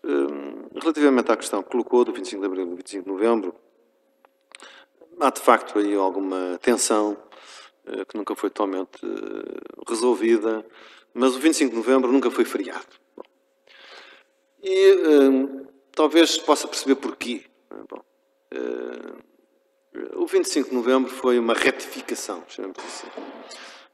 Relativamente 0.80 1.30
à 1.30 1.36
questão 1.36 1.62
que 1.62 1.70
colocou 1.70 2.04
do 2.04 2.12
25 2.12 2.40
de 2.40 2.46
abril 2.46 2.64
e 2.64 2.70
do 2.70 2.76
25 2.76 3.04
de 3.04 3.10
novembro, 3.10 3.54
há 5.20 5.28
de 5.28 5.40
facto 5.40 5.78
aí 5.78 5.94
alguma 5.94 6.58
tensão 6.62 7.16
que 8.08 8.16
nunca 8.16 8.36
foi 8.36 8.48
totalmente 8.48 9.00
resolvida, 9.88 10.64
mas 11.12 11.34
o 11.34 11.40
25 11.40 11.72
de 11.72 11.76
novembro 11.76 12.12
nunca 12.12 12.30
foi 12.30 12.44
feriado. 12.44 12.86
E 14.62 15.61
talvez 15.94 16.38
possa 16.38 16.66
perceber 16.66 16.96
porquê. 16.96 17.44
Bom, 17.88 18.02
o 20.16 20.26
25 20.26 20.70
de 20.70 20.74
novembro 20.74 21.10
foi 21.10 21.38
uma 21.38 21.54
retificação, 21.54 22.42
assim. 22.48 22.62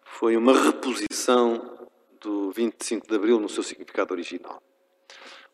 Foi 0.04 0.36
uma 0.36 0.52
reposição 0.52 1.88
do 2.20 2.50
25 2.50 3.06
de 3.06 3.14
abril 3.14 3.40
no 3.40 3.48
seu 3.48 3.62
significado 3.62 4.12
original. 4.12 4.60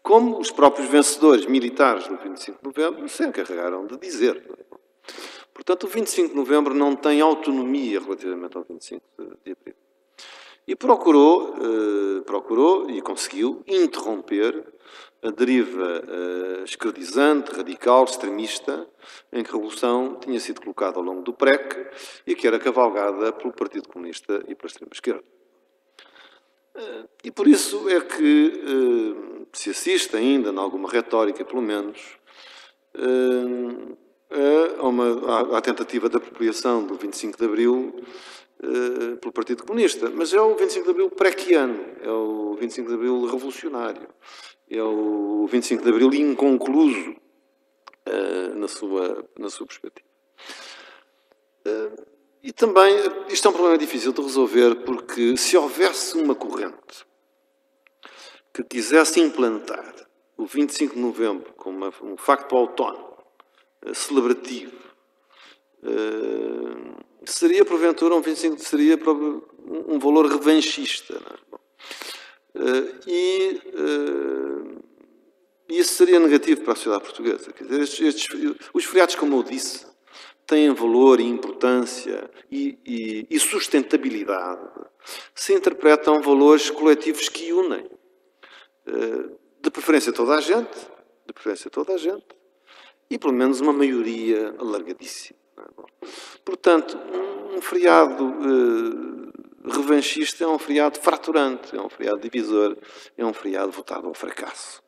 Como 0.03 0.39
os 0.39 0.51
próprios 0.51 0.89
vencedores 0.89 1.47
militares 1.47 2.09
do 2.09 2.17
25 2.17 2.59
de 2.59 2.65
novembro 2.65 3.09
se 3.09 3.25
encarregaram 3.25 3.87
de 3.87 3.97
dizer. 3.97 4.43
Portanto, 5.53 5.85
o 5.85 5.89
25 5.89 6.31
de 6.31 6.35
novembro 6.35 6.75
não 6.75 6.97
tem 6.97 7.21
autonomia 7.21 8.01
relativamente 8.01 8.57
ao 8.57 8.65
25 8.65 9.03
de 9.45 9.53
abril. 9.53 9.75
E 10.67 10.75
procurou, 10.75 11.55
eh, 11.57 12.21
procurou 12.23 12.91
e 12.91 13.01
conseguiu 13.01 13.63
interromper 13.67 14.65
a 15.25 15.31
deriva 15.31 16.03
uh, 16.05 17.57
radical, 17.57 18.05
extremista, 18.05 18.87
em 19.33 19.43
que 19.43 19.51
a 19.51 19.55
Revolução 19.55 20.19
tinha 20.21 20.39
sido 20.39 20.61
colocada 20.61 20.99
ao 20.99 21.03
longo 21.03 21.23
do 21.23 21.33
PREC 21.33 21.87
e 22.27 22.35
que 22.35 22.47
era 22.47 22.59
cavalgada 22.59 23.33
pelo 23.33 23.53
Partido 23.53 23.89
Comunista 23.89 24.45
e 24.47 24.55
pela 24.55 24.67
extrema-esquerda. 24.67 25.25
Uh, 26.77 27.09
e 27.25 27.31
por 27.31 27.49
isso 27.49 27.89
é 27.89 28.01
que 28.03 28.53
uh, 28.67 29.47
se 29.55 29.71
assiste 29.71 30.15
ainda, 30.15 30.51
em 30.51 30.59
alguma 30.59 30.91
retórica 30.91 31.43
pelo 31.43 31.63
menos, 31.63 32.19
a 34.79 34.87
uma, 34.87 35.57
à, 35.57 35.61
tentativa 35.61 36.09
de 36.09 36.17
apropriação 36.17 36.87
do 36.87 36.95
25 36.95 37.37
de 37.37 37.45
Abril 37.45 38.05
pelo 39.21 39.33
Partido 39.33 39.65
Comunista. 39.65 40.11
Mas 40.11 40.33
é 40.33 40.41
o 40.41 40.55
25 40.55 40.85
de 40.85 40.91
Abril 40.91 41.11
prequiano, 41.11 41.85
é 42.01 42.11
o 42.11 42.57
25 42.61 42.89
de 42.89 42.95
Abril 42.95 43.27
revolucionário 43.27 44.09
é 44.71 44.83
o 44.83 45.47
25 45.47 45.83
de 45.83 45.89
Abril 45.89 46.13
inconcluso 46.15 47.17
uh, 48.09 48.55
na, 48.55 48.69
sua, 48.69 49.25
na 49.39 49.51
sua 49.51 49.67
perspectiva. 49.67 50.09
Uh, 51.67 52.05
e 52.43 52.53
também, 52.53 52.95
isto 53.29 53.49
é 53.49 53.51
um 53.51 53.55
problema 53.55 53.79
difícil 53.79 54.13
de 54.13 54.21
resolver, 54.21 54.75
porque 54.85 55.37
se 55.37 55.57
houvesse 55.57 56.17
uma 56.19 56.35
corrente 56.35 57.07
que 58.53 58.63
quisesse 58.63 59.21
implantar 59.21 59.95
o 60.37 60.45
25 60.45 60.95
de 60.95 61.01
novembro 61.01 61.53
como 61.55 61.79
uma, 61.79 61.93
um 62.03 62.17
facto 62.17 62.55
autónomo, 62.57 63.17
uh, 63.87 63.95
celebrativo, 63.95 64.85
seria 67.27 67.63
porventura 67.63 68.15
um 68.15 68.23
25 68.23 68.59
seria 68.59 68.99
um 69.87 69.99
valor 69.99 70.27
revanchista. 70.27 71.15
Não 71.15 71.21
é? 71.21 71.39
Bom, 71.51 71.59
e 73.07 73.61
uh, 73.75 74.85
isso 75.69 75.95
seria 75.95 76.21
negativo 76.21 76.63
para 76.63 76.73
a 76.73 76.77
sociedade 76.77 77.05
portuguesa. 77.05 77.53
Dizer, 77.53 77.81
estes, 77.81 78.01
estes, 78.01 78.57
os 78.73 78.85
feriados, 78.85 79.17
como 79.17 79.37
eu 79.37 79.43
disse, 79.43 79.87
têm 80.47 80.73
valor 80.73 81.21
e 81.21 81.25
importância 81.25 82.31
e, 82.51 82.79
e, 82.85 83.27
e, 83.31 83.41
sustentabilidade 83.41 84.69
se 85.35 85.53
interpretam 85.53 86.21
valores 86.21 86.71
coletivos 86.71 87.29
que 87.29 87.53
unem. 87.53 87.87
Uh, 88.87 89.37
de 89.61 89.71
preferência 89.71 90.13
toda 90.13 90.35
a 90.35 90.41
gente, 90.43 90.77
de 91.27 91.33
preferência 91.33 91.71
toda 91.71 91.95
a 91.95 91.97
gente, 91.97 92.27
e 93.11 93.19
pelo 93.19 93.33
menos 93.33 93.61
uma 93.61 93.73
maioria 93.73 94.55
alargadíssima. 94.59 95.39
É? 95.59 96.07
Portanto, 96.45 96.99
um 97.57 97.63
feriado 97.63 98.23
revanchista 99.65 100.45
é 100.45 100.47
um 100.47 100.59
feriado 100.59 100.99
fraturante, 101.01 101.77
é 101.77 101.81
um 101.81 101.89
feriado 101.89 102.21
divisor, 102.21 102.77
é 103.17 103.25
um 103.25 103.33
feriado 103.33 103.73
votado 103.73 104.07
ao 104.07 104.15
fracasso. 104.15 104.83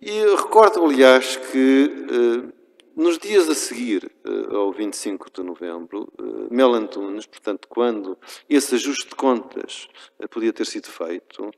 E 0.00 0.24
recordo, 0.34 0.84
aliás, 0.84 1.36
que 1.36 2.06
eh, 2.10 2.52
nos 2.96 3.18
dias 3.18 3.48
a 3.48 3.54
seguir 3.54 4.10
eh, 4.24 4.54
ao 4.56 4.72
25 4.72 5.30
de 5.30 5.42
novembro, 5.44 6.12
eh, 6.18 6.22
Mel 6.50 6.74
Antunes, 6.74 7.24
portanto, 7.24 7.68
quando 7.68 8.18
esse 8.48 8.74
ajuste 8.74 9.10
de 9.10 9.14
contas 9.14 9.86
podia 10.28 10.52
ter 10.52 10.66
sido 10.66 10.88
feito, 10.88 11.52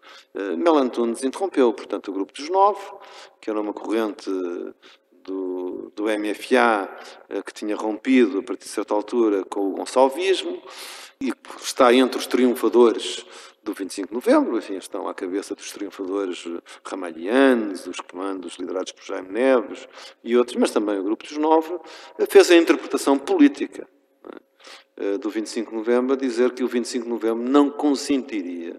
Mel 0.58 0.76
Antunes 0.76 1.24
interrompeu, 1.24 1.72
portanto, 1.72 2.08
o 2.08 2.12
Grupo 2.12 2.34
dos 2.34 2.50
Nove, 2.50 2.84
que 3.40 3.48
era 3.48 3.58
uma 3.58 3.72
corrente 3.72 4.28
do, 5.24 5.73
do 6.04 6.18
MFA 6.18 6.88
que 7.44 7.54
tinha 7.54 7.74
rompido, 7.74 8.38
a 8.38 8.42
partir 8.42 8.64
de 8.64 8.70
certa 8.70 8.92
altura, 8.92 9.42
com 9.44 9.68
o 9.68 9.70
gonçalvismo, 9.70 10.62
e 11.18 11.32
está 11.62 11.94
entre 11.94 12.18
os 12.18 12.26
triunfadores 12.26 13.24
do 13.62 13.72
25 13.72 14.08
de 14.08 14.14
novembro, 14.14 14.58
enfim, 14.58 14.76
estão 14.76 15.08
à 15.08 15.14
cabeça 15.14 15.54
dos 15.54 15.72
triunfadores 15.72 16.44
ramalhianos, 16.84 17.86
os 17.86 17.98
comandos 18.00 18.56
liderados 18.56 18.92
por 18.92 19.02
Jaime 19.02 19.30
Neves 19.30 19.88
e 20.22 20.36
outros, 20.36 20.56
mas 20.56 20.70
também 20.70 20.98
o 20.98 21.02
Grupo 21.02 21.24
dos 21.24 21.38
Nove, 21.38 21.78
fez 22.28 22.50
a 22.50 22.56
interpretação 22.56 23.18
política 23.18 23.88
é, 24.98 25.16
do 25.16 25.30
25 25.30 25.70
de 25.70 25.76
novembro, 25.78 26.12
a 26.12 26.16
dizer 26.16 26.52
que 26.52 26.62
o 26.62 26.68
25 26.68 27.04
de 27.04 27.10
novembro 27.10 27.42
não 27.42 27.70
consentiria 27.70 28.78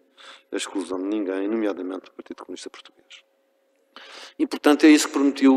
a 0.51 0.55
exclusão 0.55 0.99
de 0.99 1.07
ninguém, 1.07 1.47
nomeadamente 1.47 2.05
do 2.05 2.11
Partido 2.11 2.43
Comunista 2.43 2.69
Português. 2.69 3.25
E, 4.37 4.45
portanto, 4.45 4.85
é 4.85 4.89
isso 4.89 5.07
que 5.07 5.13
permitiu 5.13 5.55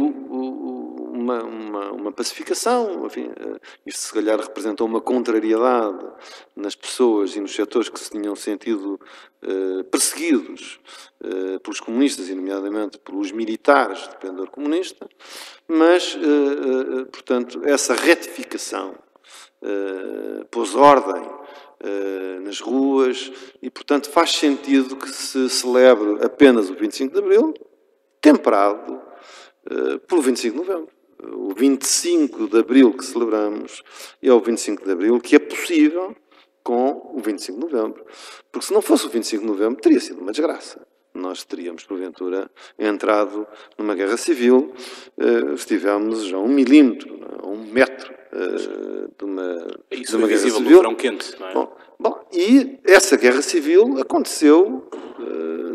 uma, 1.28 1.42
uma, 1.44 1.92
uma 1.92 2.12
pacificação. 2.12 3.04
Enfim, 3.06 3.30
eh, 3.38 3.60
isto, 3.86 4.00
se 4.00 4.12
calhar, 4.12 4.40
representou 4.40 4.86
uma 4.86 5.00
contrariedade 5.00 6.04
nas 6.56 6.74
pessoas 6.74 7.36
e 7.36 7.40
nos 7.40 7.54
setores 7.54 7.88
que 7.88 8.00
se 8.00 8.10
tinham 8.10 8.34
sentido 8.34 8.98
eh, 9.42 9.82
perseguidos 9.84 10.80
eh, 11.22 11.58
pelos 11.58 11.80
comunistas, 11.80 12.28
e, 12.28 12.34
nomeadamente, 12.34 12.98
pelos 12.98 13.30
militares 13.32 14.08
de 14.08 14.16
pendor 14.16 14.50
comunista, 14.50 15.08
mas, 15.66 16.16
eh, 16.16 17.00
eh, 17.00 17.04
portanto, 17.04 17.60
essa 17.64 17.94
retificação 17.94 18.94
eh, 19.62 20.44
pôs 20.50 20.74
ordem 20.74 21.38
nas 22.42 22.58
ruas 22.58 23.30
e, 23.62 23.70
portanto, 23.70 24.10
faz 24.10 24.32
sentido 24.32 24.96
que 24.96 25.08
se 25.08 25.48
celebre 25.48 26.24
apenas 26.24 26.68
o 26.68 26.74
25 26.74 27.12
de 27.12 27.20
Abril, 27.20 27.54
temperado 28.20 29.00
uh, 29.70 29.98
pelo 30.00 30.22
25 30.22 30.52
de 30.52 30.66
novembro. 30.66 30.97
O 31.22 31.52
25 31.54 32.48
de 32.48 32.58
abril 32.58 32.92
que 32.92 33.04
celebramos 33.04 33.82
é 34.22 34.32
o 34.32 34.40
25 34.40 34.84
de 34.84 34.90
abril 34.92 35.20
que 35.20 35.36
é 35.36 35.38
possível 35.38 36.16
com 36.62 37.12
o 37.14 37.20
25 37.20 37.58
de 37.58 37.72
novembro. 37.72 38.06
Porque 38.52 38.66
se 38.66 38.72
não 38.72 38.82
fosse 38.82 39.06
o 39.06 39.08
25 39.08 39.42
de 39.42 39.48
novembro, 39.48 39.80
teria 39.80 40.00
sido 40.00 40.20
uma 40.20 40.30
desgraça. 40.30 40.86
Nós 41.14 41.42
teríamos, 41.42 41.82
porventura, 41.84 42.50
entrado 42.78 43.46
numa 43.76 43.94
guerra 43.94 44.16
civil, 44.16 44.72
uh, 45.16 45.54
estivemos 45.54 46.32
a 46.32 46.38
um 46.38 46.46
milímetro, 46.46 47.18
a 47.42 47.46
um 47.46 47.64
metro 47.72 48.14
uh, 48.32 49.12
de 49.16 49.24
uma, 49.24 49.66
Isso 49.90 50.12
de 50.12 50.16
uma 50.16 50.28
guerra 50.28 50.40
civil. 50.40 50.76
verão 50.76 50.94
quente, 50.94 51.38
não 51.38 51.48
é? 51.48 51.54
Bom, 51.54 51.76
bom, 51.98 52.28
e 52.32 52.78
essa 52.84 53.16
guerra 53.16 53.42
civil 53.42 54.00
aconteceu 54.00 54.88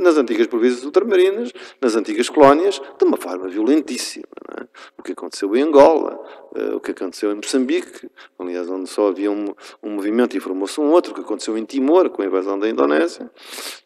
nas 0.04 0.18
antigas 0.18 0.46
províncias 0.48 0.84
ultramarinas, 0.84 1.52
nas 1.82 1.96
antigas 1.96 2.30
colónias, 2.30 2.82
de 2.98 3.06
uma 3.06 3.18
forma 3.18 3.48
violentíssima. 3.48 4.26
É? 4.60 4.68
O 4.98 5.04
que 5.04 5.14
aconteceu 5.14 5.56
em 5.56 5.62
Angola, 5.62 6.20
uh, 6.52 6.76
o 6.76 6.80
que 6.80 6.92
aconteceu 6.92 7.32
em 7.32 7.36
Moçambique, 7.36 8.10
aliás, 8.38 8.70
onde 8.70 8.90
só 8.90 9.08
havia 9.08 9.32
um, 9.32 9.54
um 9.82 9.90
movimento 9.92 10.36
e 10.36 10.40
formou-se 10.40 10.80
um 10.80 10.92
outro, 10.92 11.12
o 11.12 11.16
que 11.16 11.22
aconteceu 11.22 11.58
em 11.58 11.64
Timor, 11.64 12.10
com 12.10 12.22
a 12.22 12.26
invasão 12.26 12.60
da 12.60 12.70
Indonésia, 12.70 13.32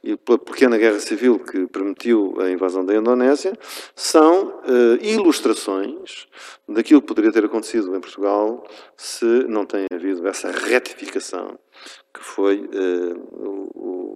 e 0.03 0.17
pela 0.17 0.37
pequena 0.37 0.77
guerra 0.77 0.99
civil 0.99 1.39
que 1.39 1.67
permitiu 1.67 2.35
a 2.39 2.49
invasão 2.49 2.83
da 2.83 2.95
Indonésia, 2.95 3.53
são 3.95 4.47
uh, 4.47 4.97
ilustrações 5.01 6.27
daquilo 6.67 7.01
que 7.01 7.07
poderia 7.07 7.31
ter 7.31 7.45
acontecido 7.45 7.95
em 7.95 7.99
Portugal 7.99 8.56
se 8.95 9.25
não 9.47 9.65
tem 9.65 9.85
havido 9.93 10.27
essa 10.27 10.51
retificação 10.51 11.57
que 12.13 12.23
foi 12.23 12.59
uh, 12.61 13.17
o, 13.31 13.71
o 13.75 14.07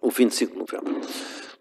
o 0.00 0.10
25 0.10 0.52
de 0.52 0.58
novembro. 0.58 1.00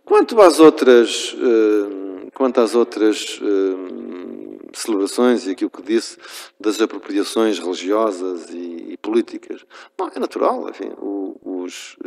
Quanto 0.06 0.42
às 0.42 0.60
outras, 0.60 1.34
uh, 1.34 2.32
quanto 2.34 2.62
às 2.62 2.74
outras 2.74 3.40
uh, 3.42 4.70
celebrações 4.74 5.46
e 5.46 5.52
aquilo 5.52 5.70
que 5.70 5.82
disse 5.82 6.18
das 6.60 6.80
apropriações 6.80 7.60
religiosas 7.60 8.50
e, 8.50 8.94
e 8.94 8.98
políticas, 8.98 9.66
bom, 9.98 10.10
é 10.16 10.20
natural, 10.20 10.70
enfim, 10.70 10.92
o, 10.98 11.38
os, 11.44 11.98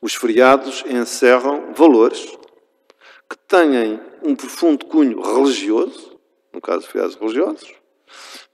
os 0.00 0.14
feriados 0.14 0.84
encerram 0.88 1.74
valores 1.74 2.26
que 3.28 3.36
têm 3.48 4.00
um 4.22 4.34
profundo 4.34 4.86
cunho 4.86 5.20
religioso, 5.20 6.18
no 6.52 6.60
caso 6.60 6.86
feriados 6.86 7.16
religiosos, 7.16 7.74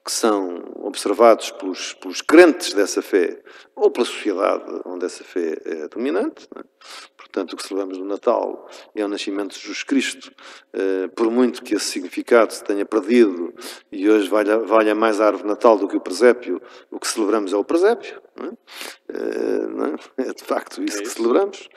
que 0.05 0.11
são 0.11 0.63
observados 0.83 1.51
pelos, 1.53 1.95
pelos 1.95 2.21
crentes 2.21 2.75
dessa 2.75 3.01
fé 3.01 3.41
ou 3.75 3.91
pela 3.91 4.05
sociedade 4.05 4.65
onde 4.85 5.07
essa 5.07 5.23
fé 5.23 5.57
é 5.65 5.89
dominante. 5.89 6.49
É? 6.57 6.63
Portanto, 7.17 7.53
o 7.53 7.57
que 7.57 7.63
celebramos 7.63 7.99
no 7.99 8.05
Natal 8.05 8.69
é 8.95 9.05
o 9.05 9.09
nascimento 9.09 9.55
de 9.55 9.61
Jesus 9.61 9.85
Cristo, 9.85 10.31
eh, 10.73 11.09
por 11.15 11.31
muito 11.31 11.63
que 11.63 11.75
esse 11.75 11.87
significado 11.87 12.53
se 12.53 12.63
tenha 12.63 12.85
perdido 12.85 13.55
e 13.91 14.11
hoje 14.11 14.29
valha, 14.29 14.59
valha 14.59 14.95
mais 14.95 15.21
a 15.21 15.29
árvore 15.29 15.49
Natal 15.49 15.79
do 15.79 15.89
que 15.89 15.97
o 15.97 16.01
presépio, 16.01 16.61
o 16.91 16.99
que 16.99 17.07
celebramos 17.07 17.53
é 17.53 17.57
o 17.57 17.65
presépio. 17.65 18.21
É? 18.41 18.49
Eh, 19.13 20.23
é? 20.23 20.29
é 20.31 20.33
de 20.33 20.43
facto 20.43 20.83
isso, 20.83 20.99
é 20.99 21.03
que 21.03 21.09
celebramos. 21.09 21.69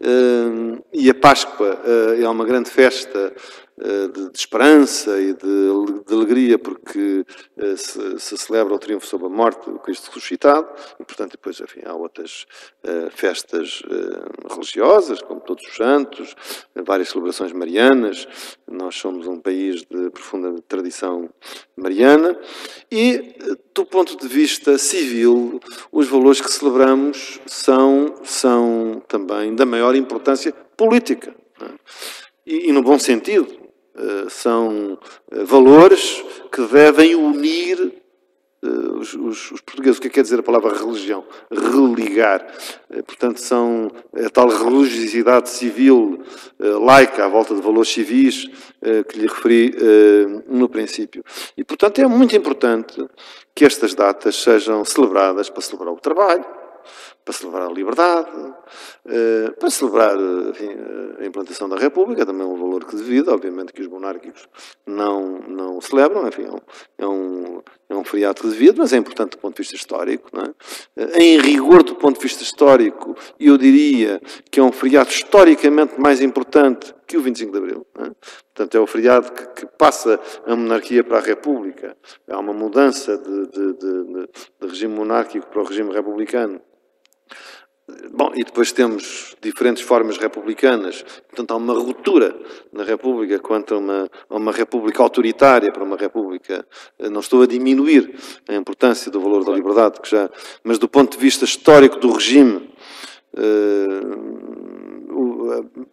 Eh, 0.00 0.82
e 0.92 1.10
a 1.10 1.14
Páscoa 1.14 1.78
é 2.18 2.28
uma 2.28 2.44
grande 2.44 2.70
festa 2.70 3.34
eh, 3.80 4.08
de, 4.08 4.30
de, 4.30 4.38
esperança 4.38 5.20
e 5.20 5.34
de, 5.34 6.04
de 6.06 6.14
alegria, 6.14 6.58
porque 6.58 7.24
se, 7.76 8.18
se, 8.18 8.38
celebra 8.38 8.74
o 8.74 8.78
triunfo 8.78 9.06
sobre 9.06 9.26
a 9.26 9.30
morte 9.30 9.70
do 9.70 9.78
Cristo 9.78 10.08
ressuscitado, 10.08 10.68
e 10.98 11.04
portanto 11.04 11.32
depois, 11.32 11.60
enfim, 11.60 11.80
há 11.84 11.94
outras 11.94 12.46
festas 13.10 13.82
religiosas, 14.50 15.20
como 15.20 15.40
todos 15.40 15.64
os 15.64 15.76
santos, 15.76 16.34
várias 16.74 17.10
celebrações 17.10 17.52
marianas, 17.52 18.26
nós 18.66 18.96
somos 18.96 19.26
um 19.26 19.38
país 19.40 19.82
de 19.82 20.10
profunda 20.10 20.54
tradição 20.66 21.28
mariana, 21.76 22.38
e 22.90 23.36
do 23.74 23.86
ponto 23.86 24.16
de 24.16 24.26
vista 24.26 24.76
civil, 24.76 25.60
os 25.98 26.06
valores 26.06 26.40
que 26.40 26.48
celebramos 26.48 27.40
são, 27.44 28.14
são 28.22 29.02
também 29.08 29.56
da 29.56 29.66
maior 29.66 29.96
importância 29.96 30.52
política. 30.76 31.34
É? 31.60 31.66
E, 32.46 32.68
e, 32.68 32.72
no 32.72 32.82
bom 32.82 32.96
sentido, 33.00 33.48
eh, 33.96 34.26
são 34.28 34.96
eh, 35.32 35.42
valores 35.42 36.22
que 36.52 36.62
devem 36.68 37.16
unir 37.16 37.94
eh, 38.62 38.68
os, 38.68 39.14
os, 39.14 39.50
os, 39.52 39.60
portugueses. 39.60 39.98
O 39.98 40.00
é 40.00 40.02
que 40.02 40.10
quer 40.10 40.22
dizer 40.22 40.40
a 40.40 40.42
palavra 40.42 40.76
religião? 40.76 41.24
Religar. 41.50 42.46
Portanto, 43.06 43.40
são 43.40 43.90
a 44.14 44.30
tal 44.30 44.48
religiosidade 44.48 45.50
civil 45.50 46.22
laica 46.58 47.24
à 47.24 47.28
volta 47.28 47.54
de 47.54 47.60
valores 47.60 47.90
civis 47.90 48.48
que 49.08 49.18
lhe 49.18 49.26
referi 49.26 49.74
no 50.48 50.68
princípio. 50.68 51.22
E, 51.56 51.62
portanto, 51.62 52.00
é 52.00 52.06
muito 52.06 52.34
importante 52.34 53.06
que 53.54 53.64
estas 53.64 53.94
datas 53.94 54.36
sejam 54.36 54.84
celebradas 54.84 55.50
para 55.50 55.62
celebrar 55.62 55.92
o 55.92 56.00
trabalho, 56.00 56.44
para 57.28 57.34
celebrar 57.34 57.68
a 57.68 57.72
liberdade, 57.72 58.54
eh, 59.06 59.50
para 59.60 59.68
celebrar 59.68 60.16
enfim, 60.48 60.70
a 61.20 61.26
implantação 61.26 61.68
da 61.68 61.76
República, 61.76 62.24
também 62.24 62.40
é 62.40 62.48
um 62.48 62.56
valor 62.56 62.86
que 62.86 62.96
devido, 62.96 63.28
obviamente 63.30 63.70
que 63.70 63.82
os 63.82 63.88
monárquicos 63.88 64.48
não, 64.86 65.38
não 65.40 65.78
celebram, 65.78 66.26
enfim, 66.26 66.46
é 66.96 67.06
um, 67.06 67.60
é 67.90 67.94
um 67.94 68.00
é 68.00 68.04
feriado 68.04 68.40
que 68.40 68.48
devido, 68.48 68.78
mas 68.78 68.94
é 68.94 68.96
importante 68.96 69.32
do 69.32 69.38
ponto 69.38 69.56
de 69.56 69.62
vista 69.62 69.76
histórico. 69.76 70.30
É? 70.40 71.02
Eh, 71.02 71.22
em 71.22 71.38
rigor 71.38 71.82
do 71.82 71.96
ponto 71.96 72.16
de 72.16 72.22
vista 72.22 72.42
histórico, 72.42 73.14
eu 73.38 73.58
diria 73.58 74.22
que 74.50 74.58
é 74.58 74.62
um 74.62 74.72
feriado 74.72 75.10
historicamente 75.10 76.00
mais 76.00 76.22
importante 76.22 76.94
que 77.06 77.18
o 77.18 77.20
25 77.20 77.52
de 77.52 77.58
Abril. 77.58 77.86
É? 77.98 78.10
Portanto, 78.54 78.74
é 78.74 78.80
o 78.80 78.86
feriado 78.86 79.32
que, 79.32 79.46
que, 79.48 79.66
passa 79.76 80.18
a 80.46 80.56
monarquia 80.56 81.04
para 81.04 81.18
a 81.18 81.20
República. 81.20 81.94
Há 82.26 82.38
uma 82.38 82.54
mudança 82.54 83.18
de, 83.18 83.46
de, 83.48 83.72
de, 83.74 84.28
de 84.62 84.66
regime 84.66 84.94
monárquico 84.94 85.46
para 85.46 85.60
o 85.60 85.64
regime 85.64 85.92
republicano 85.92 86.60
Bom, 88.12 88.32
e 88.34 88.44
depois 88.44 88.70
temos 88.70 89.34
diferentes 89.40 89.82
formas 89.82 90.18
republicanas, 90.18 91.02
portanto 91.26 91.52
há 91.52 91.56
uma 91.56 91.72
ruptura 91.72 92.38
na 92.70 92.84
República 92.84 93.38
quanto 93.38 93.74
a 93.74 93.78
uma, 93.78 94.10
a 94.28 94.36
uma 94.36 94.52
República 94.52 95.02
autoritária 95.02 95.72
para 95.72 95.82
uma 95.82 95.96
República. 95.96 96.66
Eh, 96.98 97.08
não 97.08 97.20
estou 97.20 97.40
a 97.40 97.46
diminuir 97.46 98.14
a 98.46 98.54
importância 98.54 99.10
do 99.10 99.22
valor 99.22 99.42
da 99.42 99.52
liberdade, 99.52 100.02
que 100.02 100.10
já, 100.10 100.28
mas 100.62 100.78
do 100.78 100.86
ponto 100.86 101.16
de 101.16 101.22
vista 101.22 101.46
histórico 101.46 101.98
do 101.98 102.12
regime, 102.12 102.70
eh, 103.34 103.86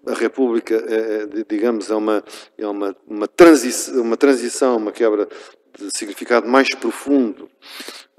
a 0.08 0.14
República, 0.14 0.76
é, 0.76 1.24
é 1.24 1.46
digamos, 1.48 1.90
é 1.90 1.96
uma, 1.96 2.22
é 2.58 2.68
uma, 2.68 2.96
uma, 3.08 3.28
transição, 3.28 4.02
uma 4.02 4.18
transição, 4.18 4.76
uma 4.76 4.92
quebra 4.92 5.30
de 5.80 5.98
significado 5.98 6.46
mais 6.46 6.70
profundo 6.76 7.50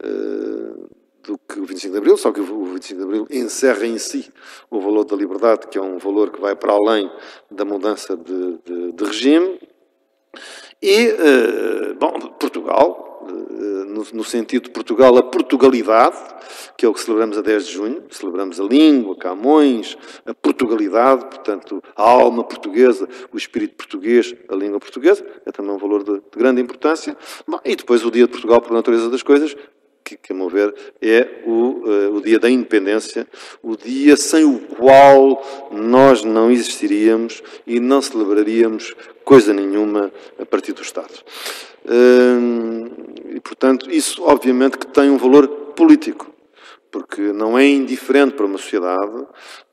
eh, 0.02 0.96
do 1.26 1.36
que 1.36 1.58
o 1.58 1.66
25 1.66 1.92
de 1.92 1.98
Abril, 1.98 2.16
só 2.16 2.30
que 2.30 2.40
o 2.40 2.64
25 2.66 3.00
de 3.00 3.04
Abril 3.04 3.26
encerra 3.30 3.84
em 3.84 3.98
si 3.98 4.30
o 4.70 4.80
valor 4.80 5.04
da 5.04 5.16
liberdade, 5.16 5.66
que 5.66 5.76
é 5.76 5.82
um 5.82 5.98
valor 5.98 6.30
que 6.30 6.40
vai 6.40 6.54
para 6.54 6.72
além 6.72 7.10
da 7.50 7.64
mudança 7.64 8.16
de, 8.16 8.58
de, 8.64 8.92
de 8.92 9.04
regime. 9.04 9.58
E, 10.80 11.08
uh, 11.08 11.94
bom, 11.98 12.12
Portugal, 12.38 13.22
uh, 13.22 13.84
no, 13.86 14.06
no, 14.12 14.24
sentido 14.24 14.64
de 14.64 14.70
Portugal, 14.70 15.16
a 15.16 15.22
Portugalidade, 15.22 16.16
que 16.76 16.86
é 16.86 16.88
o 16.88 16.92
que 16.92 17.00
celebramos 17.00 17.38
a 17.38 17.40
10 17.40 17.66
de 17.66 17.72
junho, 17.72 18.04
celebramos 18.10 18.60
a 18.60 18.64
língua, 18.64 19.16
Camões, 19.16 19.96
a 20.24 20.34
Portugalidade, 20.34 21.24
portanto, 21.24 21.82
a 21.96 22.02
alma 22.02 22.44
portuguesa, 22.44 23.08
o 23.32 23.36
espírito 23.36 23.74
português, 23.74 24.34
a 24.48 24.54
língua 24.54 24.78
portuguesa, 24.78 25.26
é 25.44 25.50
também 25.50 25.72
um 25.72 25.78
valor 25.78 26.04
de, 26.04 26.12
de 26.14 26.38
grande 26.38 26.60
importância. 26.60 27.16
Bom, 27.48 27.58
e 27.64 27.74
depois 27.74 28.04
o 28.04 28.10
Dia 28.10 28.26
de 28.26 28.32
Portugal, 28.32 28.60
por 28.60 28.72
natureza 28.72 29.08
das 29.08 29.22
coisas, 29.22 29.56
que, 30.06 30.16
que 30.16 30.32
a 30.32 30.36
meu 30.36 30.48
ver, 30.48 30.72
é 31.02 31.42
o, 31.44 31.50
uh, 31.50 32.14
o 32.14 32.20
dia 32.20 32.38
da 32.38 32.48
independência, 32.48 33.26
o 33.60 33.76
dia 33.76 34.16
sem 34.16 34.44
o 34.44 34.60
qual 34.60 35.42
nós 35.72 36.22
não 36.22 36.48
existiríamos 36.48 37.42
e 37.66 37.80
não 37.80 38.00
celebraríamos 38.00 38.94
coisa 39.24 39.52
nenhuma 39.52 40.12
a 40.38 40.46
partir 40.46 40.72
do 40.72 40.82
Estado. 40.82 41.12
Uh, 41.84 43.34
e, 43.34 43.40
portanto, 43.40 43.90
isso 43.90 44.22
obviamente 44.22 44.78
que 44.78 44.86
tem 44.86 45.10
um 45.10 45.18
valor 45.18 45.48
político, 45.74 46.32
porque 46.88 47.32
não 47.32 47.58
é 47.58 47.66
indiferente 47.66 48.34
para 48.34 48.46
uma 48.46 48.58
sociedade 48.58 49.26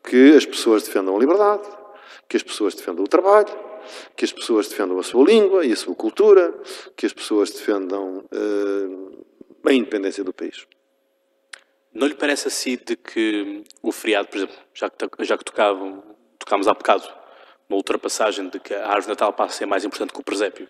que 0.04 0.36
as 0.36 0.48
pessoas 0.48 0.82
defendam 0.82 1.16
a 1.16 1.20
liberdade, 1.20 1.68
que 2.28 2.36
as 2.36 2.44
pessoas 2.44 2.74
defendam 2.74 3.04
o 3.04 3.08
trabalho, 3.08 3.54
que 4.16 4.26
as 4.26 4.32
pessoas 4.32 4.68
defendam 4.68 4.98
a 4.98 5.04
sua 5.04 5.24
língua 5.24 5.64
e 5.64 5.72
a 5.72 5.76
sua 5.76 5.94
cultura, 5.94 6.54
que 6.96 7.06
as 7.06 7.14
pessoas 7.14 7.52
defendam 7.52 8.24
uh, 8.32 9.24
a 9.72 9.74
independência 9.74 10.24
do 10.24 10.34
país. 10.34 10.68
Não 11.94 12.08
lhe 12.08 12.16
parece 12.16 12.48
assim 12.48 12.76
de 12.76 12.96
que 12.96 13.64
o 13.82 13.92
feriado, 13.92 14.28
por 14.28 14.38
exemplo, 14.38 14.56
já 14.74 14.90
que, 14.90 15.26
já 15.26 15.38
que 15.38 15.46
tocavam, 15.46 16.04
tocámos 16.40 16.68
há 16.68 16.74
bocado, 16.74 17.08
uma 17.70 17.78
ultrapassagem 17.78 18.50
de 18.50 18.60
que 18.60 18.74
a 18.74 18.86
árvore 18.86 19.04
de 19.04 19.10
Natal 19.10 19.34
passa 19.34 19.54
a 19.54 19.58
ser 19.58 19.66
mais 19.66 19.86
importante 19.86 20.14
que 20.14 20.20
o 20.20 20.24
presépio, 20.24 20.68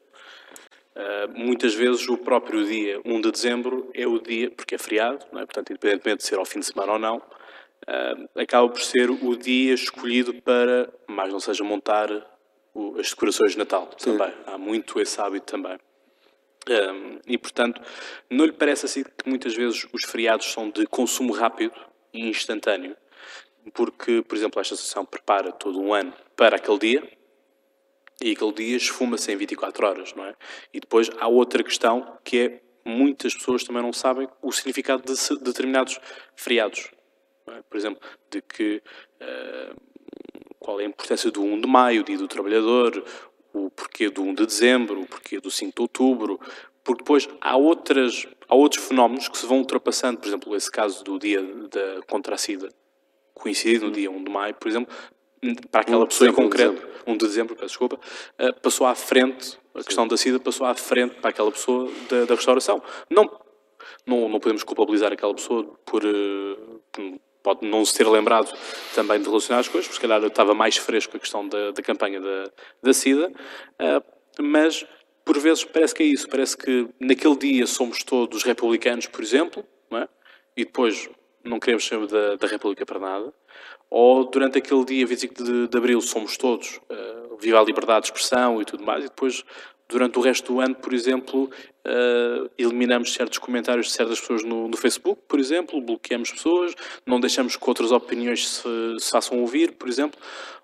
Uh, 0.96 1.28
muitas 1.36 1.74
vezes 1.74 2.08
o 2.08 2.16
próprio 2.16 2.64
dia 2.68 3.02
1 3.04 3.22
de 3.22 3.32
dezembro 3.32 3.90
é 3.96 4.06
o 4.06 4.20
dia, 4.20 4.52
porque 4.52 4.76
é 4.76 4.78
feriado, 4.78 5.26
é? 5.34 5.38
portanto, 5.38 5.72
independentemente 5.72 6.18
de 6.18 6.28
ser 6.28 6.38
ao 6.38 6.46
fim 6.46 6.60
de 6.60 6.68
semana 6.68 6.94
ou 6.94 7.00
não, 7.00 7.18
uh, 7.18 8.30
acaba 8.40 8.70
por 8.70 8.80
ser 8.80 9.10
o 9.10 9.36
dia 9.36 9.74
escolhido 9.74 10.36
para, 10.44 10.94
mais 11.08 11.34
não 11.34 11.40
seja, 11.40 11.64
montar 11.64 12.10
o, 12.76 13.00
as 13.00 13.10
decorações 13.10 13.54
de 13.54 13.58
Natal 13.58 13.90
Sim. 13.98 14.12
também. 14.18 14.34
Há 14.46 14.56
muito 14.56 15.02
esse 15.02 15.20
hábito 15.20 15.48
também. 15.48 15.80
E, 17.28 17.38
portanto, 17.38 17.82
não 18.30 18.46
lhe 18.46 18.54
parece 18.54 18.86
assim 18.86 19.04
que 19.04 19.28
muitas 19.28 19.56
vezes 19.56 19.86
os 19.92 20.06
feriados 20.06 20.52
são 20.52 20.70
de 20.70 20.86
consumo 20.86 21.34
rápido 21.34 21.74
e 22.14 22.28
instantâneo? 22.28 22.96
Porque, 23.74 24.22
por 24.22 24.38
exemplo, 24.38 24.60
esta 24.60 24.74
associação 24.74 25.06
prepara 25.06 25.52
todo 25.52 25.80
um 25.80 25.94
ano 25.94 26.14
para 26.36 26.58
aquele 26.58 26.80
dia 26.80 27.10
e 28.22 28.32
aquele 28.32 28.54
dia 28.54 28.78
esfuma-se 28.78 29.32
em 29.32 29.36
24 29.36 29.86
horas, 29.86 30.14
não 30.14 30.26
é? 30.26 30.36
E 30.74 30.80
depois 30.80 31.10
há 31.20 31.28
outra 31.28 31.64
questão 31.64 32.18
que 32.24 32.40
é 32.40 32.62
muitas 32.86 33.34
pessoas 33.34 33.64
também 33.64 33.82
não 33.82 33.94
sabem 33.94 34.28
o 34.42 34.52
significado 34.52 35.04
de 35.04 35.40
determinados 35.40 36.00
feriados. 36.36 36.92
É? 37.48 37.62
Por 37.70 37.78
exemplo, 37.78 38.02
de 38.30 38.42
que 38.42 38.82
uh, 39.22 39.82
qual 40.60 40.80
é 40.80 40.84
a 40.84 40.88
importância 40.88 41.32
do 41.32 41.44
1 41.44 41.62
de 41.62 41.68
maio, 41.68 42.04
dia 42.04 42.18
do 42.18 42.28
trabalhador, 42.28 43.04
o 43.54 43.70
porquê 43.70 44.10
do 44.10 44.24
1 44.24 44.34
de 44.34 44.46
dezembro, 44.46 45.02
o 45.02 45.06
porquê 45.06 45.40
do 45.40 45.52
5 45.52 45.74
de 45.76 45.82
outubro, 45.82 46.40
porque 46.84 47.04
depois 47.04 47.30
há, 47.40 47.56
outras, 47.56 48.28
há 48.50 48.56
outros 48.56 48.86
fenómenos 48.86 49.30
que 49.30 49.38
se 49.38 49.46
vão 49.46 49.60
ultrapassando, 49.60 50.20
por 50.20 50.28
exemplo, 50.28 50.56
esse 50.56 50.70
caso 50.70 51.04
do 51.04 51.20
dia 51.20 51.42
da 51.42 52.02
contra 52.08 52.36
a 52.36 52.38
SIDA, 52.38 52.70
coincide 53.34 53.86
no 53.86 53.92
dia 53.92 54.12
1 54.12 54.24
de 54.24 54.32
maio, 54.32 54.56
por 54.56 54.68
exemplo, 54.68 54.94
para 55.70 55.82
aquela 55.82 56.06
pessoa 56.08 56.30
em 56.30 56.34
concreto, 56.34 56.86
1 57.06 57.18
de 57.18 57.26
dezembro, 57.26 57.56
peço 57.56 57.68
desculpa, 57.68 58.00
eh, 58.38 58.52
passou 58.54 58.88
à 58.88 58.96
frente, 58.96 59.58
a 59.74 59.80
Sim. 59.80 59.86
questão 59.86 60.08
da 60.08 60.18
SIDA 60.18 60.40
passou 60.40 60.66
à 60.66 60.74
frente 60.74 61.16
para 61.16 61.30
aquela 61.30 61.52
pessoa 61.52 61.92
da, 62.10 62.26
da 62.26 62.36
restauração. 62.36 62.82
Não, 63.10 63.30
não, 64.06 64.30
não 64.30 64.40
podemos 64.40 64.64
culpabilizar 64.64 65.12
aquela 65.12 65.34
pessoa 65.34 65.64
por, 65.86 66.04
eh, 66.06 66.58
por 66.92 67.20
pode 67.44 67.68
não 67.68 67.84
se 67.84 67.96
ter 67.96 68.08
lembrado 68.08 68.52
também 68.96 69.20
de 69.22 69.28
relacionar 69.28 69.60
as 69.60 69.68
coisas, 69.68 69.88
porque 69.88 70.02
se 70.02 70.08
calhar 70.08 70.24
estava 70.24 70.54
mais 70.54 70.78
fresco 70.78 71.18
a 71.18 71.20
questão 71.20 71.48
da, 71.48 71.72
da 71.72 71.84
campanha 71.84 72.22
da, 72.22 72.52
da 72.82 72.94
SIDA, 72.94 73.30
uh, 73.30 74.42
mas 74.42 74.86
por 75.26 75.38
vezes 75.38 75.64
parece 75.64 75.94
que 75.94 76.04
é 76.04 76.06
isso, 76.06 76.28
parece 76.28 76.58
que 76.58 76.88
naquele 77.00 77.36
dia 77.36 77.68
somos 77.68 78.04
todos 78.04 78.44
republicanos, 78.44 79.08
por 79.08 79.22
exemplo, 79.22 79.66
é? 79.92 80.08
e 80.56 80.66
depois 80.66 81.10
não 81.44 81.60
queremos 81.60 81.86
saber 81.86 82.08
da, 82.08 82.36
da, 82.36 82.48
República 82.48 82.86
para 82.86 83.00
nada, 83.00 83.34
ou 83.90 84.26
durante 84.30 84.58
aquele 84.58 84.86
dia 84.86 85.06
25 85.06 85.44
de, 85.44 85.68
de 85.68 85.78
Abril 85.78 86.02
somos 86.02 86.38
todos 86.38 86.80
uh, 86.90 87.38
viva 87.38 87.60
a 87.60 87.64
liberdade 87.64 88.06
de 88.06 88.08
expressão 88.08 88.62
e 88.62 88.66
tudo 88.66 88.84
mais, 88.84 89.04
e 89.04 89.10
depois 89.10 89.44
durante 89.88 90.18
o 90.18 90.22
resto 90.22 90.54
do 90.54 90.60
ano, 90.60 90.76
por 90.76 90.94
exemplo, 90.94 91.50
uh, 91.86 92.50
eliminamos 92.58 93.14
certos 93.14 93.38
comentários 93.38 93.88
de 93.88 93.94
certas 93.94 94.20
pessoas 94.20 94.44
no, 94.44 94.68
no, 94.68 94.78
Facebook, 94.78 95.22
por 95.28 95.40
exemplo, 95.40 95.82
bloqueamos 95.82 96.32
pessoas, 96.32 96.74
não 97.06 97.20
deixamos 97.20 97.56
que 97.56 97.70
outras 97.70 97.92
opiniões 97.92 98.48
se, 98.48 99.00
se 99.00 99.12
façam 99.12 99.40
ouvir, 99.40 99.74
por 99.74 99.88
exemplo. 99.88 100.20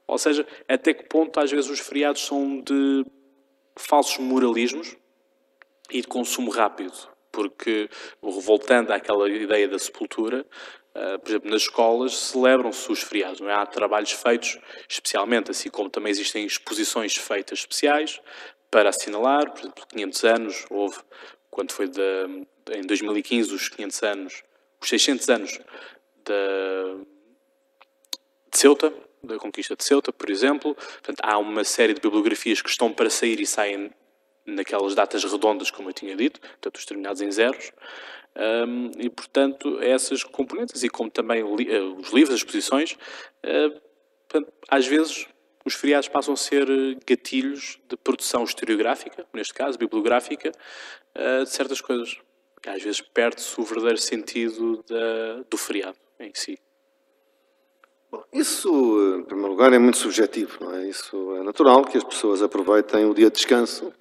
Ou 0.08 0.18
seja, 0.18 0.46
até 0.68 0.94
que 0.94 1.04
ponto 1.04 1.40
às 1.40 1.52
vezes 1.52 1.70
os 1.70 1.80
feriados 1.80 2.26
são 2.26 2.62
de 2.62 3.06
falsos 3.78 4.18
moralismos 4.18 4.96
e 5.92 6.02
de 6.02 6.08
consumo 6.08 6.50
rápido. 6.50 6.94
Porque, 7.32 7.88
voltando 8.22 8.92
àquela 8.92 9.30
ideia 9.30 9.68
da 9.68 9.78
sepultura, 9.78 10.44
uh, 10.96 11.20
por 11.20 11.30
exemplo, 11.30 11.52
nas 11.52 11.62
escolas 11.62 12.18
celebram-se 12.18 12.92
os 12.92 13.04
feriados, 13.04 13.40
não 13.40 13.50
é? 13.50 13.54
Há 13.54 13.66
trabalhos 13.68 14.12
feitos 14.12 14.58
especialmente, 14.90 15.52
assim 15.52 15.70
como 15.70 15.92
também 15.92 16.10
existem 16.10 16.44
exposições 16.44 17.16
feitas 17.16 17.60
especiais 17.60 18.20
para 18.72 18.90
assinalar, 18.90 19.52
por 19.52 19.60
exemplo, 19.60 19.88
500 19.88 20.24
anos, 20.24 20.66
houve, 20.70 20.98
quando 21.50 21.72
foi 21.72 21.88
de, 21.88 22.46
em 22.72 22.82
2015, 22.86 23.54
os 23.54 23.70
500 23.70 24.04
anos, 24.04 24.44
os 24.82 24.90
600 24.90 25.30
anos 25.30 25.60
de, 26.24 27.04
de 28.52 28.58
Ceuta, 28.58 28.94
da 29.24 29.38
conquista 29.38 29.76
de 29.76 29.84
Ceuta, 29.84 30.12
por 30.14 30.30
exemplo. 30.30 30.76
Portanto, 30.76 31.20
há 31.22 31.38
uma 31.38 31.64
série 31.64 31.94
de 31.94 32.02
bibliografias 32.02 32.62
que 32.62 32.70
estão 32.70 32.92
para 32.92 33.10
sair 33.10 33.40
e 33.40 33.46
saem 33.46 33.92
naquelas 34.46 34.96
datas 34.96 35.24
redondas, 35.24 35.70
como 35.70 35.90
eu 35.90 35.94
tinha 35.94 36.16
dito, 36.16 36.40
portanto, 36.40 36.78
os 36.78 36.86
terminados 36.86 37.22
em 37.22 37.32
zeros. 37.32 37.72
Um, 38.36 38.92
e, 38.98 39.10
portanto, 39.10 39.80
essas 39.82 40.24
componentes, 40.24 40.84
e 40.84 40.90
como 40.90 41.10
também 41.10 41.44
li, 41.56 41.70
uh, 41.70 41.98
os 41.98 42.12
livros, 42.12 42.36
as 42.36 42.42
exposições, 42.42 42.94
uh, 42.94 43.82
portanto, 44.28 44.54
às 44.70 44.86
vezes 44.86 45.28
os 45.70 45.76
feriados 45.76 46.10
passam 46.10 46.34
a 46.34 46.38
ser 46.38 46.68
gatilhos 47.08 47.80
de 47.88 47.96
produção 47.96 48.44
historiográfica, 48.44 49.26
neste 49.34 49.54
caso, 49.54 49.78
bibliográfica, 49.78 50.52
uh, 51.16 51.44
de 51.44 51.50
certas 51.50 51.80
coisas. 51.80 52.18
Que 52.62 52.70
às 52.70 52.84
vezes 52.84 53.00
perde-se 53.00 53.60
o 53.62 53.64
verdadeiro 53.64 54.00
sentido 54.00 54.84
da, 54.90 55.44
do 55.50 55.58
feriado 55.58 55.98
em 56.20 56.32
si. 56.34 56.60
Bom, 58.12 58.24
isso, 58.34 58.70
em 59.20 59.24
primeiro 59.24 59.52
lugar, 59.52 59.72
é 59.72 59.80
muito 59.80 59.98
subjetivo, 59.98 60.58
não 60.60 60.76
é? 60.76 60.90
Isso 60.90 61.36
é 61.36 61.44
natural 61.44 61.86
que 61.86 61.98
as 61.98 62.04
pessoas 62.04 62.42
aproveitem 62.42 63.06
o 63.06 63.14
dia 63.14 63.30
de 63.30 63.36
descanso 63.36 63.94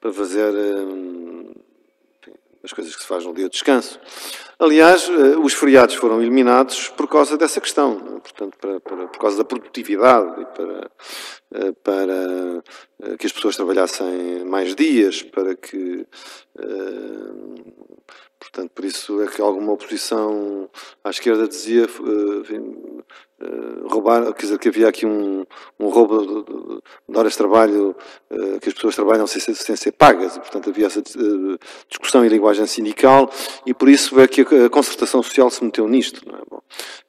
para 0.00 0.12
fazer 0.12 0.52
hum, 0.52 1.54
as 2.62 2.72
coisas 2.72 2.94
que 2.94 3.02
se 3.02 3.08
faz 3.08 3.24
no 3.24 3.34
dia 3.34 3.46
de 3.46 3.52
descanso. 3.52 3.98
Aliás, 4.58 5.08
eh, 5.08 5.36
os 5.36 5.52
feriados 5.52 5.94
foram 5.96 6.20
eliminados 6.20 6.88
por 6.90 7.08
causa 7.08 7.36
dessa 7.36 7.60
questão, 7.60 8.00
é? 8.16 8.20
portanto, 8.20 8.56
para, 8.58 8.80
para, 8.80 9.08
por 9.08 9.18
causa 9.18 9.38
da 9.38 9.44
produtividade 9.44 10.46
para, 10.54 10.90
eh, 11.54 11.72
para 11.82 12.62
eh, 13.02 13.16
que 13.16 13.26
as 13.26 13.32
pessoas 13.32 13.56
trabalhassem 13.56 14.44
mais 14.44 14.74
dias, 14.74 15.22
para 15.22 15.54
que 15.56 16.06
Portanto, 18.38 18.72
por 18.74 18.84
isso 18.84 19.22
é 19.22 19.28
que 19.28 19.40
alguma 19.40 19.72
oposição 19.72 20.68
à 21.04 21.10
esquerda 21.10 21.46
dizia 21.46 21.86
uh, 23.42 23.88
roubar, 23.88 24.32
quer 24.32 24.42
dizer, 24.42 24.58
que 24.58 24.68
havia 24.68 24.88
aqui 24.88 25.06
um, 25.06 25.44
um 25.78 25.88
roubo 25.88 26.20
de, 26.20 26.82
de, 27.08 27.18
horas 27.18 27.32
de 27.32 27.38
trabalho, 27.38 27.96
uh, 28.30 28.60
que 28.60 28.68
as 28.68 28.74
pessoas 28.74 28.94
trabalham 28.94 29.26
sem 29.26 29.40
sem 29.54 29.76
ser 29.76 29.92
pagas, 29.92 30.36
e 30.36 30.40
portanto 30.40 30.70
havia 30.70 30.86
essa 30.86 31.00
uh, 31.00 31.58
discussão 31.88 32.24
em 32.24 32.28
linguagem 32.28 32.66
sindical, 32.66 33.30
e 33.66 33.74
por 33.74 33.88
isso 33.88 34.18
é 34.20 34.28
que 34.28 34.42
a, 34.42 34.66
a 34.66 34.70
concertação 34.70 35.22
social 35.22 35.50
se 35.50 35.64
meteu 35.64 35.88
nisto. 35.88 36.22
Não 36.26 36.38
é? 36.38 36.42
Bom, 36.48 36.60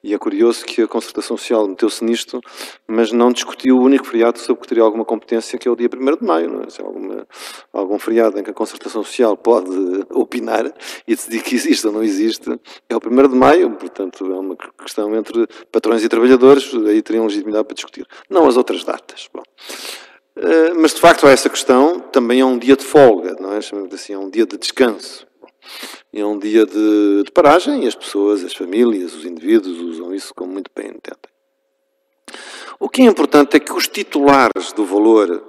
e 0.03 0.13
é 0.13 0.17
curioso 0.17 0.65
que 0.65 0.81
a 0.81 0.87
concertação 0.87 1.37
social 1.37 1.67
meteu-se 1.67 2.03
nisto, 2.03 2.41
mas 2.87 3.11
não 3.11 3.31
discutiu 3.31 3.77
o 3.77 3.81
único 3.81 4.05
feriado 4.05 4.37
sobre 4.39 4.61
que 4.61 4.67
teria 4.67 4.83
alguma 4.83 5.05
competência, 5.05 5.57
que 5.57 5.67
é 5.67 5.71
o 5.71 5.75
dia 5.75 5.89
1 5.93 6.17
de 6.17 6.23
maio. 6.23 6.49
Não 6.49 6.61
é? 6.61 6.69
Se 6.69 6.81
há 6.81 6.85
alguma, 6.85 7.27
algum 7.71 7.99
feriado 7.99 8.37
em 8.39 8.43
que 8.43 8.49
a 8.49 8.53
concertação 8.53 9.03
social 9.03 9.37
pode 9.37 9.69
opinar 10.11 10.65
e 11.07 11.15
decidir 11.15 11.41
que 11.41 11.55
existe 11.55 11.87
ou 11.87 11.93
não 11.93 12.03
existe, 12.03 12.49
é 12.89 12.95
o 12.95 12.99
1 12.99 13.29
de 13.29 13.35
maio, 13.35 13.71
portanto 13.71 14.25
é 14.25 14.39
uma 14.39 14.57
questão 14.57 15.15
entre 15.15 15.47
patrões 15.71 16.03
e 16.03 16.09
trabalhadores 16.09 16.22
trabalhadores, 16.23 16.73
aí 16.87 17.01
teriam 17.01 17.25
legitimidade 17.25 17.65
para 17.65 17.75
discutir. 17.75 18.07
Não 18.29 18.47
as 18.47 18.55
outras 18.55 18.83
datas. 18.83 19.29
Bom. 19.33 19.43
Uh, 20.35 20.79
mas, 20.79 20.93
de 20.93 21.01
facto, 21.01 21.27
há 21.27 21.31
essa 21.31 21.49
questão. 21.49 21.99
Também 21.99 22.39
é 22.39 22.45
um 22.45 22.57
dia 22.57 22.75
de 22.75 22.83
folga, 22.83 23.35
não 23.39 23.53
é? 23.53 23.57
Assim, 23.57 24.13
é 24.13 24.17
um 24.17 24.29
dia 24.29 24.45
de 24.45 24.57
descanso. 24.57 25.27
É 26.11 26.25
um 26.25 26.37
dia 26.37 26.65
de, 26.65 27.23
de, 27.23 27.31
paragem 27.31 27.83
e 27.83 27.87
as 27.87 27.95
pessoas, 27.95 28.43
as 28.43 28.53
famílias, 28.53 29.15
os 29.15 29.25
indivíduos 29.25 29.79
usam 29.79 30.13
isso 30.13 30.33
como 30.35 30.53
muito 30.53 30.69
bem 30.75 30.87
entendem. 30.87 31.33
O 32.79 32.89
que 32.89 33.01
é 33.01 33.05
importante 33.05 33.55
é 33.55 33.59
que 33.59 33.71
os 33.71 33.87
titulares 33.87 34.73
do 34.75 34.85
valor 34.85 35.43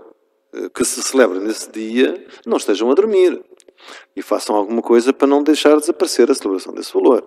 uh, 0.53 0.71
que 0.71 0.85
se 0.85 1.03
celebra 1.03 1.41
nesse 1.41 1.71
dia 1.71 2.25
não 2.47 2.57
estejam 2.57 2.91
a 2.91 2.95
dormir 2.95 3.43
e 4.17 4.23
façam 4.23 4.55
alguma 4.57 4.83
coisa 4.83 5.13
para 5.13 5.27
não 5.27 5.43
deixar 5.43 5.77
desaparecer 5.77 6.31
a 6.31 6.35
celebração 6.35 6.73
desse 6.73 6.93
valor. 6.93 7.25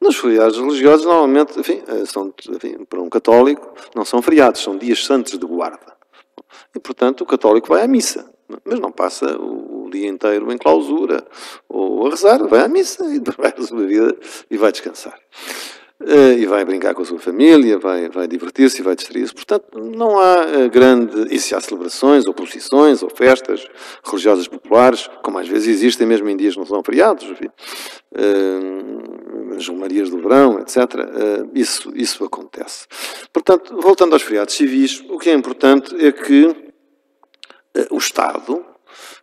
Nos 0.00 0.16
feriados 0.16 0.58
religiosos, 0.58 1.04
normalmente, 1.04 1.58
enfim, 1.58 1.82
eh, 1.86 2.04
são, 2.06 2.32
enfim, 2.50 2.84
para 2.84 3.00
um 3.00 3.08
católico, 3.08 3.74
não 3.94 4.04
são 4.04 4.22
feriados, 4.22 4.62
são 4.62 4.76
dias 4.76 5.04
santos 5.04 5.38
de 5.38 5.46
guarda. 5.46 5.94
E, 6.74 6.80
portanto, 6.80 7.22
o 7.22 7.26
católico 7.26 7.68
vai 7.68 7.82
à 7.82 7.88
missa, 7.88 8.32
mas 8.64 8.78
não 8.80 8.92
passa 8.92 9.36
o, 9.36 9.74
dia 9.90 10.08
inteiro 10.08 10.50
em 10.50 10.58
clausura 10.58 11.24
ou 11.68 12.06
a 12.06 12.10
rezar, 12.10 12.44
vai 12.48 12.64
à 12.64 12.68
missa 12.68 13.04
e 13.06 13.20
vai 13.38 13.54
a 13.56 13.62
sua 13.62 13.86
vida 13.86 14.16
e 14.50 14.56
vai 14.56 14.72
descansar. 14.72 15.16
Uh, 16.02 16.36
e 16.36 16.44
vai 16.44 16.64
brincar 16.64 16.92
com 16.92 17.02
a 17.02 17.04
sua 17.04 17.20
família, 17.20 17.78
vai, 17.78 18.08
vai 18.08 18.26
divertir-se 18.26 18.80
e 18.80 18.82
vai 18.82 18.96
distrair-se. 18.96 19.32
Portanto, 19.32 19.78
não 19.78 20.18
há 20.18 20.44
uh, 20.44 20.68
grande. 20.68 21.32
E 21.32 21.38
se 21.38 21.54
há 21.54 21.60
celebrações, 21.60 22.26
ou 22.26 22.34
procissões, 22.34 23.00
ou 23.00 23.08
festas 23.08 23.64
religiosas 24.04 24.48
populares, 24.48 25.08
como 25.22 25.38
às 25.38 25.46
vezes 25.46 25.68
existem 25.68 26.04
mesmo 26.04 26.28
em 26.28 26.36
dias 26.36 26.54
que 26.54 26.58
não 26.58 26.66
são 26.66 26.82
feriados, 26.82 27.24
enfim, 27.24 27.48
uh, 28.12 30.10
do 30.10 30.18
Verão, 30.20 30.58
etc. 30.58 30.76
isso, 31.54 31.92
isso 31.94 32.24
acontece. 32.24 32.86
Portanto, 33.32 33.80
voltando 33.80 34.14
aos 34.14 34.22
feriados 34.22 34.54
civis, 34.54 35.00
o 35.08 35.16
que 35.16 35.30
é 35.30 35.32
importante 35.32 35.94
é 36.04 36.10
que 36.10 36.54
o 37.90 37.98
Estado, 37.98 38.64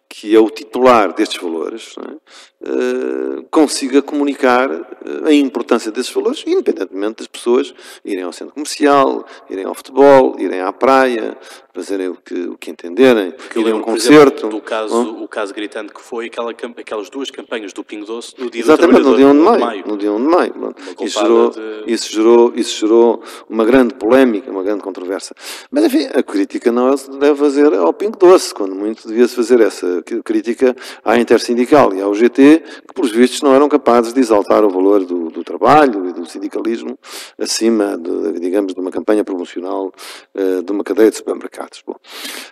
que 0.10 0.34
é 0.34 0.40
o 0.40 0.50
titular 0.50 1.14
destes 1.14 1.42
valores, 1.42 1.96
é? 1.98 2.16
Uh, 2.62 3.44
consiga 3.50 4.02
comunicar 4.02 4.70
uh, 4.70 5.26
a 5.26 5.34
importância 5.34 5.92
desses 5.92 6.12
valores, 6.12 6.44
independentemente 6.46 7.18
das 7.18 7.28
pessoas 7.28 7.74
irem 8.06 8.24
ao 8.24 8.32
centro 8.32 8.54
comercial, 8.54 9.26
irem 9.50 9.66
ao 9.66 9.74
futebol, 9.74 10.36
irem 10.40 10.62
à 10.62 10.72
praia, 10.72 11.38
fazerem 11.74 12.10
o 12.10 12.16
que, 12.16 12.34
o 12.34 12.58
que 12.58 12.70
entenderem, 12.70 13.32
Porque 13.32 13.60
irem 13.60 13.74
a 13.74 13.76
um 13.76 13.82
concerto. 13.82 14.40
Exemplo, 14.40 14.60
do 14.60 14.62
caso, 14.62 15.24
o 15.24 15.28
caso 15.28 15.54
gritante 15.54 15.94
que 15.94 16.02
foi 16.02 16.26
aquela, 16.26 16.52
aquelas 16.52 17.10
duas 17.10 17.32
campanhas 17.32 17.72
do 17.74 17.84
Pingo 17.84 18.06
Doce 18.06 18.36
no 18.38 18.50
dia 18.50 18.62
Exatamente, 18.62 19.02
no 19.02 19.16
dia 19.16 19.28
1 19.28 19.34
de 19.34 19.60
maio. 19.60 19.88
No 19.88 19.98
dia 19.98 20.12
1 20.12 20.18
de 20.18 20.28
maio. 20.28 20.76
Isso 21.02 21.20
gerou, 21.20 21.50
de... 21.50 21.84
isso, 21.88 22.12
gerou, 22.12 22.54
isso 22.56 22.80
gerou 22.80 23.24
uma 23.50 23.64
grande 23.64 23.94
polémica, 23.94 24.52
uma 24.52 24.64
grande 24.64 24.82
controvérsia. 24.82 25.36
Mas, 25.70 25.86
enfim, 25.86 26.08
a 26.14 26.22
crítica 26.22 26.72
não 26.72 26.96
se 26.96 27.10
deve 27.12 27.36
fazer 27.36 27.74
ao 27.74 27.94
Pingo 27.94 28.18
Doce, 28.18 28.54
quando 28.54 28.76
muito 28.76 29.08
devia-se 29.08 29.36
fazer 29.36 29.62
essa 29.62 30.04
crítica 30.24 30.76
à 31.06 31.18
Intersindical 31.18 31.94
e 31.94 32.02
ao 32.02 32.14
GT, 32.14 32.51
que, 32.60 32.94
por 32.94 33.06
vistos, 33.08 33.42
não 33.42 33.54
eram 33.54 33.68
capazes 33.70 34.14
de 34.14 34.20
exaltar 34.20 34.64
o 34.64 34.70
valor 34.70 35.06
do, 35.06 35.30
do 35.30 35.44
trabalho 35.44 36.10
e 36.10 36.14
do 36.14 36.26
sindicalismo 36.26 36.98
acima, 37.38 37.98
de, 37.98 38.40
digamos, 38.40 38.74
de 38.74 38.80
uma 38.80 38.92
campanha 38.92 39.24
promocional 39.24 39.92
uh, 40.36 40.64
de 40.64 40.72
uma 40.72 40.84
cadeia 40.84 41.10
de 41.10 41.18
supermercados. 41.18 41.84
Bom, 41.86 41.96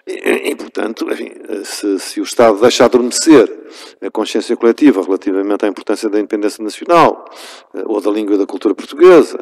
e, 0.08 0.52
e 0.52 0.56
portanto, 0.56 1.08
enfim, 1.12 1.32
se, 1.64 2.00
se, 2.00 2.20
o 2.20 2.24
Estado 2.24 2.60
deixa 2.60 2.86
adormecer 2.86 3.60
a 4.02 4.10
consciência 4.10 4.56
coletiva 4.56 5.02
relativamente 5.02 5.66
à 5.66 5.68
importância 5.68 6.10
da 6.10 6.18
independência 6.20 6.64
nacional, 6.64 7.26
uh, 7.74 7.84
ou 7.86 8.02
da 8.02 8.10
língua 8.10 8.36
e 8.36 8.38
da 8.38 8.45
cultura 8.45 8.74
portuguesa, 8.76 9.39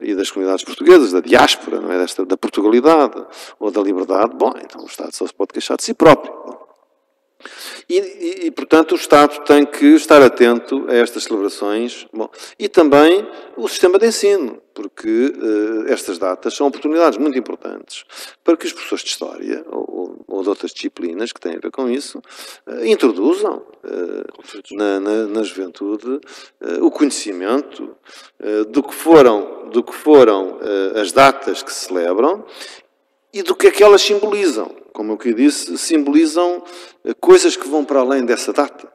e 0.00 0.14
das 0.14 0.30
comunidades 0.30 0.64
portuguesas, 0.64 1.12
da 1.12 1.20
diáspora, 1.20 1.80
não 1.80 1.90
é? 1.92 1.98
Desta, 1.98 2.24
da 2.24 2.36
Portugalidade, 2.36 3.24
ou 3.58 3.70
da 3.70 3.80
liberdade, 3.80 4.34
bom, 4.36 4.52
então 4.60 4.82
o 4.82 4.86
Estado 4.86 5.14
só 5.14 5.26
se 5.26 5.34
pode 5.34 5.52
queixar 5.52 5.76
de 5.76 5.84
si 5.84 5.94
próprio. 5.94 6.32
Bom. 6.32 6.61
E, 7.88 7.98
e, 7.98 8.46
e, 8.46 8.50
portanto, 8.50 8.92
o 8.92 8.96
Estado 8.96 9.44
tem 9.44 9.64
que 9.66 9.86
estar 9.94 10.22
atento 10.22 10.86
a 10.88 10.94
estas 10.94 11.24
celebrações 11.24 12.06
bom, 12.12 12.28
e 12.58 12.68
também 12.68 13.26
o 13.56 13.68
sistema 13.68 13.98
de 13.98 14.06
ensino, 14.06 14.62
porque 14.74 15.08
uh, 15.08 15.92
estas 15.92 16.18
datas 16.18 16.54
são 16.54 16.66
oportunidades 16.66 17.18
muito 17.18 17.38
importantes 17.38 18.04
para 18.42 18.56
que 18.56 18.66
os 18.66 18.72
professores 18.72 19.04
de 19.04 19.10
História 19.10 19.64
ou, 19.68 20.24
ou 20.26 20.42
de 20.42 20.48
outras 20.48 20.72
disciplinas 20.72 21.32
que 21.32 21.40
têm 21.40 21.56
a 21.56 21.58
ver 21.58 21.70
com 21.70 21.90
isso 21.90 22.22
uh, 22.66 22.84
introduzam 22.84 23.62
uh, 23.84 24.74
na, 24.76 25.00
na, 25.00 25.26
na, 25.26 25.42
juventude 25.42 26.20
o 26.80 26.90
conhecimento 26.90 27.96
do 28.70 28.82
que 28.82 28.94
foram, 28.94 29.68
do 29.70 29.82
que 29.82 29.94
foram 29.94 30.58
as 30.94 31.12
datas 31.12 31.62
que 31.62 31.72
se 31.72 31.86
celebram 31.86 32.44
e 33.32 33.42
do 33.42 33.54
que 33.54 33.68
é 33.68 33.70
que 33.70 33.82
elas 33.82 34.02
simbolizam. 34.02 34.70
Como 34.92 35.18
eu 35.24 35.34
disse, 35.34 35.78
simbolizam 35.78 36.62
eh, 37.04 37.14
coisas 37.18 37.56
que 37.56 37.66
vão 37.66 37.84
para 37.84 38.00
além 38.00 38.24
dessa 38.24 38.52
data. 38.52 38.92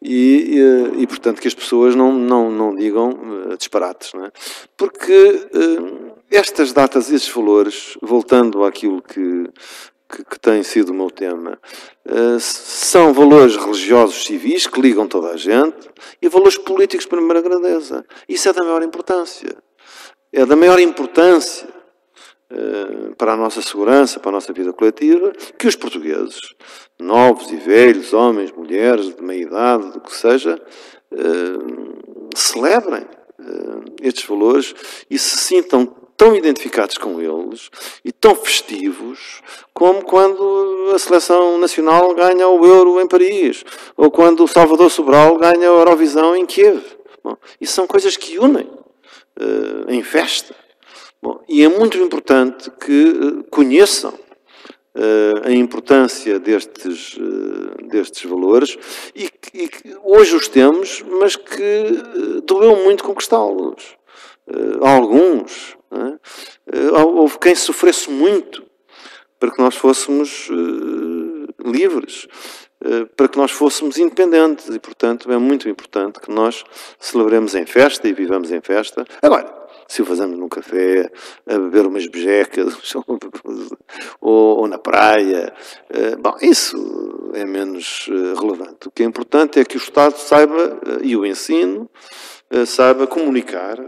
E, 0.00 0.58
e, 0.96 1.02
e, 1.02 1.06
portanto, 1.06 1.40
que 1.40 1.48
as 1.48 1.54
pessoas 1.54 1.94
não, 1.94 2.12
não, 2.12 2.50
não 2.50 2.74
digam 2.74 3.10
uh, 3.10 3.56
disparates. 3.56 4.12
Não 4.12 4.26
é? 4.26 4.32
Porque 4.76 5.48
estas 6.30 6.72
datas 6.72 7.10
e 7.10 7.14
esses 7.14 7.28
valores, 7.28 7.96
voltando 8.02 8.64
àquilo 8.64 9.00
que, 9.00 9.48
que, 10.10 10.24
que, 10.24 10.40
tem 10.40 10.62
sido 10.62 10.90
o 10.90 10.94
meu 10.94 11.10
tema, 11.10 11.58
são 12.38 13.14
valores 13.14 13.56
religiosos 13.56 14.26
civis 14.26 14.66
que 14.66 14.80
ligam 14.80 15.06
toda 15.06 15.30
a 15.30 15.36
gente 15.38 15.88
e 16.20 16.28
valores 16.28 16.58
políticos 16.58 17.06
de 17.06 17.10
primeira 17.10 17.40
grandeza. 17.40 18.04
Isso 18.28 18.46
é 18.48 18.52
da 18.52 18.62
maior 18.62 18.82
importância. 18.82 19.56
É 20.30 20.44
da 20.44 20.56
maior 20.56 20.80
importância 20.80 21.66
eh, 21.66 21.83
para 23.16 23.32
a 23.32 23.36
nossa 23.36 23.62
segurança, 23.62 24.20
para 24.20 24.30
a 24.30 24.32
nossa 24.32 24.52
vida 24.52 24.72
coletiva, 24.72 25.32
que 25.58 25.66
os 25.66 25.76
portugueses, 25.76 26.38
novos 26.98 27.50
e 27.50 27.56
velhos, 27.56 28.12
homens, 28.12 28.52
mulheres, 28.52 29.14
de 29.14 29.22
meia 29.22 29.42
idade, 29.42 29.92
do 29.92 30.00
que 30.00 30.14
seja, 30.14 30.60
eh, 31.12 32.34
celebrem 32.34 33.04
eh, 33.38 33.92
estes 34.02 34.24
valores 34.24 34.74
e 35.10 35.18
se 35.18 35.36
sintam 35.36 35.86
tão 36.16 36.34
identificados 36.34 36.96
com 36.96 37.20
eles 37.20 37.70
e 38.04 38.12
tão 38.12 38.36
festivos 38.36 39.42
como 39.72 40.04
quando 40.04 40.92
a 40.94 40.98
seleção 40.98 41.58
nacional 41.58 42.14
ganha 42.14 42.48
o 42.48 42.64
Euro 42.64 43.00
em 43.00 43.08
Paris 43.08 43.64
ou 43.96 44.10
quando 44.10 44.44
o 44.44 44.48
Salvador 44.48 44.90
Sobral 44.90 45.36
ganha 45.36 45.68
a 45.68 45.72
Eurovisão 45.72 46.36
em 46.36 46.46
Kiev. 46.46 46.82
Bom, 47.22 47.36
isso 47.60 47.72
são 47.72 47.86
coisas 47.86 48.16
que 48.16 48.38
unem 48.38 48.70
em 49.88 50.02
festa. 50.02 50.54
Bom, 51.24 51.42
e 51.48 51.64
é 51.64 51.68
muito 51.70 51.96
importante 51.96 52.70
que 52.72 52.92
eh, 52.92 53.44
conheçam 53.50 54.12
uh, 54.12 55.48
a 55.48 55.50
importância 55.50 56.38
destes, 56.38 57.16
uh, 57.16 57.88
destes 57.88 58.28
valores 58.28 58.76
e 59.14 59.30
que, 59.30 59.62
e 59.62 59.68
que, 59.68 59.96
hoje 60.04 60.36
os 60.36 60.48
temos, 60.48 61.02
mas 61.18 61.34
que 61.34 61.54
uh, 61.54 62.42
doeu 62.42 62.76
muito 62.84 63.02
conquistá-los. 63.02 63.96
alguns. 64.82 65.78
É? 65.90 67.00
houve 67.00 67.38
quem 67.38 67.54
sofresse 67.54 68.10
muito 68.10 68.62
para 69.38 69.50
que 69.50 69.62
nós 69.62 69.76
fôssemos 69.76 70.48
livres, 71.64 72.26
para 73.16 73.28
que 73.28 73.38
nós 73.38 73.52
fôssemos 73.52 73.96
independentes 73.96 74.66
e, 74.74 74.78
portanto, 74.80 75.30
é 75.30 75.38
muito 75.38 75.68
importante 75.68 76.18
que 76.18 76.32
nós 76.32 76.64
celebremos 76.98 77.54
em 77.54 77.64
festa 77.64 78.08
e 78.08 78.12
vivamos 78.12 78.50
em 78.50 78.60
festa. 78.60 79.06
Agora, 79.22 79.63
se 79.88 80.02
o 80.02 80.04
fazemos 80.04 80.38
num 80.38 80.48
café, 80.48 81.10
a 81.46 81.58
beber 81.58 81.86
umas 81.86 82.06
bejecas, 82.06 82.74
ou, 84.20 84.60
ou 84.60 84.68
na 84.68 84.78
praia. 84.78 85.52
Eh, 85.90 86.16
bom, 86.16 86.36
isso 86.42 86.76
é 87.34 87.44
menos 87.44 88.08
eh, 88.10 88.40
relevante. 88.40 88.88
O 88.88 88.90
que 88.90 89.02
é 89.02 89.06
importante 89.06 89.60
é 89.60 89.64
que 89.64 89.76
o 89.76 89.78
Estado 89.78 90.16
saiba, 90.16 90.80
eh, 90.86 90.98
e 91.02 91.16
o 91.16 91.26
ensino, 91.26 91.88
saiba 92.66 93.06
comunicar 93.06 93.80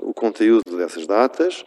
o 0.00 0.12
conteúdo 0.12 0.76
dessas 0.76 1.06
datas 1.06 1.64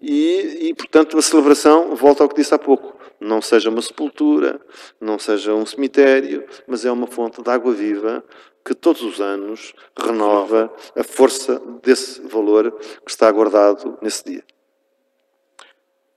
e, 0.00 0.68
e, 0.68 0.74
portanto, 0.74 1.18
a 1.18 1.22
celebração, 1.22 1.94
volta 1.94 2.22
ao 2.22 2.28
que 2.28 2.36
disse 2.36 2.54
há 2.54 2.58
pouco, 2.58 2.98
não 3.20 3.42
seja 3.42 3.68
uma 3.68 3.82
sepultura, 3.82 4.60
não 4.98 5.18
seja 5.18 5.52
um 5.54 5.66
cemitério, 5.66 6.46
mas 6.66 6.84
é 6.84 6.90
uma 6.90 7.06
fonte 7.06 7.42
de 7.42 7.50
água 7.50 7.72
viva 7.72 8.24
que 8.64 8.74
todos 8.74 9.02
os 9.02 9.20
anos 9.20 9.74
renova 9.96 10.74
a 10.96 11.04
força 11.04 11.60
desse 11.82 12.20
valor 12.22 12.72
que 13.04 13.10
está 13.10 13.30
guardado 13.30 13.98
nesse 14.00 14.24
dia. 14.24 14.44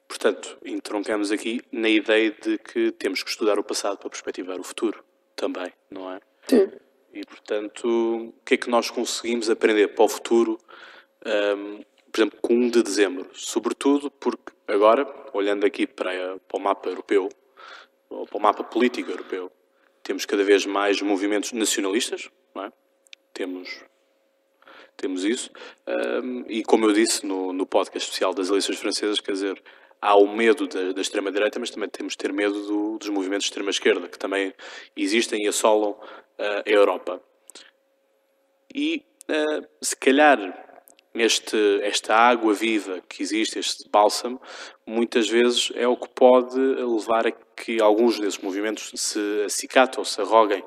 Portanto, 0.07 0.57
entroncamos 0.63 1.31
aqui 1.31 1.61
na 1.71 1.89
ideia 1.89 2.31
de 2.31 2.57
que 2.57 2.91
temos 2.91 3.23
que 3.23 3.29
estudar 3.29 3.57
o 3.57 3.63
passado 3.63 3.97
para 3.97 4.09
perspectivar 4.09 4.59
o 4.59 4.63
futuro 4.63 5.03
também, 5.35 5.73
não 5.89 6.11
é? 6.11 6.19
Sim. 6.47 6.71
E, 7.13 7.25
portanto, 7.25 7.87
o 7.87 8.33
que 8.45 8.53
é 8.53 8.57
que 8.57 8.69
nós 8.69 8.89
conseguimos 8.89 9.49
aprender 9.49 9.89
para 9.89 10.05
o 10.05 10.09
futuro, 10.09 10.57
um, 11.25 11.81
por 12.13 12.19
exemplo, 12.19 12.39
com 12.43 12.53
1 12.53 12.69
de 12.69 12.83
dezembro? 12.83 13.27
Sobretudo 13.33 14.11
porque 14.11 14.53
agora, 14.67 15.11
olhando 15.33 15.65
aqui 15.65 15.87
para, 15.87 16.37
para 16.47 16.57
o 16.57 16.59
mapa 16.59 16.87
europeu, 16.87 17.27
ou 18.07 18.27
para 18.27 18.37
o 18.37 18.39
mapa 18.39 18.63
político 18.63 19.09
europeu, 19.09 19.51
temos 20.03 20.23
cada 20.23 20.43
vez 20.43 20.63
mais 20.63 21.01
movimentos 21.01 21.53
nacionalistas, 21.53 22.29
é? 22.55 22.71
temos, 23.33 23.83
temos 24.95 25.23
isso. 25.23 25.49
Um, 25.87 26.45
e 26.47 26.63
como 26.63 26.85
eu 26.85 26.93
disse 26.93 27.25
no, 27.25 27.51
no 27.51 27.65
podcast 27.65 28.07
especial 28.07 28.31
das 28.31 28.49
eleições 28.49 28.77
francesas, 28.77 29.19
quer 29.19 29.31
dizer, 29.31 29.63
há 29.99 30.15
o 30.15 30.27
medo 30.27 30.67
da, 30.67 30.91
da 30.91 31.01
extrema-direita, 31.01 31.59
mas 31.59 31.71
também 31.71 31.89
temos 31.89 32.13
de 32.13 32.19
ter 32.19 32.31
medo 32.31 32.61
do, 32.67 32.99
dos 32.99 33.09
movimentos 33.09 33.45
de 33.45 33.49
extrema-esquerda, 33.49 34.07
que 34.07 34.19
também 34.19 34.53
existem 34.95 35.45
e 35.45 35.47
assolam 35.47 35.91
uh, 35.91 36.63
a 36.63 36.69
Europa. 36.69 37.19
E 38.71 39.03
uh, 39.27 39.67
se 39.81 39.95
calhar 39.95 40.72
este, 41.13 41.79
esta 41.83 42.15
água 42.15 42.53
viva 42.53 43.01
que 43.07 43.21
existe, 43.21 43.59
este 43.59 43.87
bálsamo, 43.89 44.41
muitas 44.85 45.29
vezes 45.29 45.71
é 45.75 45.87
o 45.87 45.95
que 45.95 46.09
pode 46.09 46.57
levar 46.57 47.27
a 47.27 47.31
que 47.31 47.81
alguns 47.81 48.19
desses 48.19 48.39
movimentos 48.39 48.91
se 48.95 49.43
acicatem 49.45 49.99
ou 49.99 50.05
se 50.05 50.19
arroguem. 50.21 50.63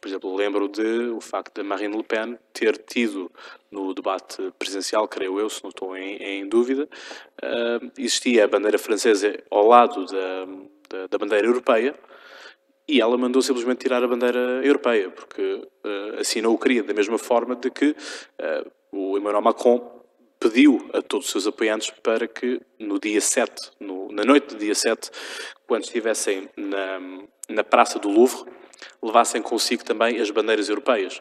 Por 0.00 0.08
exemplo, 0.08 0.36
lembro 0.36 0.68
de 0.68 1.08
o 1.10 1.20
facto 1.20 1.62
de 1.62 1.66
Marine 1.66 1.96
Le 1.96 2.02
Pen 2.02 2.38
ter 2.52 2.76
tido 2.76 3.32
no 3.70 3.94
debate 3.94 4.52
presidencial, 4.58 5.08
creio 5.08 5.40
eu, 5.40 5.48
se 5.48 5.62
não 5.62 5.70
estou 5.70 5.96
em, 5.96 6.16
em 6.16 6.46
dúvida, 6.46 6.86
uh, 7.42 7.90
existia 7.96 8.44
a 8.44 8.48
bandeira 8.48 8.76
francesa 8.76 9.34
ao 9.50 9.66
lado 9.66 10.04
da, 10.04 10.44
da, 10.90 11.06
da, 11.06 11.18
bandeira 11.18 11.46
europeia 11.46 11.94
e 12.86 13.00
ela 13.00 13.16
mandou 13.16 13.40
simplesmente 13.40 13.78
tirar 13.78 14.04
a 14.04 14.06
bandeira 14.06 14.60
europeia, 14.62 15.08
porque 15.08 15.42
uh, 15.42 16.20
assim 16.20 16.42
não 16.42 16.52
o 16.52 16.58
queria, 16.58 16.82
da 16.82 16.92
mesma 16.92 17.16
forma 17.16 17.56
de 17.56 17.70
que 17.70 17.90
uh, 17.90 18.70
o 18.94 19.18
Emmanuel 19.18 19.42
Macron 19.42 19.92
pediu 20.38 20.90
a 20.92 21.02
todos 21.02 21.26
os 21.26 21.32
seus 21.32 21.46
apoiantes 21.46 21.90
para 22.02 22.28
que 22.28 22.60
no 22.78 22.98
dia 23.00 23.20
7, 23.20 23.72
no, 23.80 24.12
na 24.12 24.24
noite 24.24 24.54
do 24.54 24.56
dia 24.56 24.74
7, 24.74 25.10
quando 25.66 25.84
estivessem 25.84 26.48
na, 26.56 27.00
na 27.48 27.64
Praça 27.64 27.98
do 27.98 28.08
Louvre, 28.08 28.50
levassem 29.02 29.42
consigo 29.42 29.84
também 29.84 30.20
as 30.20 30.30
bandeiras 30.30 30.68
europeias. 30.68 31.20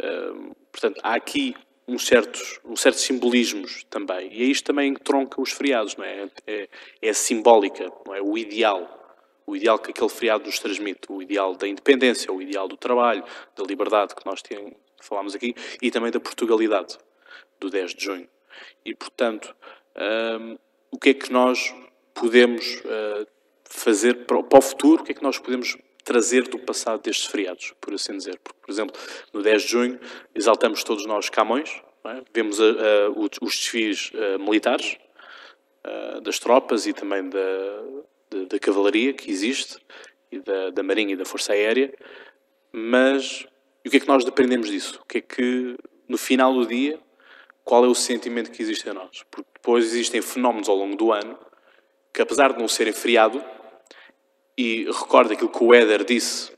Uh, 0.00 0.54
portanto, 0.70 1.00
há 1.02 1.14
aqui 1.14 1.54
uns 1.86 2.06
certos, 2.06 2.60
uns 2.64 2.80
certos 2.80 3.02
simbolismos 3.02 3.84
também. 3.90 4.32
E 4.32 4.42
é 4.42 4.46
isto 4.46 4.64
também 4.64 4.94
tronca 4.94 5.40
os 5.40 5.52
feriados, 5.52 5.96
não 5.96 6.04
é? 6.04 6.28
É, 6.46 6.68
é 7.00 7.12
simbólica, 7.12 7.92
não 8.06 8.14
é? 8.14 8.22
O 8.22 8.38
ideal. 8.38 9.00
O 9.44 9.56
ideal 9.56 9.78
que 9.78 9.90
aquele 9.90 10.08
feriado 10.08 10.46
nos 10.46 10.58
transmite. 10.58 11.00
O 11.10 11.20
ideal 11.20 11.54
da 11.54 11.66
independência, 11.66 12.32
o 12.32 12.40
ideal 12.40 12.68
do 12.68 12.76
trabalho, 12.76 13.24
da 13.56 13.64
liberdade 13.64 14.14
que 14.14 14.24
nós 14.24 14.40
falámos 15.04 15.34
aqui, 15.34 15.54
e 15.80 15.90
também 15.90 16.10
da 16.10 16.20
Portugalidade, 16.20 16.98
do 17.60 17.70
10 17.70 17.94
de 17.94 18.04
junho. 18.04 18.28
E, 18.84 18.94
portanto, 18.94 19.54
um, 20.40 20.58
o 20.90 20.98
que 20.98 21.10
é 21.10 21.14
que 21.14 21.32
nós 21.32 21.74
podemos 22.14 22.76
uh, 22.80 23.26
fazer 23.64 24.26
para, 24.26 24.42
para, 24.42 24.58
o 24.58 24.62
futuro? 24.62 25.02
O 25.02 25.04
que 25.04 25.12
é 25.12 25.14
que 25.14 25.22
nós 25.22 25.38
podemos 25.38 25.76
trazer 26.04 26.48
do 26.48 26.58
passado 26.58 27.02
destes 27.02 27.26
feriados, 27.26 27.74
por 27.80 27.94
assim 27.94 28.16
dizer? 28.16 28.38
Porque, 28.42 28.58
por 28.60 28.70
exemplo, 28.70 29.00
no 29.32 29.42
10 29.42 29.62
de 29.62 29.68
junho 29.68 30.00
exaltamos 30.34 30.82
todos 30.84 31.06
nós 31.06 31.28
Camões, 31.28 31.82
é? 32.04 32.22
vemos 32.34 32.58
uh, 32.58 33.12
uh, 33.14 33.28
os 33.40 33.56
desfiles 33.56 34.10
militares 34.40 34.98
das 36.22 36.38
tropas 36.38 36.86
e 36.86 36.92
também 36.92 37.28
da, 37.28 37.38
da, 38.30 38.44
da, 38.50 38.58
cavalaria 38.60 39.12
que 39.12 39.28
existe, 39.28 39.78
e 40.30 40.38
da, 40.38 40.70
da 40.70 40.80
Marinha 40.80 41.14
e 41.14 41.16
da 41.16 41.24
Força 41.24 41.54
Aérea, 41.54 41.92
mas 42.72 43.44
o 43.88 43.90
que 43.90 43.96
é 43.96 44.00
que 44.00 44.08
nós 44.08 44.24
dependemos 44.24 44.68
disso? 44.68 45.00
O 45.02 45.06
que 45.06 45.18
é 45.18 45.20
que, 45.20 45.76
no 46.08 46.16
final 46.16 46.52
do 46.54 46.66
dia, 46.66 46.98
qual 47.64 47.84
é 47.84 47.88
o 47.88 47.94
sentimento 47.94 48.50
que 48.50 48.62
existe 48.62 48.88
em 48.88 48.92
nós. 48.92 49.24
Porque 49.30 49.48
depois 49.54 49.84
existem 49.86 50.20
fenómenos 50.20 50.68
ao 50.68 50.76
longo 50.76 50.96
do 50.96 51.12
ano 51.12 51.38
que, 52.12 52.20
apesar 52.20 52.52
de 52.52 52.58
não 52.58 52.68
serem 52.68 52.92
feriado, 52.92 53.42
e 54.56 54.84
recorda 54.84 55.32
aquilo 55.32 55.48
que 55.48 55.64
o 55.64 55.72
Éder 55.72 56.04
disse 56.04 56.52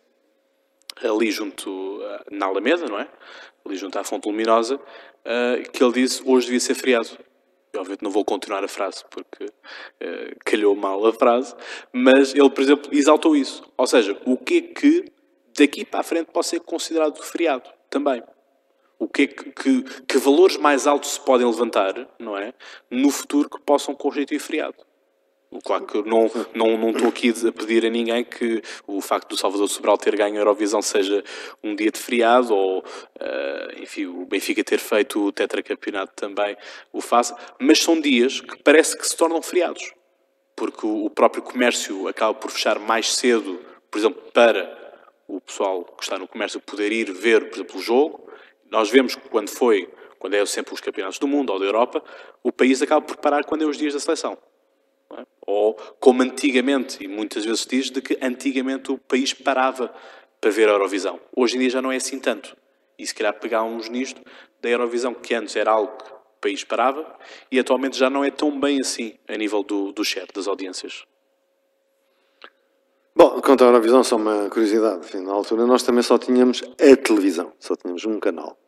ali 1.03 1.31
junto 1.31 2.01
na 2.31 2.47
Alameda, 2.47 2.87
não 2.87 2.99
é? 2.99 3.09
Ali 3.65 3.77
junto 3.77 3.99
à 3.99 4.05
Fonte 4.05 4.27
Luminosa, 4.27 4.81
que 5.73 5.83
ele 5.83 5.93
disse 5.93 6.23
hoje 6.25 6.47
devia 6.47 6.61
ser 6.61 6.75
feriado. 6.75 7.09
e 7.73 7.79
obviamente 7.79 8.03
não 8.03 8.11
vou 8.11 8.25
continuar 8.25 8.65
a 8.65 8.69
frase 8.69 9.05
porque 9.11 9.45
uh, 9.45 10.37
calhou 10.45 10.77
mal 10.77 11.05
a 11.07 11.13
frase, 11.13 11.55
mas 11.93 12.35
ele, 12.35 12.51
por 12.51 12.63
exemplo, 12.63 12.95
exaltou 12.95 13.37
isso. 13.37 13.63
Ou 13.77 13.87
seja, 13.87 14.21
o 14.25 14.37
que 14.37 14.59
é 14.59 14.61
que 14.61 15.05
daqui 15.57 15.85
para 15.85 16.01
a 16.01 16.05
frente 16.05 16.31
pode 16.33 16.47
ser 16.47 16.61
considerado 16.61 17.23
feriado 17.23 17.71
também? 17.89 18.23
O 18.99 19.09
que, 19.09 19.23
é 19.23 19.27
que, 19.27 19.51
que, 19.51 19.83
que 20.07 20.19
valores 20.19 20.57
mais 20.57 20.87
altos 20.87 21.15
se 21.15 21.21
podem 21.21 21.47
levantar, 21.47 22.09
não 22.19 22.39
é? 22.39 22.55
No 22.91 23.11
futuro 23.11 23.51
que 23.51 23.61
possam 23.61 23.95
constituir 23.95 24.39
feriado. 24.39 24.77
Claro 25.63 25.87
que 25.87 26.03
não, 26.03 26.31
não, 26.55 26.77
não 26.77 26.91
estou 26.91 27.09
aqui 27.09 27.33
a 27.47 27.53
pedir 27.53 27.87
a 27.87 27.91
ninguém 27.91 28.25
que 28.25 28.61
o 28.87 29.01
facto 29.01 29.29
do 29.29 29.37
Salvador 29.37 29.69
Sobral 29.69 29.97
ter 29.97 30.17
ganho 30.17 30.35
a 30.35 30.39
Eurovisão 30.39 30.83
seja 30.83 31.23
um 31.63 31.77
dia 31.77 31.91
de 31.91 31.99
feriado 31.99 32.53
ou, 32.55 32.81
uh, 32.81 33.83
enfim, 33.83 34.07
o 34.07 34.27
Benfica 34.27 34.65
ter 34.65 34.79
feito 34.79 35.27
o 35.27 35.33
tetracampeonato 35.33 36.13
também 36.17 36.57
o 36.93 37.01
faça, 37.01 37.37
mas 37.61 37.81
são 37.81 38.01
dias 38.01 38.41
que 38.41 38.61
parece 38.63 38.99
que 38.99 39.07
se 39.07 39.17
tornam 39.17 39.41
feriados, 39.41 39.93
porque 40.57 40.87
o, 40.87 41.05
o 41.05 41.11
próprio 41.11 41.43
comércio 41.43 42.09
acaba 42.09 42.35
por 42.35 42.51
fechar 42.51 42.79
mais 42.81 43.15
cedo, 43.15 43.61
por 43.91 43.99
exemplo, 43.99 44.23
para 44.33 44.84
o 45.27 45.41
pessoal 45.41 45.85
que 45.85 46.03
está 46.03 46.19
no 46.19 46.29
comércio 46.29 46.61
poder 46.61 46.93
ir 46.93 47.13
ver, 47.13 47.49
por 47.49 47.57
exemplo, 47.57 47.79
o 47.79 47.83
jogo. 47.83 48.29
Nós 48.71 48.91
vemos 48.91 49.15
que 49.15 49.29
quando 49.29 49.49
foi, 49.49 49.89
quando 50.19 50.35
é 50.35 50.47
sempre 50.47 50.75
os 50.75 50.81
campeonatos 50.81 51.19
do 51.19 51.29
mundo 51.29 51.53
ou 51.53 51.59
da 51.59 51.65
Europa, 51.65 52.03
o 52.43 52.53
país 52.53 52.81
acaba 52.83 53.05
por 53.05 53.17
parar 53.17 53.45
quando 53.45 53.63
é 53.63 53.67
os 53.67 53.77
dias 53.77 53.95
da 53.95 54.01
seleção. 54.01 54.37
É? 55.17 55.25
Ou 55.47 55.75
como 56.01 56.23
antigamente, 56.23 57.03
e 57.03 57.09
muitas 57.09 57.45
vezes 57.45 57.67
diz, 57.67 57.91
de 57.91 58.01
que 58.01 58.19
antigamente 58.21 58.91
o 58.91 58.99
país 58.99 59.33
parava 59.33 59.95
para 60.41 60.51
ver 60.51 60.69
a 60.69 60.73
Eurovisão. 60.73 61.21
Hoje 61.35 61.57
em 61.57 61.61
dia 61.61 61.71
já 61.71 61.83
não 61.83 61.93
é 61.93 61.97
assim 61.97 62.19
tanto. 62.19 62.57
E 62.99 63.07
se 63.07 63.15
calhar 63.15 63.35
pegámos 63.39 63.89
nisto 63.89 64.21
da 64.61 64.69
Eurovisão, 64.69 65.15
que 65.15 65.35
antes 65.35 65.57
era 65.57 65.71
algo 65.71 65.97
que 65.97 66.11
o 66.11 66.17
país 66.41 66.65
parava, 66.65 67.19
e 67.51 67.59
atualmente 67.59 67.97
já 67.97 68.11
não 68.11 68.25
é 68.25 68.31
tão 68.31 68.59
bem 68.59 68.81
assim 68.81 69.15
a 69.27 69.37
nível 69.37 69.63
do, 69.63 69.93
do 69.93 70.05
share, 70.05 70.29
das 70.35 70.47
audiências. 70.47 71.05
Bom, 73.17 73.41
quanto 73.41 73.63
à 73.63 73.69
Eurovisão, 73.69 74.03
só 74.03 74.17
uma 74.17 74.51
curiosidade. 74.51 75.07
Enfim, 75.07 75.21
na 75.21 75.33
altura 75.33 75.65
nós 75.67 75.85
também 75.85 76.03
só 76.03 76.19
tínhamos 76.19 76.63
a 76.63 76.97
televisão, 76.97 77.53
só 77.61 77.77
tínhamos 77.77 78.05
um 78.05 78.19
canal. 78.19 78.59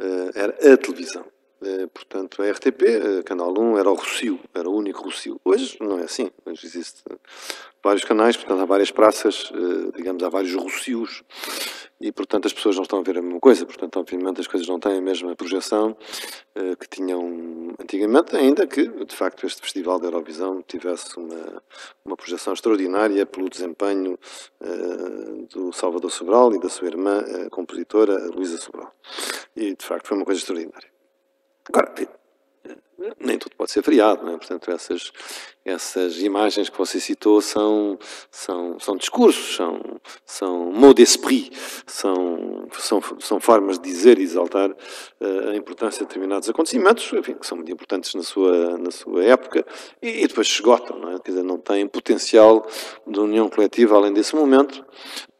Uh, 0.00 0.30
era 0.34 0.72
a 0.72 0.76
televisão. 0.78 1.24
Eh, 1.60 1.88
portanto, 1.88 2.40
a 2.40 2.50
RTP, 2.50 2.82
eh, 2.82 3.22
Canal 3.24 3.52
1, 3.52 3.78
era 3.78 3.90
o 3.90 3.94
Rocio, 3.94 4.38
era 4.54 4.70
o 4.70 4.76
único 4.76 5.02
Rocio. 5.02 5.40
Hoje 5.44 5.76
não 5.80 5.98
é 5.98 6.04
assim, 6.04 6.30
hoje 6.46 6.64
existem 6.64 7.18
vários 7.82 8.04
canais, 8.04 8.36
portanto 8.36 8.60
há 8.60 8.64
várias 8.64 8.92
praças, 8.92 9.52
digamos, 9.96 10.22
há 10.22 10.28
vários 10.28 10.54
Rocios, 10.54 11.24
e 12.00 12.12
portanto 12.12 12.46
as 12.46 12.52
pessoas 12.52 12.76
não 12.76 12.82
estão 12.82 13.00
a 13.00 13.02
ver 13.02 13.18
a 13.18 13.22
mesma 13.22 13.40
coisa, 13.40 13.66
portanto 13.66 13.98
obviamente 13.98 14.40
as 14.40 14.46
coisas 14.46 14.68
não 14.68 14.78
têm 14.78 14.98
a 14.98 15.00
mesma 15.00 15.34
projeção 15.34 15.96
que 16.78 16.88
tinham 16.88 17.74
antigamente, 17.80 18.36
ainda 18.36 18.66
que 18.66 18.86
de 19.04 19.14
facto 19.14 19.46
este 19.46 19.60
Festival 19.60 19.98
da 19.98 20.06
Eurovisão 20.06 20.62
tivesse 20.62 21.16
uma, 21.16 21.62
uma 22.04 22.16
projeção 22.16 22.52
extraordinária 22.52 23.24
pelo 23.26 23.48
desempenho 23.48 24.18
do 25.50 25.72
Salvador 25.72 26.10
Sobral 26.10 26.54
e 26.54 26.60
da 26.60 26.68
sua 26.68 26.88
irmã, 26.88 27.24
a 27.46 27.50
compositora 27.50 28.26
Luísa 28.28 28.58
Sobral. 28.58 28.92
E 29.56 29.74
de 29.74 29.84
facto 29.84 30.08
foi 30.08 30.16
uma 30.16 30.24
coisa 30.24 30.40
extraordinária. 30.40 30.88
Agora, 31.68 31.92
nem 33.20 33.38
tudo 33.38 33.54
pode 33.56 33.70
ser 33.70 33.82
feriado, 33.82 34.24
não 34.24 34.34
é? 34.34 34.36
Portanto, 34.36 34.70
essas, 34.70 35.12
essas 35.64 36.18
imagens 36.18 36.68
que 36.68 36.76
você 36.76 37.00
citou 37.00 37.40
são, 37.40 37.98
são, 38.30 38.78
são 38.80 38.96
discursos, 38.96 39.54
são, 39.56 39.80
são 40.24 40.72
mot 40.72 40.94
d'esprit, 40.94 41.52
são, 41.86 42.66
são, 42.72 43.00
são 43.20 43.40
formas 43.40 43.78
de 43.78 43.88
dizer 43.88 44.18
e 44.18 44.22
exaltar 44.22 44.70
uh, 44.70 45.48
a 45.50 45.56
importância 45.56 46.00
de 46.00 46.08
determinados 46.08 46.48
acontecimentos, 46.48 47.12
enfim, 47.12 47.34
que 47.34 47.46
são 47.46 47.56
muito 47.56 47.70
importantes 47.70 48.14
na 48.14 48.22
sua, 48.22 48.76
na 48.78 48.90
sua 48.90 49.24
época, 49.24 49.64
e, 50.02 50.24
e 50.24 50.26
depois 50.26 50.48
se 50.48 50.54
esgotam, 50.54 50.98
não 50.98 51.12
é? 51.12 51.20
Quer 51.20 51.30
dizer, 51.30 51.44
não 51.44 51.58
têm 51.58 51.86
potencial 51.86 52.66
de 53.06 53.20
união 53.20 53.48
coletiva 53.48 53.96
além 53.96 54.12
desse 54.12 54.34
momento, 54.34 54.84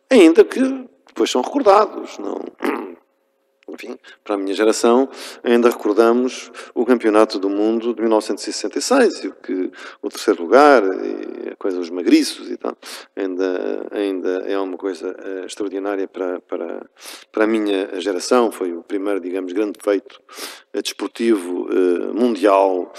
ainda 0.08 0.44
que 0.44 0.60
depois 1.06 1.30
são 1.30 1.42
recordados, 1.42 2.18
não 2.18 2.38
enfim, 3.68 3.98
para 4.24 4.34
a 4.34 4.38
minha 4.38 4.54
geração, 4.54 5.08
ainda 5.42 5.68
recordamos 5.68 6.50
o 6.74 6.84
Campeonato 6.84 7.38
do 7.38 7.50
Mundo 7.50 7.94
de 7.94 8.00
1966, 8.00 9.24
e 9.24 9.28
o, 9.28 9.34
que, 9.34 9.70
o 10.02 10.08
terceiro 10.08 10.42
lugar, 10.42 10.82
e 10.82 11.50
a 11.50 11.56
coisa 11.56 11.78
dos 11.78 11.90
magriços 11.90 12.50
e 12.50 12.56
tal, 12.56 12.76
ainda, 13.14 13.86
ainda 13.90 14.30
é 14.46 14.58
uma 14.58 14.76
coisa 14.76 15.08
uh, 15.10 15.46
extraordinária 15.46 16.06
para, 16.06 16.40
para, 16.40 16.86
para 17.30 17.44
a 17.44 17.46
minha 17.46 18.00
geração. 18.00 18.50
Foi 18.50 18.72
o 18.72 18.82
primeiro, 18.82 19.20
digamos, 19.20 19.52
grande 19.52 19.78
feito 19.82 20.20
uh, 20.74 20.82
desportivo 20.82 21.68
uh, 21.68 22.14
mundial 22.14 22.92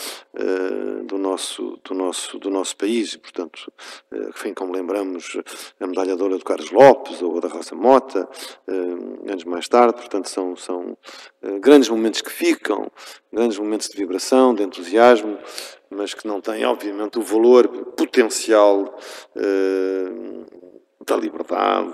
do, 1.05 1.17
nosso, 1.17 1.77
do, 1.83 1.93
nosso, 1.93 2.39
do 2.39 2.49
nosso 2.49 2.77
país, 2.77 3.13
e, 3.13 3.17
portanto, 3.17 3.69
enfim, 4.29 4.53
como 4.53 4.71
lembramos, 4.71 5.35
a 5.79 5.87
medalha 5.87 6.15
de 6.15 6.21
ouro 6.21 6.37
do 6.37 6.45
Carlos 6.45 6.71
Lopes 6.71 7.21
ou 7.21 7.41
da 7.41 7.49
Rosa 7.49 7.75
Mota, 7.75 8.29
anos 9.27 9.43
mais 9.43 9.67
tarde, 9.67 9.95
portanto, 9.95 10.29
são 10.29 10.55
são 10.59 10.97
uh, 11.41 11.59
grandes 11.59 11.89
momentos 11.89 12.21
que 12.21 12.31
ficam, 12.31 12.91
grandes 13.31 13.57
momentos 13.57 13.87
de 13.87 13.97
vibração, 13.97 14.53
de 14.53 14.63
entusiasmo, 14.63 15.37
mas 15.89 16.13
que 16.13 16.27
não 16.27 16.39
têm, 16.39 16.65
obviamente, 16.65 17.17
o 17.17 17.21
valor 17.21 17.67
potencial 17.95 18.97
uh, 19.35 20.45
da 21.05 21.15
liberdade, 21.15 21.93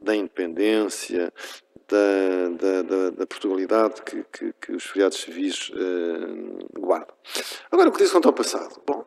da 0.00 0.16
independência, 0.16 1.32
da, 1.88 2.48
da, 2.58 2.82
da, 2.82 3.10
da 3.10 3.26
Portugalidade 3.26 4.02
que, 4.02 4.24
que, 4.32 4.52
que, 4.60 4.72
os 4.72 4.84
feriados 4.84 5.18
civis 5.18 5.70
uh, 5.70 6.80
guardam. 6.80 7.14
Agora, 7.70 7.88
o 7.88 7.92
que 7.92 7.98
diz 7.98 8.10
quanto 8.10 8.26
ao 8.26 8.34
passado? 8.34 8.82
Bom, 8.84 9.04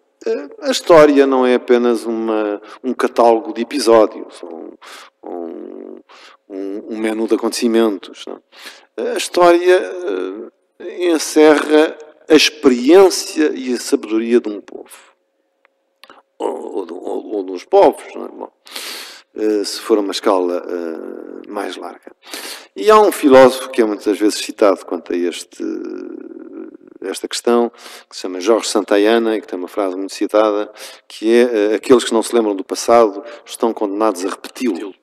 a 0.62 0.72
história 0.72 1.26
não 1.26 1.46
é 1.46 1.56
apenas 1.56 2.06
uma, 2.06 2.62
um 2.84 2.94
catálogo 2.94 3.54
de 3.54 3.62
episódios, 3.62 4.42
um, 4.44 4.72
um, 5.24 6.00
um 6.50 6.98
menu 6.98 7.28
de 7.28 7.36
acontecimentos. 7.36 8.26
Não? 8.26 8.42
A 9.14 9.18
história 9.18 9.92
uh, 9.92 10.52
encerra 10.82 11.98
a 12.28 12.36
experiência 12.36 13.52
e 13.56 13.74
a 13.74 13.80
sabedoria 13.80 14.40
de 14.40 14.50
um 14.50 14.60
povo. 14.60 14.90
Ou, 16.38 16.88
ou, 16.92 17.36
ou 17.36 17.44
dos 17.44 17.64
povos, 17.66 18.04
não 18.16 18.26
é? 18.26 18.28
Bom, 18.30 18.52
uh, 19.36 19.66
se 19.66 19.80
for 19.80 20.00
uma 20.00 20.12
escala 20.12 20.64
uh, 20.66 21.52
mais 21.52 21.76
larga. 21.76 22.12
E 22.76 22.90
há 22.90 23.00
um 23.00 23.12
filósofo 23.12 23.70
que 23.70 23.82
é 23.82 23.86
muitas 23.86 24.18
vezes 24.18 24.40
citado 24.40 24.86
quanto 24.86 25.14
a 25.14 25.16
este, 25.16 25.64
esta 27.02 27.28
questão, 27.28 27.72
que 28.10 28.16
se 28.16 28.22
chama 28.22 28.40
Jorge 28.40 28.70
Santayana, 28.70 29.36
e 29.36 29.42
que 29.42 29.48
tem 29.48 29.58
uma 29.58 29.68
frase 29.68 29.96
muito 29.96 30.14
citada, 30.14 30.72
que 31.08 31.34
é 31.34 31.76
aqueles 31.76 32.04
que 32.04 32.14
não 32.14 32.24
se 32.24 32.34
lembram 32.34 32.56
do 32.56 32.64
passado 32.64 33.24
estão 33.46 33.74
condenados 33.74 34.24
a 34.26 34.30
repeti-lo. 34.30 34.94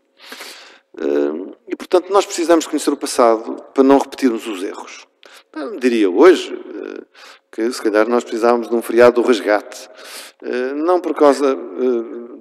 E, 1.69 1.77
portanto, 1.77 2.11
nós 2.11 2.25
precisamos 2.25 2.67
conhecer 2.67 2.91
o 2.91 2.97
passado 2.97 3.63
para 3.75 3.85
não 3.85 3.99
repetirmos 3.99 4.47
os 4.47 4.63
erros. 4.63 5.07
Eu 5.53 5.79
diria 5.79 6.11
hoje 6.11 6.53
eh, 6.55 7.05
que, 7.53 7.73
se 7.73 7.83
calhar, 7.83 8.09
nós 8.09 8.25
precisávamos 8.25 8.69
de 8.69 8.75
um 8.75 8.83
feriado 8.83 9.21
do 9.21 9.27
resgate. 9.27 9.89
Não 10.75 11.01
por 11.01 11.15
causa 11.15 11.57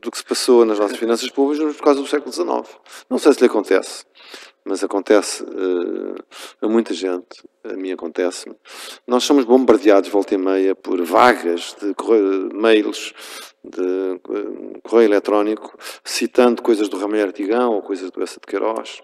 do 0.02 0.12
que 0.12 0.18
se 0.18 0.24
passou 0.24 0.66
nas 0.66 0.78
nossas 0.78 0.98
finanças 0.98 1.30
públicas, 1.30 1.66
mas 1.66 1.78
por 1.78 1.84
causa 1.84 2.02
do 2.02 2.08
século 2.08 2.32
XIX. 2.32 2.78
Não 3.10 3.18
sei 3.18 3.34
se 3.34 3.40
lhe 3.40 3.46
acontece, 3.46 4.06
mas 4.66 4.84
acontece 4.84 5.46
a 6.60 6.68
muita 6.68 6.94
gente, 6.94 7.48
a 7.64 7.74
mim 7.74 7.92
acontece-me. 7.92 8.56
Nós 9.06 9.24
somos 9.24 9.46
bombardeados, 9.46 10.10
volta 10.10 10.34
e 10.34 10.38
meia, 10.38 10.76
por 10.76 11.02
vagas 11.04 11.76
de 11.80 11.94
mails 12.54 13.14
de 13.64 13.82
eh, 13.82 14.80
correio 14.84 15.08
eletrónico, 15.08 15.78
citando 16.04 16.62
coisas 16.62 16.88
do 16.88 16.98
Ramalho 16.98 17.24
Artigão 17.24 17.74
ou 17.74 17.82
coisas 17.82 18.12
do 18.12 18.22
Essa 18.22 18.40
de 18.40 18.46
Queiroz, 18.48 19.02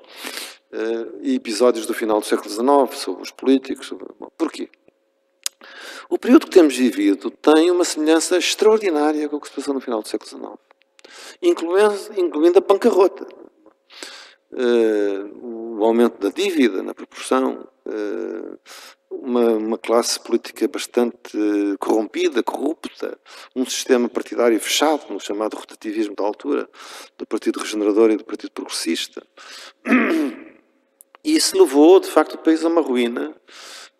eh, 0.72 1.08
e 1.22 1.36
episódios 1.36 1.86
do 1.86 1.94
final 1.94 2.20
do 2.20 2.26
século 2.26 2.50
XIX 2.50 3.00
sobre 3.00 3.24
os 3.24 3.32
políticos. 3.32 3.88
Sobre... 3.88 4.06
Porquê? 4.38 4.70
O 6.10 6.18
período 6.18 6.46
que 6.46 6.52
temos 6.52 6.76
vivido 6.76 7.32
tem 7.32 7.72
uma 7.72 7.86
semelhança 7.86 8.38
extraordinária 8.38 9.30
com 9.30 9.38
o 9.38 9.42
que 9.42 9.48
se 9.48 9.56
passou 9.56 9.74
no 9.74 9.82
final 9.82 10.02
do 10.02 10.08
século 10.08 10.30
XIX, 10.30 10.60
incluindo, 11.42 11.96
incluindo 12.18 12.58
a 12.60 12.62
bancarrota. 12.62 13.41
Uh, 14.54 15.78
o 15.80 15.86
aumento 15.86 16.20
da 16.20 16.30
dívida 16.30 16.84
na 16.84 16.94
proporção, 16.94 17.68
uh, 17.86 18.60
uma, 19.10 19.52
uma, 19.52 19.78
classe 19.78 20.20
política 20.20 20.68
bastante 20.68 21.38
corrompida, 21.80 22.44
corrupta, 22.44 23.18
um 23.56 23.66
sistema 23.66 24.10
partidário 24.10 24.60
fechado, 24.60 25.12
no 25.12 25.20
chamado 25.20 25.56
rotativismo 25.56 26.16
da 26.16 26.24
altura, 26.24 26.70
do 27.18 27.26
Partido 27.26 27.60
Regenerador 27.60 28.12
e 28.12 28.18
do 28.18 28.26
Partido 28.26 28.52
Progressista. 28.52 29.22
E 31.24 31.36
isso 31.36 31.58
levou, 31.58 32.00
de 32.00 32.10
facto, 32.10 32.34
o 32.34 32.38
país 32.40 32.66
a 32.66 32.68
uma 32.68 32.82
ruína, 32.82 33.36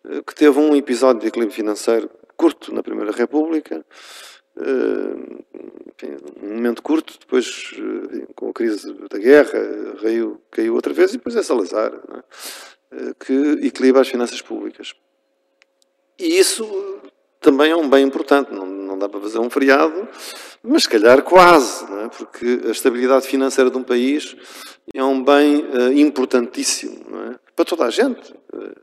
eh, 0.04 0.22
que 0.26 0.34
teve 0.34 0.58
um 0.58 0.74
episódio 0.74 1.20
de 1.20 1.28
equilíbrio 1.28 1.54
financeiro 1.54 2.10
curto 2.36 2.74
na 2.74 2.82
Primeira 2.82 3.12
República, 3.12 3.84
enfim, 4.56 6.16
um 6.42 6.54
momento 6.54 6.82
curto, 6.82 7.18
depois, 7.18 7.72
eh, 7.76 8.26
com 8.34 8.50
a 8.50 8.52
crise 8.52 8.92
da 9.10 9.18
guerra, 9.18 9.96
caiu, 10.00 10.40
caiu 10.50 10.74
outra 10.74 10.92
vez, 10.92 11.10
e 11.10 11.16
depois 11.16 11.36
é 11.36 11.42
Salazar. 11.42 11.92
É? 11.92 12.22
que 13.18 13.66
equilibra 13.66 14.02
as 14.02 14.08
finanças 14.08 14.42
públicas. 14.42 14.94
E 16.18 16.38
isso 16.38 17.00
também 17.40 17.70
é 17.70 17.76
um 17.76 17.88
bem 17.88 18.04
importante. 18.04 18.52
Não, 18.52 18.66
não 18.66 18.98
dá 18.98 19.08
para 19.08 19.20
fazer 19.20 19.38
um 19.38 19.48
feriado, 19.48 20.08
mas 20.62 20.82
se 20.82 20.88
calhar 20.88 21.22
quase, 21.22 21.84
é? 21.84 22.08
porque 22.08 22.60
a 22.66 22.70
estabilidade 22.70 23.26
financeira 23.26 23.70
de 23.70 23.76
um 23.78 23.82
país 23.82 24.36
é 24.94 25.02
um 25.02 25.22
bem 25.22 25.64
uh, 25.64 25.92
importantíssimo 25.92 27.04
é? 27.30 27.38
para 27.56 27.64
toda 27.64 27.84
a 27.84 27.90
gente, 27.90 28.32
uh, 28.52 28.74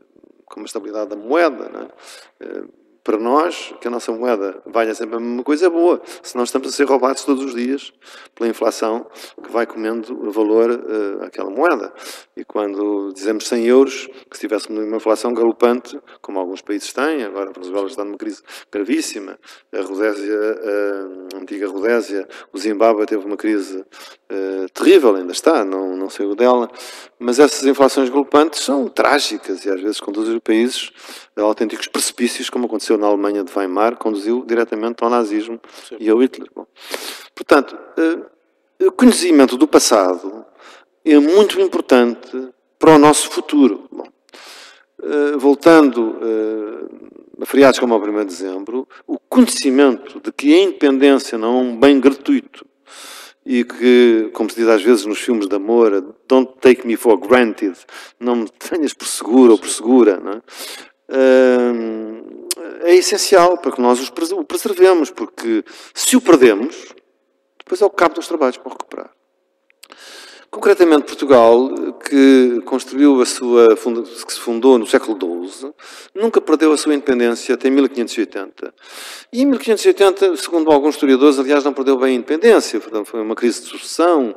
como 0.44 0.64
a 0.64 0.66
estabilidade 0.66 1.10
da 1.10 1.16
moeda. 1.16 1.90
Uh, 2.40 2.79
para 3.02 3.18
nós, 3.18 3.74
que 3.80 3.88
a 3.88 3.90
nossa 3.90 4.12
moeda 4.12 4.62
valha 4.66 4.94
sempre 4.94 5.16
a 5.16 5.20
mesma 5.20 5.42
coisa, 5.42 5.66
é 5.66 5.70
boa. 5.70 6.00
Senão 6.22 6.44
estamos 6.44 6.68
a 6.68 6.72
ser 6.72 6.84
roubados 6.84 7.24
todos 7.24 7.44
os 7.44 7.54
dias 7.54 7.92
pela 8.34 8.48
inflação 8.48 9.06
que 9.42 9.50
vai 9.50 9.66
comendo 9.66 10.12
o 10.26 10.30
valor 10.30 10.70
uh, 10.70 11.24
àquela 11.24 11.50
moeda. 11.50 11.92
E 12.36 12.44
quando 12.44 13.12
dizemos 13.12 13.46
100 13.46 13.66
euros, 13.66 14.08
que 14.30 14.36
se 14.36 14.40
tivéssemos 14.40 14.84
uma 14.84 14.96
inflação 14.96 15.32
galopante, 15.32 15.98
como 16.20 16.38
alguns 16.38 16.60
países 16.60 16.92
têm, 16.92 17.24
agora 17.24 17.50
a 17.50 17.52
Venezuela 17.52 17.86
está 17.86 18.04
numa 18.04 18.18
crise 18.18 18.42
gravíssima, 18.70 19.38
a 19.72 19.80
Rodésia, 19.82 20.38
a 21.34 21.36
antiga 21.38 21.68
Rodésia, 21.68 22.28
o 22.52 22.58
Zimbábue 22.58 23.06
teve 23.06 23.24
uma 23.24 23.36
crise 23.36 23.78
uh, 23.78 24.68
terrível, 24.72 25.16
ainda 25.16 25.32
está, 25.32 25.64
não, 25.64 25.96
não 25.96 26.10
saiu 26.10 26.34
dela, 26.34 26.70
mas 27.18 27.38
essas 27.38 27.64
inflações 27.66 28.08
galopantes 28.08 28.60
são 28.60 28.88
trágicas 28.88 29.64
e 29.64 29.70
às 29.70 29.80
vezes 29.80 30.00
conduzem 30.00 30.38
países 30.38 30.90
a 31.36 31.42
autênticos 31.42 31.86
precipícios, 31.88 32.50
como 32.50 32.66
aconteceu 32.66 32.89
na 32.96 33.06
Alemanha 33.06 33.44
de 33.44 33.52
Weimar, 33.56 33.96
conduziu 33.96 34.44
diretamente 34.46 35.02
ao 35.02 35.10
nazismo 35.10 35.60
Sim. 35.88 35.96
e 35.98 36.08
ao 36.08 36.18
Hitler. 36.22 36.48
Bom, 36.54 36.66
portanto, 37.34 37.76
uh, 37.98 38.86
o 38.86 38.92
conhecimento 38.92 39.56
do 39.56 39.68
passado 39.68 40.44
é 41.04 41.18
muito 41.18 41.60
importante 41.60 42.48
para 42.78 42.94
o 42.94 42.98
nosso 42.98 43.30
futuro. 43.30 43.88
Bom, 43.90 44.08
uh, 45.00 45.38
voltando 45.38 46.16
uh, 46.16 47.42
a 47.42 47.46
feriados 47.46 47.78
como 47.78 47.94
o 47.94 47.98
1 47.98 48.18
de 48.20 48.24
dezembro, 48.26 48.88
o 49.06 49.18
conhecimento 49.18 50.20
de 50.20 50.32
que 50.32 50.54
a 50.54 50.62
independência 50.62 51.38
não 51.38 51.58
é 51.58 51.62
um 51.62 51.76
bem 51.76 52.00
gratuito 52.00 52.66
e 53.44 53.64
que, 53.64 54.30
como 54.32 54.50
se 54.50 54.56
diz 54.56 54.68
às 54.68 54.82
vezes 54.82 55.06
nos 55.06 55.18
filmes 55.18 55.48
de 55.48 55.56
amor, 55.56 56.14
don't 56.28 56.52
take 56.60 56.86
me 56.86 56.96
for 56.96 57.16
granted, 57.16 57.76
não 58.18 58.36
me 58.36 58.48
tenhas 58.50 58.92
por 58.92 59.06
seguro 59.06 59.52
ou 59.52 59.58
por 59.58 59.68
segura, 59.68 60.20
não 60.20 60.32
é? 60.32 60.42
É 62.82 62.94
essencial 62.94 63.58
para 63.58 63.72
que 63.72 63.80
nós 63.80 64.00
o 64.00 64.44
preservemos, 64.44 65.10
porque 65.10 65.64
se 65.94 66.16
o 66.16 66.20
perdemos, 66.20 66.94
depois 67.58 67.80
é 67.80 67.84
o 67.84 67.90
cabo 67.90 68.16
dos 68.16 68.26
trabalhos 68.26 68.56
para 68.56 68.72
recuperar. 68.72 69.10
Concretamente, 70.50 71.04
Portugal, 71.04 71.70
que 72.04 72.60
construiu 72.64 73.20
a 73.22 73.24
sua, 73.24 73.68
que 74.26 74.32
se 74.32 74.40
fundou 74.40 74.78
no 74.78 74.84
século 74.84 75.16
XII, 75.48 75.72
nunca 76.12 76.40
perdeu 76.40 76.72
a 76.72 76.76
sua 76.76 76.92
independência 76.92 77.54
até 77.54 77.70
1580. 77.70 78.74
E 79.32 79.42
em 79.42 79.46
1580, 79.46 80.36
segundo 80.36 80.72
alguns 80.72 80.96
historiadores, 80.96 81.38
aliás, 81.38 81.62
não 81.62 81.72
perdeu 81.72 81.96
bem 81.96 82.10
a 82.10 82.14
independência, 82.14 82.80
foi 82.80 83.20
uma 83.20 83.36
crise 83.36 83.60
de 83.60 83.68
sucessão, 83.68 84.34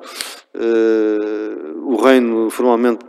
uh, 0.54 1.92
o 1.92 1.96
reino 1.96 2.48
formalmente 2.52 3.04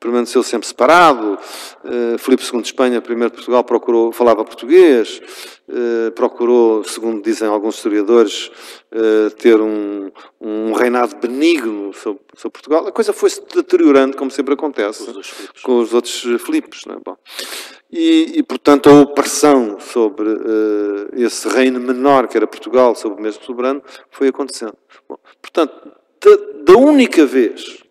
permaneceu 0.00 0.42
sempre 0.42 0.66
separado. 0.66 1.38
Uh, 1.84 2.18
Filipe 2.18 2.42
II 2.42 2.62
de 2.62 2.68
Espanha, 2.68 3.02
primeiro 3.02 3.30
de 3.30 3.36
Portugal, 3.36 3.62
procurou, 3.62 4.10
falava 4.10 4.42
português, 4.42 5.20
uh, 5.68 6.10
procurou, 6.12 6.82
segundo 6.84 7.22
dizem 7.22 7.46
alguns 7.46 7.76
historiadores, 7.76 8.50
uh, 8.90 9.30
ter 9.36 9.60
um, 9.60 10.10
um, 10.40 10.72
reinado 10.72 11.16
benigno 11.16 11.92
sobre, 11.92 12.22
sobre, 12.34 12.52
Portugal. 12.52 12.86
A 12.86 12.92
coisa 12.92 13.12
foi-se 13.12 13.42
deteriorando, 13.54 14.16
como 14.16 14.30
sempre 14.30 14.54
acontece, 14.54 15.10
os 15.10 15.62
com 15.62 15.78
os 15.78 15.92
outros 15.92 16.22
Filipes. 16.42 16.84
É? 16.88 17.12
E, 17.92 18.38
e, 18.38 18.42
portanto, 18.42 18.88
a 18.88 19.00
opressão 19.00 19.78
sobre 19.80 20.30
esse 21.14 21.48
reino 21.48 21.80
menor, 21.80 22.28
que 22.28 22.36
era 22.36 22.46
Portugal, 22.46 22.94
sobre 22.94 23.18
o 23.18 23.22
mesmo 23.22 23.42
soberano, 23.42 23.82
foi 24.10 24.28
acontecendo. 24.28 24.76
Bom, 25.08 25.18
portanto, 25.42 25.92
da, 26.20 26.72
da 26.72 26.78
única 26.78 27.26
vez 27.26 27.82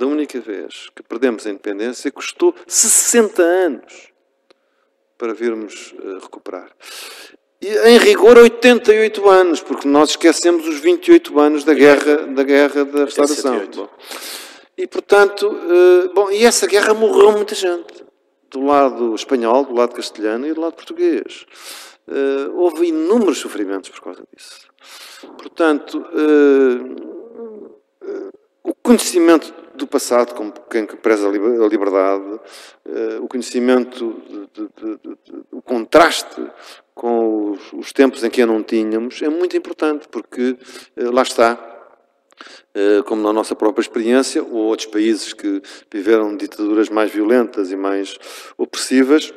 da 0.00 0.06
única 0.06 0.40
vez 0.40 0.88
que 0.96 1.02
perdemos 1.02 1.46
a 1.46 1.50
independência, 1.50 2.10
custou 2.10 2.54
60 2.66 3.42
anos 3.42 4.08
para 5.18 5.34
virmos 5.34 5.92
uh, 5.92 6.18
recuperar. 6.20 6.70
E, 7.60 7.68
em 7.68 7.98
rigor, 7.98 8.38
88 8.38 9.28
anos, 9.28 9.60
porque 9.60 9.86
nós 9.86 10.10
esquecemos 10.10 10.66
os 10.66 10.80
28 10.80 11.38
anos 11.38 11.64
da 11.64 11.74
guerra 11.74 12.26
da, 12.28 12.42
guerra 12.42 12.86
da 12.86 13.04
restauração. 13.04 13.90
E, 14.78 14.86
portanto, 14.86 15.46
uh, 15.46 16.14
bom, 16.14 16.30
e 16.30 16.46
essa 16.46 16.66
guerra 16.66 16.94
morreu 16.94 17.32
muita 17.32 17.54
gente. 17.54 18.02
Do 18.50 18.64
lado 18.64 19.14
espanhol, 19.14 19.66
do 19.66 19.74
lado 19.74 19.94
castelhano 19.94 20.46
e 20.46 20.54
do 20.54 20.62
lado 20.62 20.72
português. 20.72 21.44
Uh, 22.08 22.58
houve 22.58 22.86
inúmeros 22.86 23.38
sofrimentos 23.38 23.90
por 23.90 24.00
causa 24.00 24.22
disso. 24.34 24.66
Portanto, 25.36 26.02
o 28.64 28.74
conhecimento 28.82 29.59
do 29.80 29.86
passado, 29.86 30.34
como 30.34 30.52
quem 30.70 30.86
preza 30.86 31.26
a 31.28 31.68
liberdade, 31.68 32.40
eh, 32.84 33.18
o 33.20 33.26
conhecimento, 33.26 34.22
de, 34.52 34.68
de, 34.68 34.98
de, 34.98 35.16
o 35.50 35.62
contraste 35.62 36.46
com 36.94 37.52
os, 37.52 37.72
os, 37.72 37.92
tempos 37.92 38.22
em 38.22 38.30
que 38.30 38.42
a 38.42 38.46
não 38.46 38.62
tínhamos, 38.62 39.22
é 39.22 39.28
muito 39.28 39.56
importante, 39.56 40.06
porque 40.08 40.56
eh, 40.96 41.04
lá 41.10 41.22
está, 41.22 41.58
eh, 42.74 43.02
como 43.06 43.22
na 43.22 43.32
nossa 43.32 43.56
própria 43.56 43.80
experiência, 43.80 44.42
ou 44.42 44.66
outros 44.66 44.86
países 44.86 45.32
que 45.32 45.62
viveram 45.90 46.36
ditaduras 46.36 46.90
mais 46.90 47.10
violentas 47.10 47.72
e 47.72 47.76
mais 47.76 48.18
opressivas, 48.58 49.32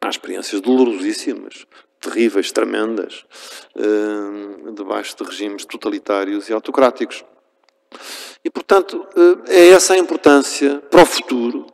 há 0.00 0.08
experiências 0.08 0.60
dolorosíssimas, 0.60 1.64
terríveis, 2.00 2.50
tremendas, 2.50 3.26
debaixo 4.74 5.14
de 5.18 5.22
regimes 5.22 5.66
totalitários 5.66 6.48
e 6.48 6.52
autocráticos. 6.54 7.22
E, 8.44 8.50
portanto, 8.50 9.06
eh, 9.16 9.54
é 9.54 9.68
essa 9.70 9.94
a 9.94 9.98
importância 9.98 10.78
para 10.90 11.02
o 11.02 11.06
futuro 11.06 11.66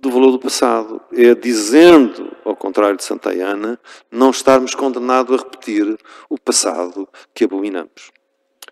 do 0.00 0.10
valor 0.10 0.32
do 0.32 0.38
passado. 0.38 1.00
É 1.12 1.34
dizendo, 1.34 2.36
ao 2.44 2.56
contrário 2.56 2.96
de 2.96 3.04
Santa 3.04 3.30
Ana, 3.30 3.78
não 4.10 4.30
estarmos 4.30 4.74
condenados 4.74 5.38
a 5.38 5.44
repetir 5.44 5.96
o 6.28 6.38
passado 6.38 7.08
que 7.34 7.44
abominamos. 7.44 8.10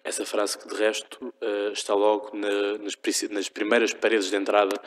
Essa 0.03 0.25
frase 0.25 0.59
que, 0.59 0.69
de 0.69 0.75
resto, 0.75 1.33
eh, 1.41 1.71
está 1.73 1.95
logo 1.95 2.33
nas, 2.37 3.49
primeiras 3.49 3.93
paredes 3.93 4.31
de 4.31 4.37
entrada 4.37 4.81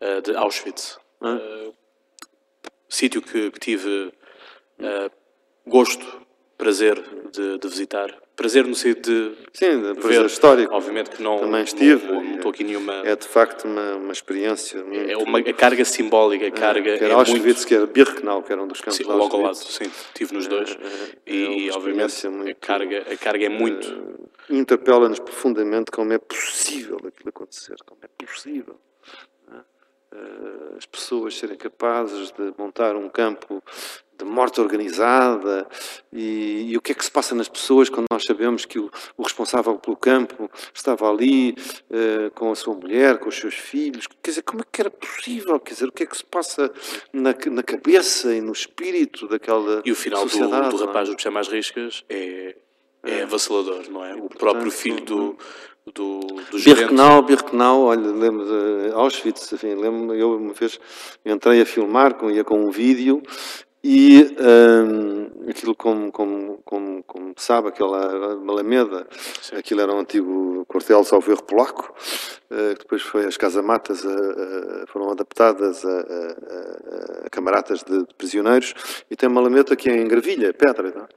eh, 0.00 0.20
de 0.20 0.36
Auschwitz. 0.36 0.98
Sítio 2.88 3.20
que, 3.20 3.50
que 3.50 3.58
tive 3.58 4.12
gosto, 5.66 6.25
prazer 6.56 7.02
de, 7.32 7.58
de 7.58 7.68
visitar 7.68 8.16
prazer 8.36 8.66
no 8.66 8.74
sentido 8.74 9.30
de 9.30 9.36
Sim, 9.54 9.80
de 9.80 9.98
prazer 9.98 10.26
histórico. 10.26 10.74
Obviamente 10.74 11.10
que 11.10 11.22
não, 11.22 11.38
Também 11.38 11.64
estive. 11.64 12.06
Não, 12.06 12.34
estou 12.36 12.50
aqui 12.50 12.62
nenhuma... 12.62 12.92
É 13.04 13.16
de 13.16 13.26
facto 13.26 13.64
uma, 13.64 13.96
uma 13.96 14.12
experiência 14.12 14.84
muito... 14.84 15.10
É 15.10 15.16
uma 15.16 15.38
a 15.38 15.52
carga 15.54 15.84
simbólica, 15.84 16.44
a 16.44 16.48
é, 16.48 16.50
carga... 16.50 16.90
É, 16.90 16.98
que 16.98 17.04
era 17.04 17.14
é 17.14 17.16
Auschwitz, 17.16 17.44
muito... 17.44 17.66
que 17.66 17.74
era 17.74 17.86
Birkenau, 17.86 18.42
que 18.42 18.52
era 18.52 18.62
um 18.62 18.68
dos 18.68 18.80
campos 18.80 18.98
sim, 18.98 19.04
logo 19.04 19.34
ao 19.34 19.42
lado, 19.42 19.54
sim, 19.54 19.84
estive 19.84 20.34
nos 20.34 20.46
dois. 20.46 20.76
É, 21.24 21.30
é, 21.30 21.34
e, 21.34 21.70
obviamente, 21.70 22.28
muito, 22.28 22.50
a, 22.50 22.54
carga, 22.54 23.06
a 23.10 23.16
carga 23.16 23.46
é 23.46 23.48
muito... 23.48 23.88
Uh, 23.88 24.26
Interpela-nos 24.48 25.18
profundamente 25.18 25.90
como 25.90 26.12
é 26.12 26.18
possível 26.18 26.98
aquilo 26.98 27.30
acontecer, 27.30 27.74
como 27.84 28.00
é 28.02 28.24
possível 28.24 28.78
as 30.76 30.86
pessoas 30.86 31.36
serem 31.36 31.56
capazes 31.56 32.30
de 32.30 32.54
montar 32.56 32.96
um 32.96 33.08
campo 33.08 33.62
de 34.18 34.24
morte 34.24 34.60
organizada 34.60 35.66
e, 36.12 36.70
e, 36.70 36.76
o 36.76 36.80
que 36.80 36.92
é 36.92 36.94
que 36.94 37.04
se 37.04 37.10
passa 37.10 37.34
nas 37.34 37.48
pessoas 37.48 37.88
quando 37.88 38.06
nós 38.10 38.24
sabemos 38.24 38.64
que 38.64 38.78
o, 38.78 38.90
o 39.16 39.22
responsável 39.22 39.74
pelo 39.78 39.96
campo 39.96 40.50
estava 40.74 41.10
ali 41.10 41.54
uh, 41.90 42.30
com 42.34 42.50
a 42.50 42.54
sua 42.54 42.74
mulher, 42.74 43.18
com 43.18 43.28
os 43.28 43.36
seus 43.36 43.54
filhos. 43.54 44.06
Quer 44.22 44.30
dizer, 44.30 44.42
como 44.42 44.62
é 44.62 44.64
que 44.70 44.80
era 44.80 44.90
possível? 44.90 45.58
Quer 45.60 45.74
dizer, 45.74 45.88
o 45.88 45.92
que 45.92 46.02
é 46.02 46.06
que 46.06 46.16
se 46.16 46.24
passa 46.24 46.72
na, 47.12 47.34
na 47.50 47.62
cabeça 47.62 48.34
e 48.34 48.40
no 48.40 48.52
espírito 48.52 49.28
daquela 49.28 49.82
E 49.84 49.92
o 49.92 49.94
final 49.94 50.26
do, 50.26 50.38
do, 50.38 50.86
rapaz 50.86 51.08
do 51.08 51.16
Puxar 51.16 51.30
Mais 51.30 51.48
Riscas 51.48 52.04
é, 52.08 52.56
é, 53.02 53.18
é 53.18 53.22
avassalador, 53.22 53.90
não 53.90 54.04
é? 54.04 54.14
O 54.14 54.28
próprio 54.28 54.70
filho 54.70 55.04
do, 55.04 55.38
do, 55.94 56.20
do 56.20 56.58
Birkenau, 56.64 57.22
Birkenau, 57.22 57.82
olha, 57.82 58.10
lembro 58.10 58.44
de 58.44 58.92
Auschwitz, 58.92 59.52
enfim, 59.52 59.74
lembro 59.74 60.14
eu 60.14 60.36
uma 60.36 60.52
vez 60.52 60.80
entrei 61.24 61.60
a 61.60 61.66
filmar, 61.66 62.14
com, 62.14 62.30
ia 62.30 62.42
com 62.42 62.58
um 62.58 62.70
vídeo 62.70 63.22
e 63.88 64.34
um, 64.40 65.48
aquilo, 65.48 65.72
como, 65.76 66.10
como, 66.10 66.58
como, 66.64 67.04
como 67.04 67.32
sabe, 67.36 67.68
aquela 67.68 68.34
Malameda, 68.34 69.06
Sim. 69.40 69.54
aquilo 69.54 69.80
era 69.80 69.94
um 69.94 70.00
antigo 70.00 70.64
quartel, 70.66 71.04
salvo 71.04 71.30
erro, 71.30 71.44
polaco, 71.44 71.94
uh, 72.50 72.74
que 72.74 72.80
depois 72.80 73.02
foi 73.02 73.26
as 73.26 73.36
casamatas, 73.36 74.02
uh, 74.02 74.08
uh, 74.08 74.86
foram 74.88 75.12
adaptadas 75.12 75.84
a, 75.84 76.00
a, 76.00 77.26
a 77.26 77.30
camaratas 77.30 77.84
de, 77.84 77.98
de, 78.04 78.14
prisioneiros, 78.14 78.74
e 79.08 79.14
tem 79.14 79.28
uma 79.28 79.40
Malameda 79.40 79.76
que 79.76 79.88
é 79.88 79.96
em 79.96 80.08
gravilha, 80.08 80.52
pedra. 80.52 80.90
Tá? 80.90 81.08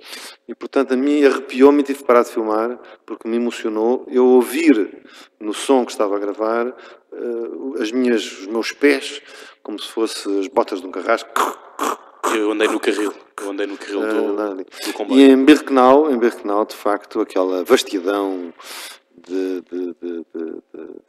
E, 0.48 0.54
portanto, 0.54 0.94
a 0.94 0.96
mim 0.96 1.26
arrepiou-me 1.26 1.80
e 1.80 1.84
tive 1.84 2.00
que 2.00 2.06
parar 2.06 2.22
de 2.22 2.30
filmar, 2.30 2.78
porque 3.04 3.28
me 3.28 3.38
emocionou 3.38 4.06
eu 4.12 4.28
ouvir 4.28 5.04
no 5.40 5.56
som 5.56 5.84
que 5.84 5.92
estava 5.92 6.16
a 6.16 6.20
gravar 6.20 6.72
as 7.82 7.92
minhas, 7.92 8.42
os 8.42 8.46
meus 8.46 8.72
pés, 8.72 9.24
como 9.64 9.80
se 9.80 9.88
fossem 9.88 10.40
as 10.40 10.48
botas 10.48 10.82
de 10.82 10.86
um 10.86 10.92
carrasco, 10.92 11.69
Eu 12.36 12.52
andei 12.52 12.68
no 12.68 12.80
carril. 12.80 13.14
Eu 13.42 13.50
andei 13.50 13.68
no 13.68 13.78
carril 13.78 14.02
do, 14.02 14.56
do 14.56 14.94
comboio. 14.94 15.20
E 15.20 15.32
em 15.32 15.44
Birkenau, 15.44 16.12
em 16.12 16.18
Birkenau, 16.18 16.66
de 16.66 16.76
facto, 16.76 17.22
aquela 17.22 17.64
vastidão 17.64 18.54
de, 19.28 19.62
de, 19.62 19.96
de, 20.02 20.26
de, 20.34 20.62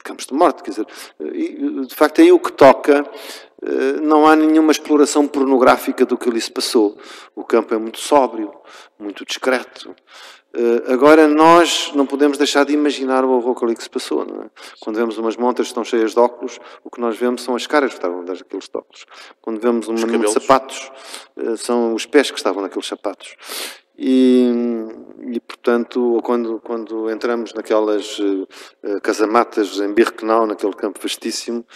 campos 0.04 0.26
de 0.26 0.34
morte, 0.34 0.62
quer 0.62 0.70
dizer, 0.70 0.86
e, 1.32 1.86
de 1.86 1.94
facto 1.94 2.20
aí 2.20 2.30
o 2.32 2.38
que 2.38 2.52
toca, 2.52 3.04
eh, 3.62 4.00
não 4.00 4.26
há 4.26 4.34
nenhuma 4.34 4.72
exploração 4.72 5.26
pornográfica 5.26 6.04
do 6.04 6.18
que 6.18 6.28
ali 6.28 6.40
se 6.40 6.50
passou. 6.50 6.96
O 7.34 7.44
campo 7.44 7.74
é 7.74 7.78
muito 7.78 7.98
sóbrio, 7.98 8.52
muito 8.98 9.24
discreto. 9.24 9.94
Eh, 10.52 10.92
agora, 10.92 11.28
nós 11.28 11.92
não 11.94 12.04
podemos 12.04 12.36
deixar 12.36 12.64
de 12.64 12.72
imaginar 12.72 13.24
o 13.24 13.30
horror 13.30 13.56
ali 13.62 13.76
que 13.76 13.82
se 13.82 13.90
passou. 13.90 14.22
É? 14.22 14.50
Quando 14.80 14.96
vemos 14.96 15.16
umas 15.16 15.36
montas 15.36 15.66
que 15.66 15.70
estão 15.70 15.84
cheias 15.84 16.12
de 16.12 16.18
óculos, 16.18 16.58
o 16.82 16.90
que 16.90 17.00
nós 17.00 17.16
vemos 17.16 17.42
são 17.42 17.54
as 17.54 17.66
caras 17.66 17.90
que 17.90 17.98
estavam 17.98 18.24
daqueles 18.24 18.68
óculos. 18.74 19.06
Quando 19.40 19.60
vemos 19.60 19.88
um 19.88 19.94
de 19.94 20.32
sapatos, 20.32 20.90
eh, 21.36 21.56
são 21.56 21.94
os 21.94 22.06
pés 22.06 22.30
que 22.30 22.36
estavam 22.36 22.62
naqueles 22.62 22.86
sapatos. 22.86 23.36
E, 24.02 24.50
e, 25.30 25.38
portanto, 25.40 26.20
quando, 26.24 26.58
quando 26.60 27.10
entramos 27.10 27.52
naquelas 27.52 28.18
uh, 28.18 28.48
casamatas 29.02 29.78
em 29.78 29.92
Birkenau, 29.92 30.46
naquele 30.46 30.72
campo 30.72 30.98
vastíssimo, 31.02 31.66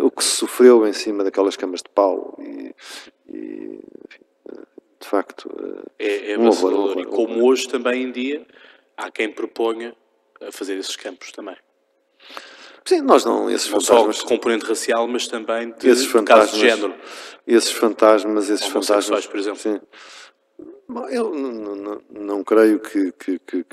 o 0.00 0.10
que 0.10 0.24
se 0.24 0.30
sofreu 0.30 0.84
em 0.88 0.92
cima 0.92 1.22
daquelas 1.22 1.54
camas 1.54 1.82
de 1.82 1.88
pau 1.90 2.36
e, 2.40 2.74
e 3.28 3.80
enfim, 4.08 4.24
de 5.00 5.06
facto 5.06 5.50
é, 5.98 6.32
é 6.32 6.38
um 6.38 6.48
horror, 6.48 6.98
E 7.00 7.06
como 7.06 7.44
hoje 7.46 7.68
também 7.68 8.02
em 8.02 8.12
dia 8.12 8.46
há 8.96 9.10
quem 9.10 9.30
proponha 9.32 9.94
fazer 10.52 10.76
esses 10.76 10.96
campos 10.96 11.32
também. 11.32 11.56
Sim, 12.84 13.02
nós 13.02 13.24
não, 13.24 13.50
esses 13.50 13.70
não 13.70 13.80
fantasmas... 13.80 14.16
só 14.16 14.22
de 14.22 14.28
componente 14.28 14.64
racial, 14.64 15.06
mas 15.06 15.28
também 15.28 15.72
de, 15.72 15.88
esses 15.88 16.06
fantasmas, 16.06 16.52
de 16.52 16.60
género. 16.60 16.94
Esses 17.46 17.70
fantasmas, 17.72 18.48
esses 18.48 18.66
fantasmas, 18.66 19.26
por 19.26 19.38
exemplo. 19.38 19.60
Sim, 19.60 19.80
Bom, 20.90 21.06
eu 21.08 21.32
não, 21.32 21.76
não, 21.76 22.00
não 22.10 22.42
creio 22.42 22.80
que, 22.80 23.12
que, 23.12 23.38
que, 23.38 23.64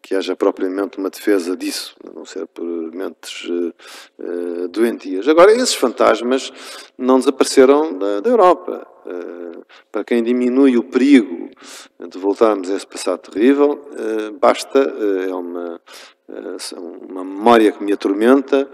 que, 0.00 0.14
haja 0.14 0.36
propriamente 0.36 0.98
uma 0.98 1.10
defesa 1.10 1.56
disso, 1.56 1.96
a 2.08 2.12
não 2.12 2.24
ser 2.24 2.46
por 2.46 2.64
mentes 2.64 3.44
uh, 3.48 4.68
doentias. 4.68 5.26
Agora, 5.26 5.50
esses 5.50 5.74
fantasmas 5.74 6.52
não 6.96 7.18
desapareceram 7.18 7.98
da, 7.98 8.20
da 8.20 8.30
Europa. 8.30 8.86
Uh, 9.04 9.64
para 9.90 10.04
quem 10.04 10.22
diminui 10.22 10.76
o 10.76 10.84
perigo 10.84 11.50
de 12.08 12.18
voltarmos 12.18 12.70
a 12.70 12.76
esse 12.76 12.86
passado 12.86 13.18
terrível, 13.32 13.88
uh, 13.90 14.38
basta, 14.38 14.78
é 14.78 15.34
uma, 15.34 15.80
uma 17.08 17.24
memória 17.24 17.72
que 17.72 17.82
me 17.82 17.92
atormenta, 17.92 18.70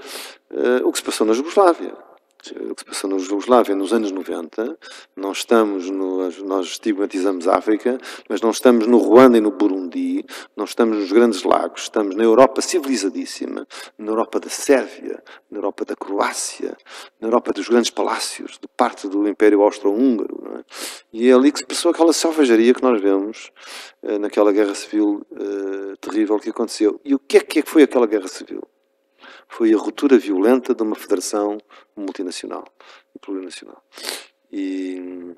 o 0.85 0.93
que 0.93 0.99
se 0.99 1.05
passou 1.05 1.27
na 1.27 1.33
Jugoslávia 1.33 2.10
que 2.41 2.81
se 2.81 2.85
passou 2.85 3.11
na 3.11 3.19
Jugoslávia 3.19 3.75
nos 3.75 3.93
anos 3.93 4.11
90, 4.11 4.79
não 5.17 5.33
estamos 5.33 5.91
no, 5.91 6.31
nós 6.45 6.67
estigmatizamos 6.67 7.47
a 7.47 7.57
África, 7.57 7.99
mas 8.29 8.41
não 8.41 8.51
estamos 8.51 8.87
no 8.87 8.99
Ruanda 8.99 9.39
e 9.39 9.41
no 9.41 9.51
Burundi, 9.51 10.25
não 10.57 10.65
estamos 10.65 10.99
nos 10.99 11.13
grandes 11.13 11.43
lagos, 11.43 11.83
estamos 11.83 12.15
na 12.15 12.25
Europa 12.25 12.61
civilizadíssima, 12.63 13.67
na 13.99 14.11
Europa 14.11 14.41
da 14.41 14.49
Sérvia, 14.49 15.23
na 15.51 15.59
Europa 15.59 15.85
da 15.85 15.97
Croácia, 15.97 16.77
na 17.21 17.29
Europa 17.29 17.53
dos 17.53 17.69
grandes 17.69 17.91
palácios, 17.91 18.59
de 18.61 18.69
parte 18.77 19.09
do 19.09 19.29
Império 19.29 19.63
Austro-Húngaro. 19.63 20.59
É? 20.59 20.65
E 21.13 21.29
é 21.29 21.33
ali 21.33 21.53
que 21.53 21.61
se 21.61 21.67
passou 21.67 21.91
aquela 21.91 22.13
selvageria 22.13 22.75
que 22.75 22.83
nós 22.83 23.01
vemos 23.01 23.51
eh, 24.03 24.19
naquela 24.19 24.53
guerra 24.53 24.75
civil 24.75 25.27
eh, 25.33 25.97
terrível 26.01 26.39
que 26.39 26.51
aconteceu. 26.51 27.01
E 27.05 27.15
o 27.15 27.19
que 27.19 27.39
é 27.39 27.41
que 27.41 27.63
foi 27.63 27.83
aquela 27.83 28.07
guerra 28.07 28.29
civil? 28.29 28.63
Foi 29.51 29.75
a 29.75 29.77
ruptura 29.77 30.17
violenta 30.17 30.75
de 30.75 30.83
uma 30.83 30.97
federação 30.97 31.59
multinacional 31.97 32.65
e 33.15 33.19
plurinacional. 33.19 33.83
E, 34.51 35.35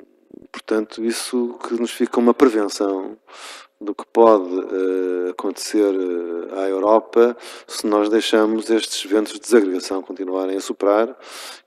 portanto, 0.50 1.04
isso 1.04 1.58
que 1.66 1.74
nos 1.74 1.90
fica 1.90 2.20
uma 2.20 2.32
prevenção 2.32 3.18
do 3.80 3.94
que 3.94 4.06
pode 4.06 4.48
uh, 4.48 5.30
acontecer 5.30 5.92
uh, 5.92 6.58
à 6.58 6.68
Europa 6.68 7.36
se 7.66 7.86
nós 7.86 8.08
deixamos 8.08 8.70
estes 8.70 9.10
ventos 9.10 9.32
de 9.32 9.40
desagregação 9.40 10.02
continuarem 10.02 10.56
a 10.56 10.60
soprar 10.60 11.16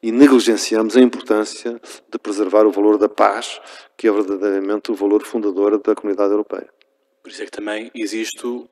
e 0.01 0.11
negligenciamos 0.11 0.95
a 0.95 1.01
importância 1.01 1.79
de 2.09 2.17
preservar 2.17 2.65
o 2.65 2.71
valor 2.71 2.97
da 2.97 3.09
paz, 3.09 3.59
que 3.97 4.07
é 4.07 4.11
verdadeiramente 4.11 4.91
o 4.91 4.95
valor 4.95 5.23
fundador 5.23 5.77
da 5.81 5.93
comunidade 5.93 6.31
europeia. 6.31 6.69
Por 7.21 7.31
isso 7.31 7.41
é 7.41 7.45
que 7.45 7.51
também 7.51 7.91
existe 7.93 8.45
uh, 8.45 8.69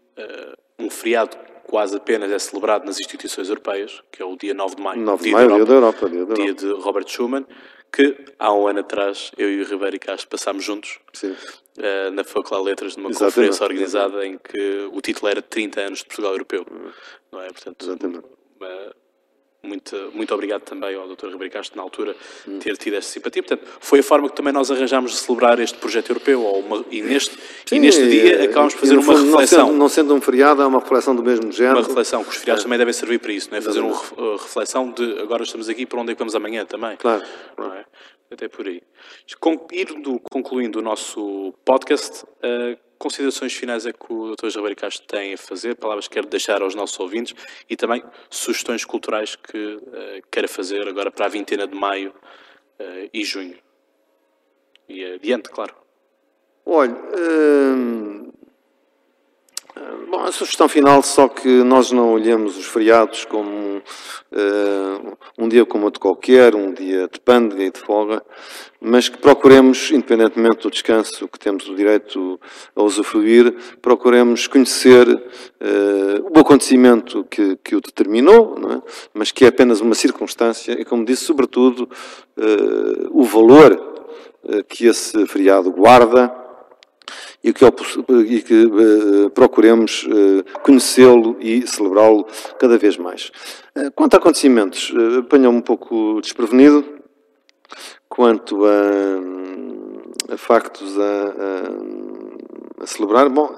um 0.79 0.89
feriado 0.89 1.35
quase 1.63 1.97
apenas 1.97 2.31
é 2.31 2.39
celebrado 2.39 2.85
nas 2.85 2.99
instituições 2.99 3.49
europeias, 3.49 4.01
que 4.11 4.21
é 4.21 4.25
o 4.25 4.35
dia 4.35 4.53
9 4.53 4.75
de 4.75 4.81
maio. 4.81 5.01
9 5.01 5.23
de 5.23 5.31
maio, 5.31 5.55
dia 5.55 5.65
da 5.65 5.73
Europa. 5.73 6.09
Dia, 6.09 6.25
da 6.25 6.33
dia 6.33 6.53
de 6.53 6.71
Robert 6.73 7.07
Schuman, 7.07 7.45
que 7.91 8.15
há 8.39 8.53
um 8.53 8.67
ano 8.67 8.79
atrás 8.79 9.31
eu 9.37 9.49
e 9.51 9.61
o 9.61 9.65
Ribeiro 9.65 9.95
e 9.95 9.99
Castro 9.99 10.27
passámos 10.27 10.63
juntos 10.63 10.99
uh, 11.23 12.11
na 12.11 12.23
Faculdade 12.23 12.63
de 12.63 12.69
Letras, 12.69 12.97
numa 12.97 13.09
Exatamente. 13.09 13.35
conferência 13.35 13.63
organizada 13.63 14.25
Exatamente. 14.25 14.35
em 14.35 14.51
que 14.51 14.89
o 14.91 15.01
título 15.01 15.29
era 15.29 15.41
30 15.41 15.81
anos 15.81 15.99
de 15.99 16.05
Portugal 16.05 16.31
Europeu. 16.31 16.65
Não 17.31 17.41
é? 17.41 17.47
Portanto, 17.47 17.85
Exatamente. 17.85 18.25
Uma, 18.59 18.95
muito, 19.65 20.11
muito 20.13 20.33
obrigado 20.33 20.61
também 20.63 20.93
ao 20.93 21.07
Dr. 21.07 21.27
Ribeiro 21.27 21.53
Castro, 21.53 21.77
na 21.77 21.83
altura, 21.83 22.15
hum. 22.45 22.59
ter 22.59 22.75
tido 22.75 22.95
esta 22.95 23.09
simpatia. 23.09 23.41
Portanto, 23.41 23.65
foi 23.79 23.99
a 23.99 24.03
forma 24.03 24.29
que 24.29 24.35
também 24.35 24.51
nós 24.51 24.69
arranjámos 24.69 25.11
de 25.11 25.17
celebrar 25.17 25.57
este 25.59 25.77
projeto 25.77 26.09
europeu. 26.09 26.41
Uma, 26.43 26.83
e, 26.91 27.01
neste, 27.01 27.37
Sim, 27.65 27.77
e 27.77 27.79
neste 27.79 28.05
dia 28.09 28.43
acabamos 28.43 28.73
de 28.73 28.79
fazer 28.79 28.95
uma 28.95 29.03
fundo, 29.03 29.31
reflexão. 29.31 29.59
Não 29.59 29.67
sendo, 29.67 29.77
não 29.77 29.89
sendo, 29.89 30.15
um 30.15 30.21
feriado, 30.21 30.61
é 30.61 30.65
uma 30.65 30.79
reflexão 30.79 31.15
do 31.15 31.23
mesmo 31.23 31.49
género. 31.51 31.79
Uma 31.79 31.87
reflexão, 31.87 32.23
que 32.23 32.29
os 32.29 32.35
feriados 32.35 32.61
é. 32.61 32.65
também 32.65 32.77
devem 32.77 32.93
servir 32.93 33.19
para 33.19 33.31
isso, 33.31 33.49
não 33.51 33.57
é? 33.57 33.61
Fazer 33.61 33.79
uma 33.79 33.95
uh, 33.95 34.35
reflexão 34.35 34.91
de 34.91 35.19
agora 35.19 35.43
estamos 35.43 35.69
aqui, 35.69 35.85
para 35.85 36.01
onde 36.01 36.11
é 36.11 36.15
que 36.15 36.19
vamos 36.19 36.35
amanhã 36.35 36.65
também. 36.65 36.97
Claro. 36.97 37.23
Não 37.57 37.73
é? 37.73 37.85
Até 38.31 38.49
por 38.49 38.67
aí. 38.67 38.81
Indo, 39.71 40.19
concluindo 40.29 40.79
o 40.79 40.81
nosso 40.81 41.53
podcast, 41.63 42.25
uh, 42.25 42.77
considerações 43.03 43.53
finais 43.53 43.85
é 43.85 43.91
que 43.91 44.13
o 44.13 44.33
Dr. 44.33 44.47
Javier 44.47 44.77
Castro 44.77 45.05
tem 45.05 45.33
a 45.33 45.37
fazer, 45.37 45.75
palavras 45.75 46.07
que 46.07 46.13
quer 46.13 46.25
deixar 46.25 46.61
aos 46.61 46.73
nossos 46.73 46.97
ouvintes 46.97 47.35
e 47.69 47.75
também 47.75 48.01
sugestões 48.29 48.85
culturais 48.85 49.35
que 49.35 49.75
uh, 49.75 49.81
queira 50.31 50.47
fazer 50.47 50.87
agora 50.87 51.11
para 51.11 51.25
a 51.25 51.29
vintena 51.29 51.67
de 51.67 51.75
maio 51.75 52.11
uh, 52.79 53.09
e 53.13 53.25
junho. 53.25 53.57
E 54.87 55.03
adiante, 55.03 55.49
claro. 55.49 55.75
Olha, 56.65 56.95
hum, 56.95 58.31
Bom, 59.75 60.21
a 60.21 60.31
sugestão 60.31 60.69
final, 60.69 61.01
só 61.01 61.27
que 61.27 61.47
nós 61.63 61.91
não 61.91 62.13
olhemos 62.13 62.55
os 62.55 62.67
feriados 62.67 63.25
como 63.25 63.77
uh, 64.31 65.17
um 65.35 65.49
dia 65.49 65.65
como 65.65 65.85
outro 65.85 65.99
qualquer, 65.99 66.53
um 66.53 66.71
dia 66.71 67.09
de 67.11 67.19
pândega 67.19 67.63
e 67.63 67.71
de 67.71 67.79
folga, 67.79 68.23
mas 68.79 69.09
que 69.09 69.17
procuremos, 69.17 69.89
independentemente 69.89 70.61
do 70.61 70.69
descanso 70.69 71.27
que 71.27 71.39
temos 71.39 71.67
o 71.67 71.75
direito 71.75 72.39
a 72.75 72.83
usufruir, 72.83 73.51
procuremos 73.81 74.45
conhecer 74.45 75.07
uh, 75.09 76.31
o 76.31 76.39
acontecimento 76.39 77.23
que, 77.23 77.57
que 77.63 77.75
o 77.75 77.81
determinou, 77.81 78.55
é? 78.69 78.81
mas 79.11 79.31
que 79.31 79.43
é 79.43 79.47
apenas 79.47 79.81
uma 79.81 79.95
circunstância 79.95 80.73
e, 80.73 80.85
como 80.85 81.03
disse, 81.03 81.25
sobretudo, 81.25 81.89
uh, 82.37 83.09
o 83.09 83.23
valor 83.23 83.91
que 84.67 84.87
esse 84.87 85.25
feriado 85.25 85.71
guarda 85.71 86.42
e 87.43 87.51
que, 87.51 87.65
e 87.65 88.41
que 88.41 88.65
uh, 88.65 89.29
procuremos 89.31 90.05
uh, 90.05 90.43
conhecê-lo 90.61 91.37
e 91.39 91.67
celebrá-lo 91.67 92.25
cada 92.59 92.77
vez 92.77 92.97
mais. 92.97 93.31
Uh, 93.75 93.91
quanto 93.91 94.15
a 94.15 94.17
acontecimentos, 94.17 94.91
uh, 94.91 95.19
apanhou-me 95.19 95.59
um 95.59 95.61
pouco 95.61 96.21
desprevenido 96.21 96.85
quanto 98.07 98.65
a, 98.65 100.33
a 100.33 100.37
factos 100.37 100.97
a, 100.99 101.03
a, 101.03 102.22
a, 102.83 102.87
celebrar. 102.87 103.29
Bom, 103.29 103.55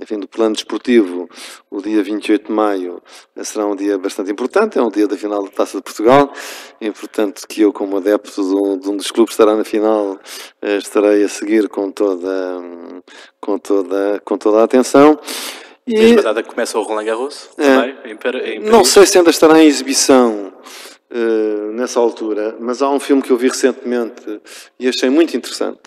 enfim, 0.00 0.18
do 0.18 0.28
plano 0.28 0.54
desportivo, 0.54 1.28
o 1.70 1.80
dia 1.80 2.02
28 2.02 2.46
de 2.46 2.52
maio 2.52 3.02
será 3.42 3.66
um 3.66 3.74
dia 3.74 3.98
bastante 3.98 4.30
importante, 4.30 4.78
é 4.78 4.82
um 4.82 4.90
dia 4.90 5.08
da 5.08 5.16
final 5.16 5.42
da 5.42 5.50
Taça 5.50 5.78
de 5.78 5.82
Portugal, 5.82 6.32
e 6.80 6.90
portanto 6.90 7.46
que 7.48 7.62
eu, 7.62 7.72
como 7.72 7.96
adepto 7.96 8.42
de 8.42 8.54
um, 8.54 8.78
de 8.78 8.88
um 8.88 8.96
dos 8.96 9.10
clubes 9.10 9.34
que 9.34 9.42
estará 9.42 9.56
na 9.56 9.64
final, 9.64 10.18
estarei 10.62 11.24
a 11.24 11.28
seguir 11.28 11.68
com 11.68 11.90
toda 11.90 12.62
com 13.40 13.58
toda, 13.58 14.20
com 14.24 14.38
toda 14.38 14.60
a 14.60 14.64
atenção. 14.64 15.18
E, 15.86 15.98
Mesma 15.98 16.22
data 16.22 16.42
que 16.42 16.48
começa 16.48 16.78
o 16.78 16.82
Roland 16.82 17.04
Garros? 17.04 17.50
É, 17.58 18.10
em, 18.10 18.54
em 18.54 18.60
não 18.60 18.84
sei 18.84 19.04
se 19.04 19.18
ainda 19.18 19.30
estará 19.30 19.60
em 19.60 19.66
exibição 19.66 20.52
uh, 21.10 21.72
nessa 21.72 21.98
altura, 21.98 22.56
mas 22.60 22.80
há 22.82 22.88
um 22.88 23.00
filme 23.00 23.20
que 23.20 23.30
eu 23.30 23.36
vi 23.36 23.48
recentemente 23.48 24.40
e 24.78 24.88
achei 24.88 25.10
muito 25.10 25.36
interessante, 25.36 25.80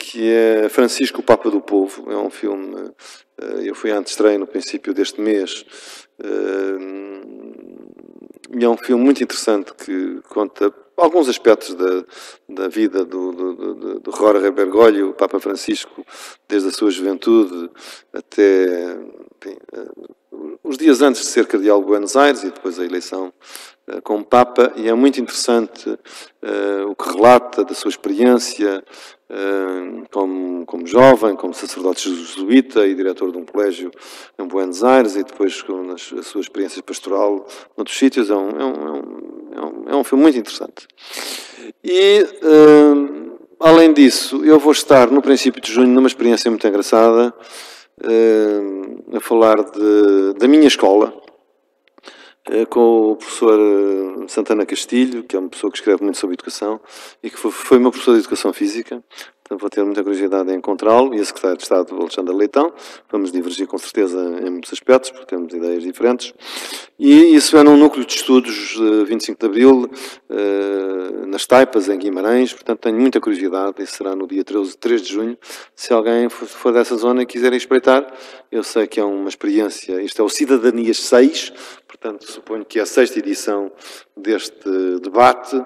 que 0.00 0.32
é 0.32 0.68
Francisco, 0.70 1.20
o 1.20 1.22
Papa 1.22 1.50
do 1.50 1.60
Povo. 1.60 2.10
É 2.10 2.16
um 2.16 2.30
filme, 2.30 2.74
uh, 2.74 3.60
eu 3.62 3.74
fui 3.74 3.90
antes 3.90 4.12
estreia 4.12 4.38
no 4.38 4.46
princípio 4.46 4.94
deste 4.94 5.20
mês, 5.20 5.66
uh, 6.18 7.00
e 8.58 8.64
é 8.64 8.68
um 8.68 8.78
filme 8.78 9.04
muito 9.04 9.22
interessante 9.22 9.72
que 9.74 10.20
conta 10.28 10.74
alguns 10.96 11.28
aspectos 11.28 11.74
da, 11.74 12.04
da 12.48 12.68
vida 12.68 13.04
do, 13.04 13.32
do, 13.32 13.54
do, 13.54 14.00
do 14.00 14.10
Jorge 14.10 14.50
Bergoglio, 14.50 15.10
o 15.10 15.14
Papa 15.14 15.38
Francisco, 15.38 16.04
desde 16.48 16.68
a 16.68 16.72
sua 16.72 16.90
juventude 16.90 17.70
até 18.12 18.94
enfim, 19.36 19.56
os 20.70 20.78
dias 20.78 21.02
antes 21.02 21.22
de 21.22 21.26
ser 21.26 21.48
cardeal 21.48 21.80
de 21.80 21.86
Buenos 21.86 22.14
Aires 22.14 22.44
e 22.44 22.46
depois 22.46 22.78
a 22.78 22.84
eleição 22.84 23.32
uh, 23.88 24.00
como 24.02 24.24
Papa, 24.24 24.72
e 24.76 24.88
é 24.88 24.94
muito 24.94 25.20
interessante 25.20 25.90
uh, 25.90 26.88
o 26.88 26.94
que 26.94 27.10
relata 27.10 27.64
da 27.64 27.74
sua 27.74 27.88
experiência 27.88 28.84
uh, 29.28 30.08
como, 30.12 30.64
como 30.64 30.86
jovem, 30.86 31.34
como 31.34 31.52
sacerdote 31.52 32.08
jesuíta 32.14 32.86
e 32.86 32.94
diretor 32.94 33.32
de 33.32 33.38
um 33.38 33.44
colégio 33.44 33.90
em 34.38 34.46
Buenos 34.46 34.84
Aires, 34.84 35.16
e 35.16 35.24
depois 35.24 35.60
com 35.60 35.82
nas, 35.82 36.12
a 36.16 36.22
sua 36.22 36.40
experiência 36.40 36.80
pastoral 36.84 37.44
noutros 37.76 37.98
sítios. 37.98 38.30
É 38.30 38.36
um, 38.36 38.50
é 38.50 38.64
um, 38.64 38.74
é 38.76 39.60
um, 39.60 39.84
é 39.88 39.96
um 39.96 40.00
é 40.00 40.04
filme 40.04 40.22
muito 40.22 40.38
interessante. 40.38 40.86
E, 41.82 42.26
além 43.58 43.92
disso, 43.92 44.44
eu 44.44 44.58
vou 44.58 44.72
estar 44.72 45.10
no 45.10 45.20
princípio 45.20 45.60
de 45.60 45.72
junho 45.72 45.88
numa 45.88 46.06
experiência 46.06 46.48
muito 46.48 46.66
engraçada 46.66 47.34
uh, 48.04 49.16
a 49.16 49.20
falar 49.20 49.62
de, 49.62 50.34
da 50.38 50.48
minha 50.48 50.66
escola, 50.66 51.14
uh, 52.48 52.66
com 52.68 53.12
o 53.12 53.16
professor 53.16 53.58
eh, 53.58 54.28
Santana 54.28 54.66
Castilho, 54.66 55.24
que 55.24 55.36
é 55.36 55.38
uma 55.38 55.48
pessoa 55.48 55.70
que 55.70 55.78
escreve 55.78 56.02
muito 56.02 56.18
sobre 56.18 56.34
educação 56.34 56.80
e 57.22 57.30
que 57.30 57.36
foi, 57.36 57.50
foi 57.50 57.78
meu 57.78 57.90
professor 57.90 58.14
de 58.14 58.20
educação 58.20 58.52
física. 58.52 59.02
Portanto, 59.50 59.60
vou 59.62 59.70
ter 59.70 59.84
muita 59.84 60.04
curiosidade 60.04 60.52
em 60.52 60.58
encontrá-lo 60.58 61.12
e 61.12 61.20
a 61.20 61.24
secretária 61.24 61.56
de 61.56 61.64
Estado, 61.64 61.96
Alexandre 61.96 62.32
Leitão. 62.32 62.72
Vamos 63.10 63.32
divergir 63.32 63.66
com 63.66 63.76
certeza 63.78 64.16
em 64.46 64.48
muitos 64.48 64.72
aspectos, 64.72 65.10
porque 65.10 65.26
temos 65.26 65.52
ideias 65.52 65.82
diferentes. 65.82 66.32
E 66.96 67.34
isso 67.34 67.56
é 67.56 67.64
num 67.64 67.76
núcleo 67.76 68.04
de 68.04 68.14
estudos 68.14 68.76
uh, 68.76 69.04
25 69.06 69.40
de 69.40 69.46
Abril, 69.46 69.90
uh, 70.30 71.26
nas 71.26 71.46
Taipas, 71.46 71.88
em 71.88 71.98
Guimarães. 71.98 72.52
Portanto, 72.52 72.78
tenho 72.78 73.00
muita 73.00 73.20
curiosidade. 73.20 73.82
Isso 73.82 73.96
será 73.96 74.14
no 74.14 74.28
dia 74.28 74.44
13, 74.44 74.76
3 74.76 75.02
de 75.02 75.12
junho. 75.12 75.38
Se 75.74 75.92
alguém 75.92 76.28
for 76.28 76.72
dessa 76.72 76.96
zona 76.96 77.22
e 77.22 77.26
quiser 77.26 77.52
espreitar, 77.52 78.06
eu 78.52 78.62
sei 78.62 78.86
que 78.86 79.00
é 79.00 79.04
uma 79.04 79.28
experiência. 79.28 80.00
Isto 80.00 80.22
é 80.22 80.24
o 80.24 80.28
Cidadanias 80.28 80.98
6, 80.98 81.52
Portanto, 82.00 82.32
suponho 82.32 82.64
que 82.64 82.78
é 82.78 82.82
a 82.82 82.86
sexta 82.86 83.18
edição 83.18 83.70
deste 84.16 84.70
debate 85.02 85.62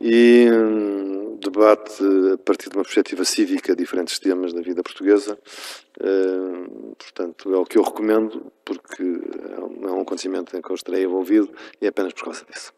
e 0.00 0.48
um, 0.50 1.36
debate 1.36 2.02
a 2.32 2.38
partir 2.38 2.70
de 2.70 2.76
uma 2.76 2.84
perspectiva 2.84 3.22
cívica, 3.22 3.76
diferentes 3.76 4.18
temas 4.18 4.54
da 4.54 4.62
vida 4.62 4.82
portuguesa. 4.82 5.38
Uh, 6.00 6.96
portanto, 6.96 7.54
é 7.54 7.58
o 7.58 7.66
que 7.66 7.76
eu 7.76 7.82
recomendo, 7.82 8.50
porque 8.64 9.02
é 9.02 9.90
um 9.90 10.00
acontecimento 10.00 10.56
em 10.56 10.62
que 10.62 10.70
eu 10.70 10.74
estarei 10.74 11.04
envolvido 11.04 11.52
e 11.82 11.84
é 11.84 11.90
apenas 11.90 12.14
por 12.14 12.24
causa 12.24 12.46
disso. 12.50 12.72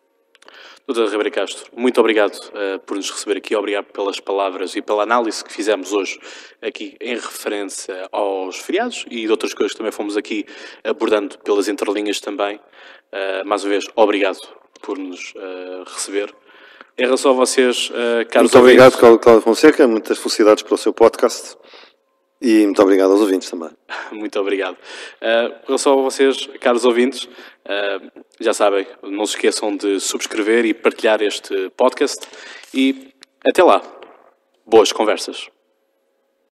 Doutor 0.87 1.09
Ribeiro 1.11 1.33
Castro, 1.33 1.69
muito 1.77 1.99
obrigado 1.99 2.37
uh, 2.37 2.79
por 2.87 2.97
nos 2.97 3.11
receber 3.11 3.39
aqui, 3.39 3.57
obrigado 3.57 3.87
pelas 3.87 4.21
palavras 4.21 4.77
e 4.77 4.83
pela 4.83 5.03
análise 5.03 5.43
que 5.43 5.53
fizemos 5.53 5.93
hoje 5.93 6.19
aqui 6.63 6.97
em 7.01 7.15
referência 7.15 8.09
aos 8.13 8.59
feriados 8.59 9.05
e 9.11 9.23
de 9.23 9.31
outras 9.31 9.53
coisas 9.53 9.73
que 9.73 9.79
também 9.79 9.91
fomos 9.91 10.17
aqui 10.17 10.47
abordando 10.85 11.39
pelas 11.41 11.67
entrelinhas 11.67 12.21
também. 12.21 12.61
Uh, 13.13 13.47
mais 13.47 13.65
uma 13.65 13.71
vez, 13.71 13.85
obrigado 13.95 14.39
por 14.83 14.99
nos 14.99 15.33
uh, 15.35 15.85
receber. 15.87 16.35
Em 16.99 17.05
relação 17.05 17.33
a 17.33 17.35
vocês, 17.35 17.91
caros 18.31 18.53
Muito 18.53 18.59
obrigado, 18.59 18.95
ouvintes... 18.95 19.23
Cláudio 19.23 19.43
Fonseca, 19.43 19.87
muitas 19.87 20.17
felicidades 20.19 20.63
para 20.63 20.75
o 20.75 20.79
seu 20.79 20.95
podcast. 20.95 21.57
E 22.41 22.65
muito 22.65 22.83
obrigado 22.83 23.13
aos 23.13 23.21
ouvintes 23.21 23.51
também. 23.51 23.71
muito 24.13 24.39
obrigado. 24.39 24.75
Uh, 24.75 25.49
em 25.63 25.67
relação 25.67 25.99
a 25.99 26.03
vocês, 26.03 26.47
caros 26.61 26.85
ouvintes, 26.85 27.25
uh, 27.25 28.23
já 28.39 28.53
sabem, 28.53 28.87
não 29.03 29.25
se 29.25 29.35
esqueçam 29.35 29.75
de 29.77 29.99
subscrever 30.01 30.65
e 30.67 30.75
partilhar 30.75 31.23
este 31.23 31.71
podcast. 31.71 32.27
E 32.75 33.13
até 33.47 33.63
lá. 33.63 33.83
Boas 34.67 34.93
conversas. 34.93 35.49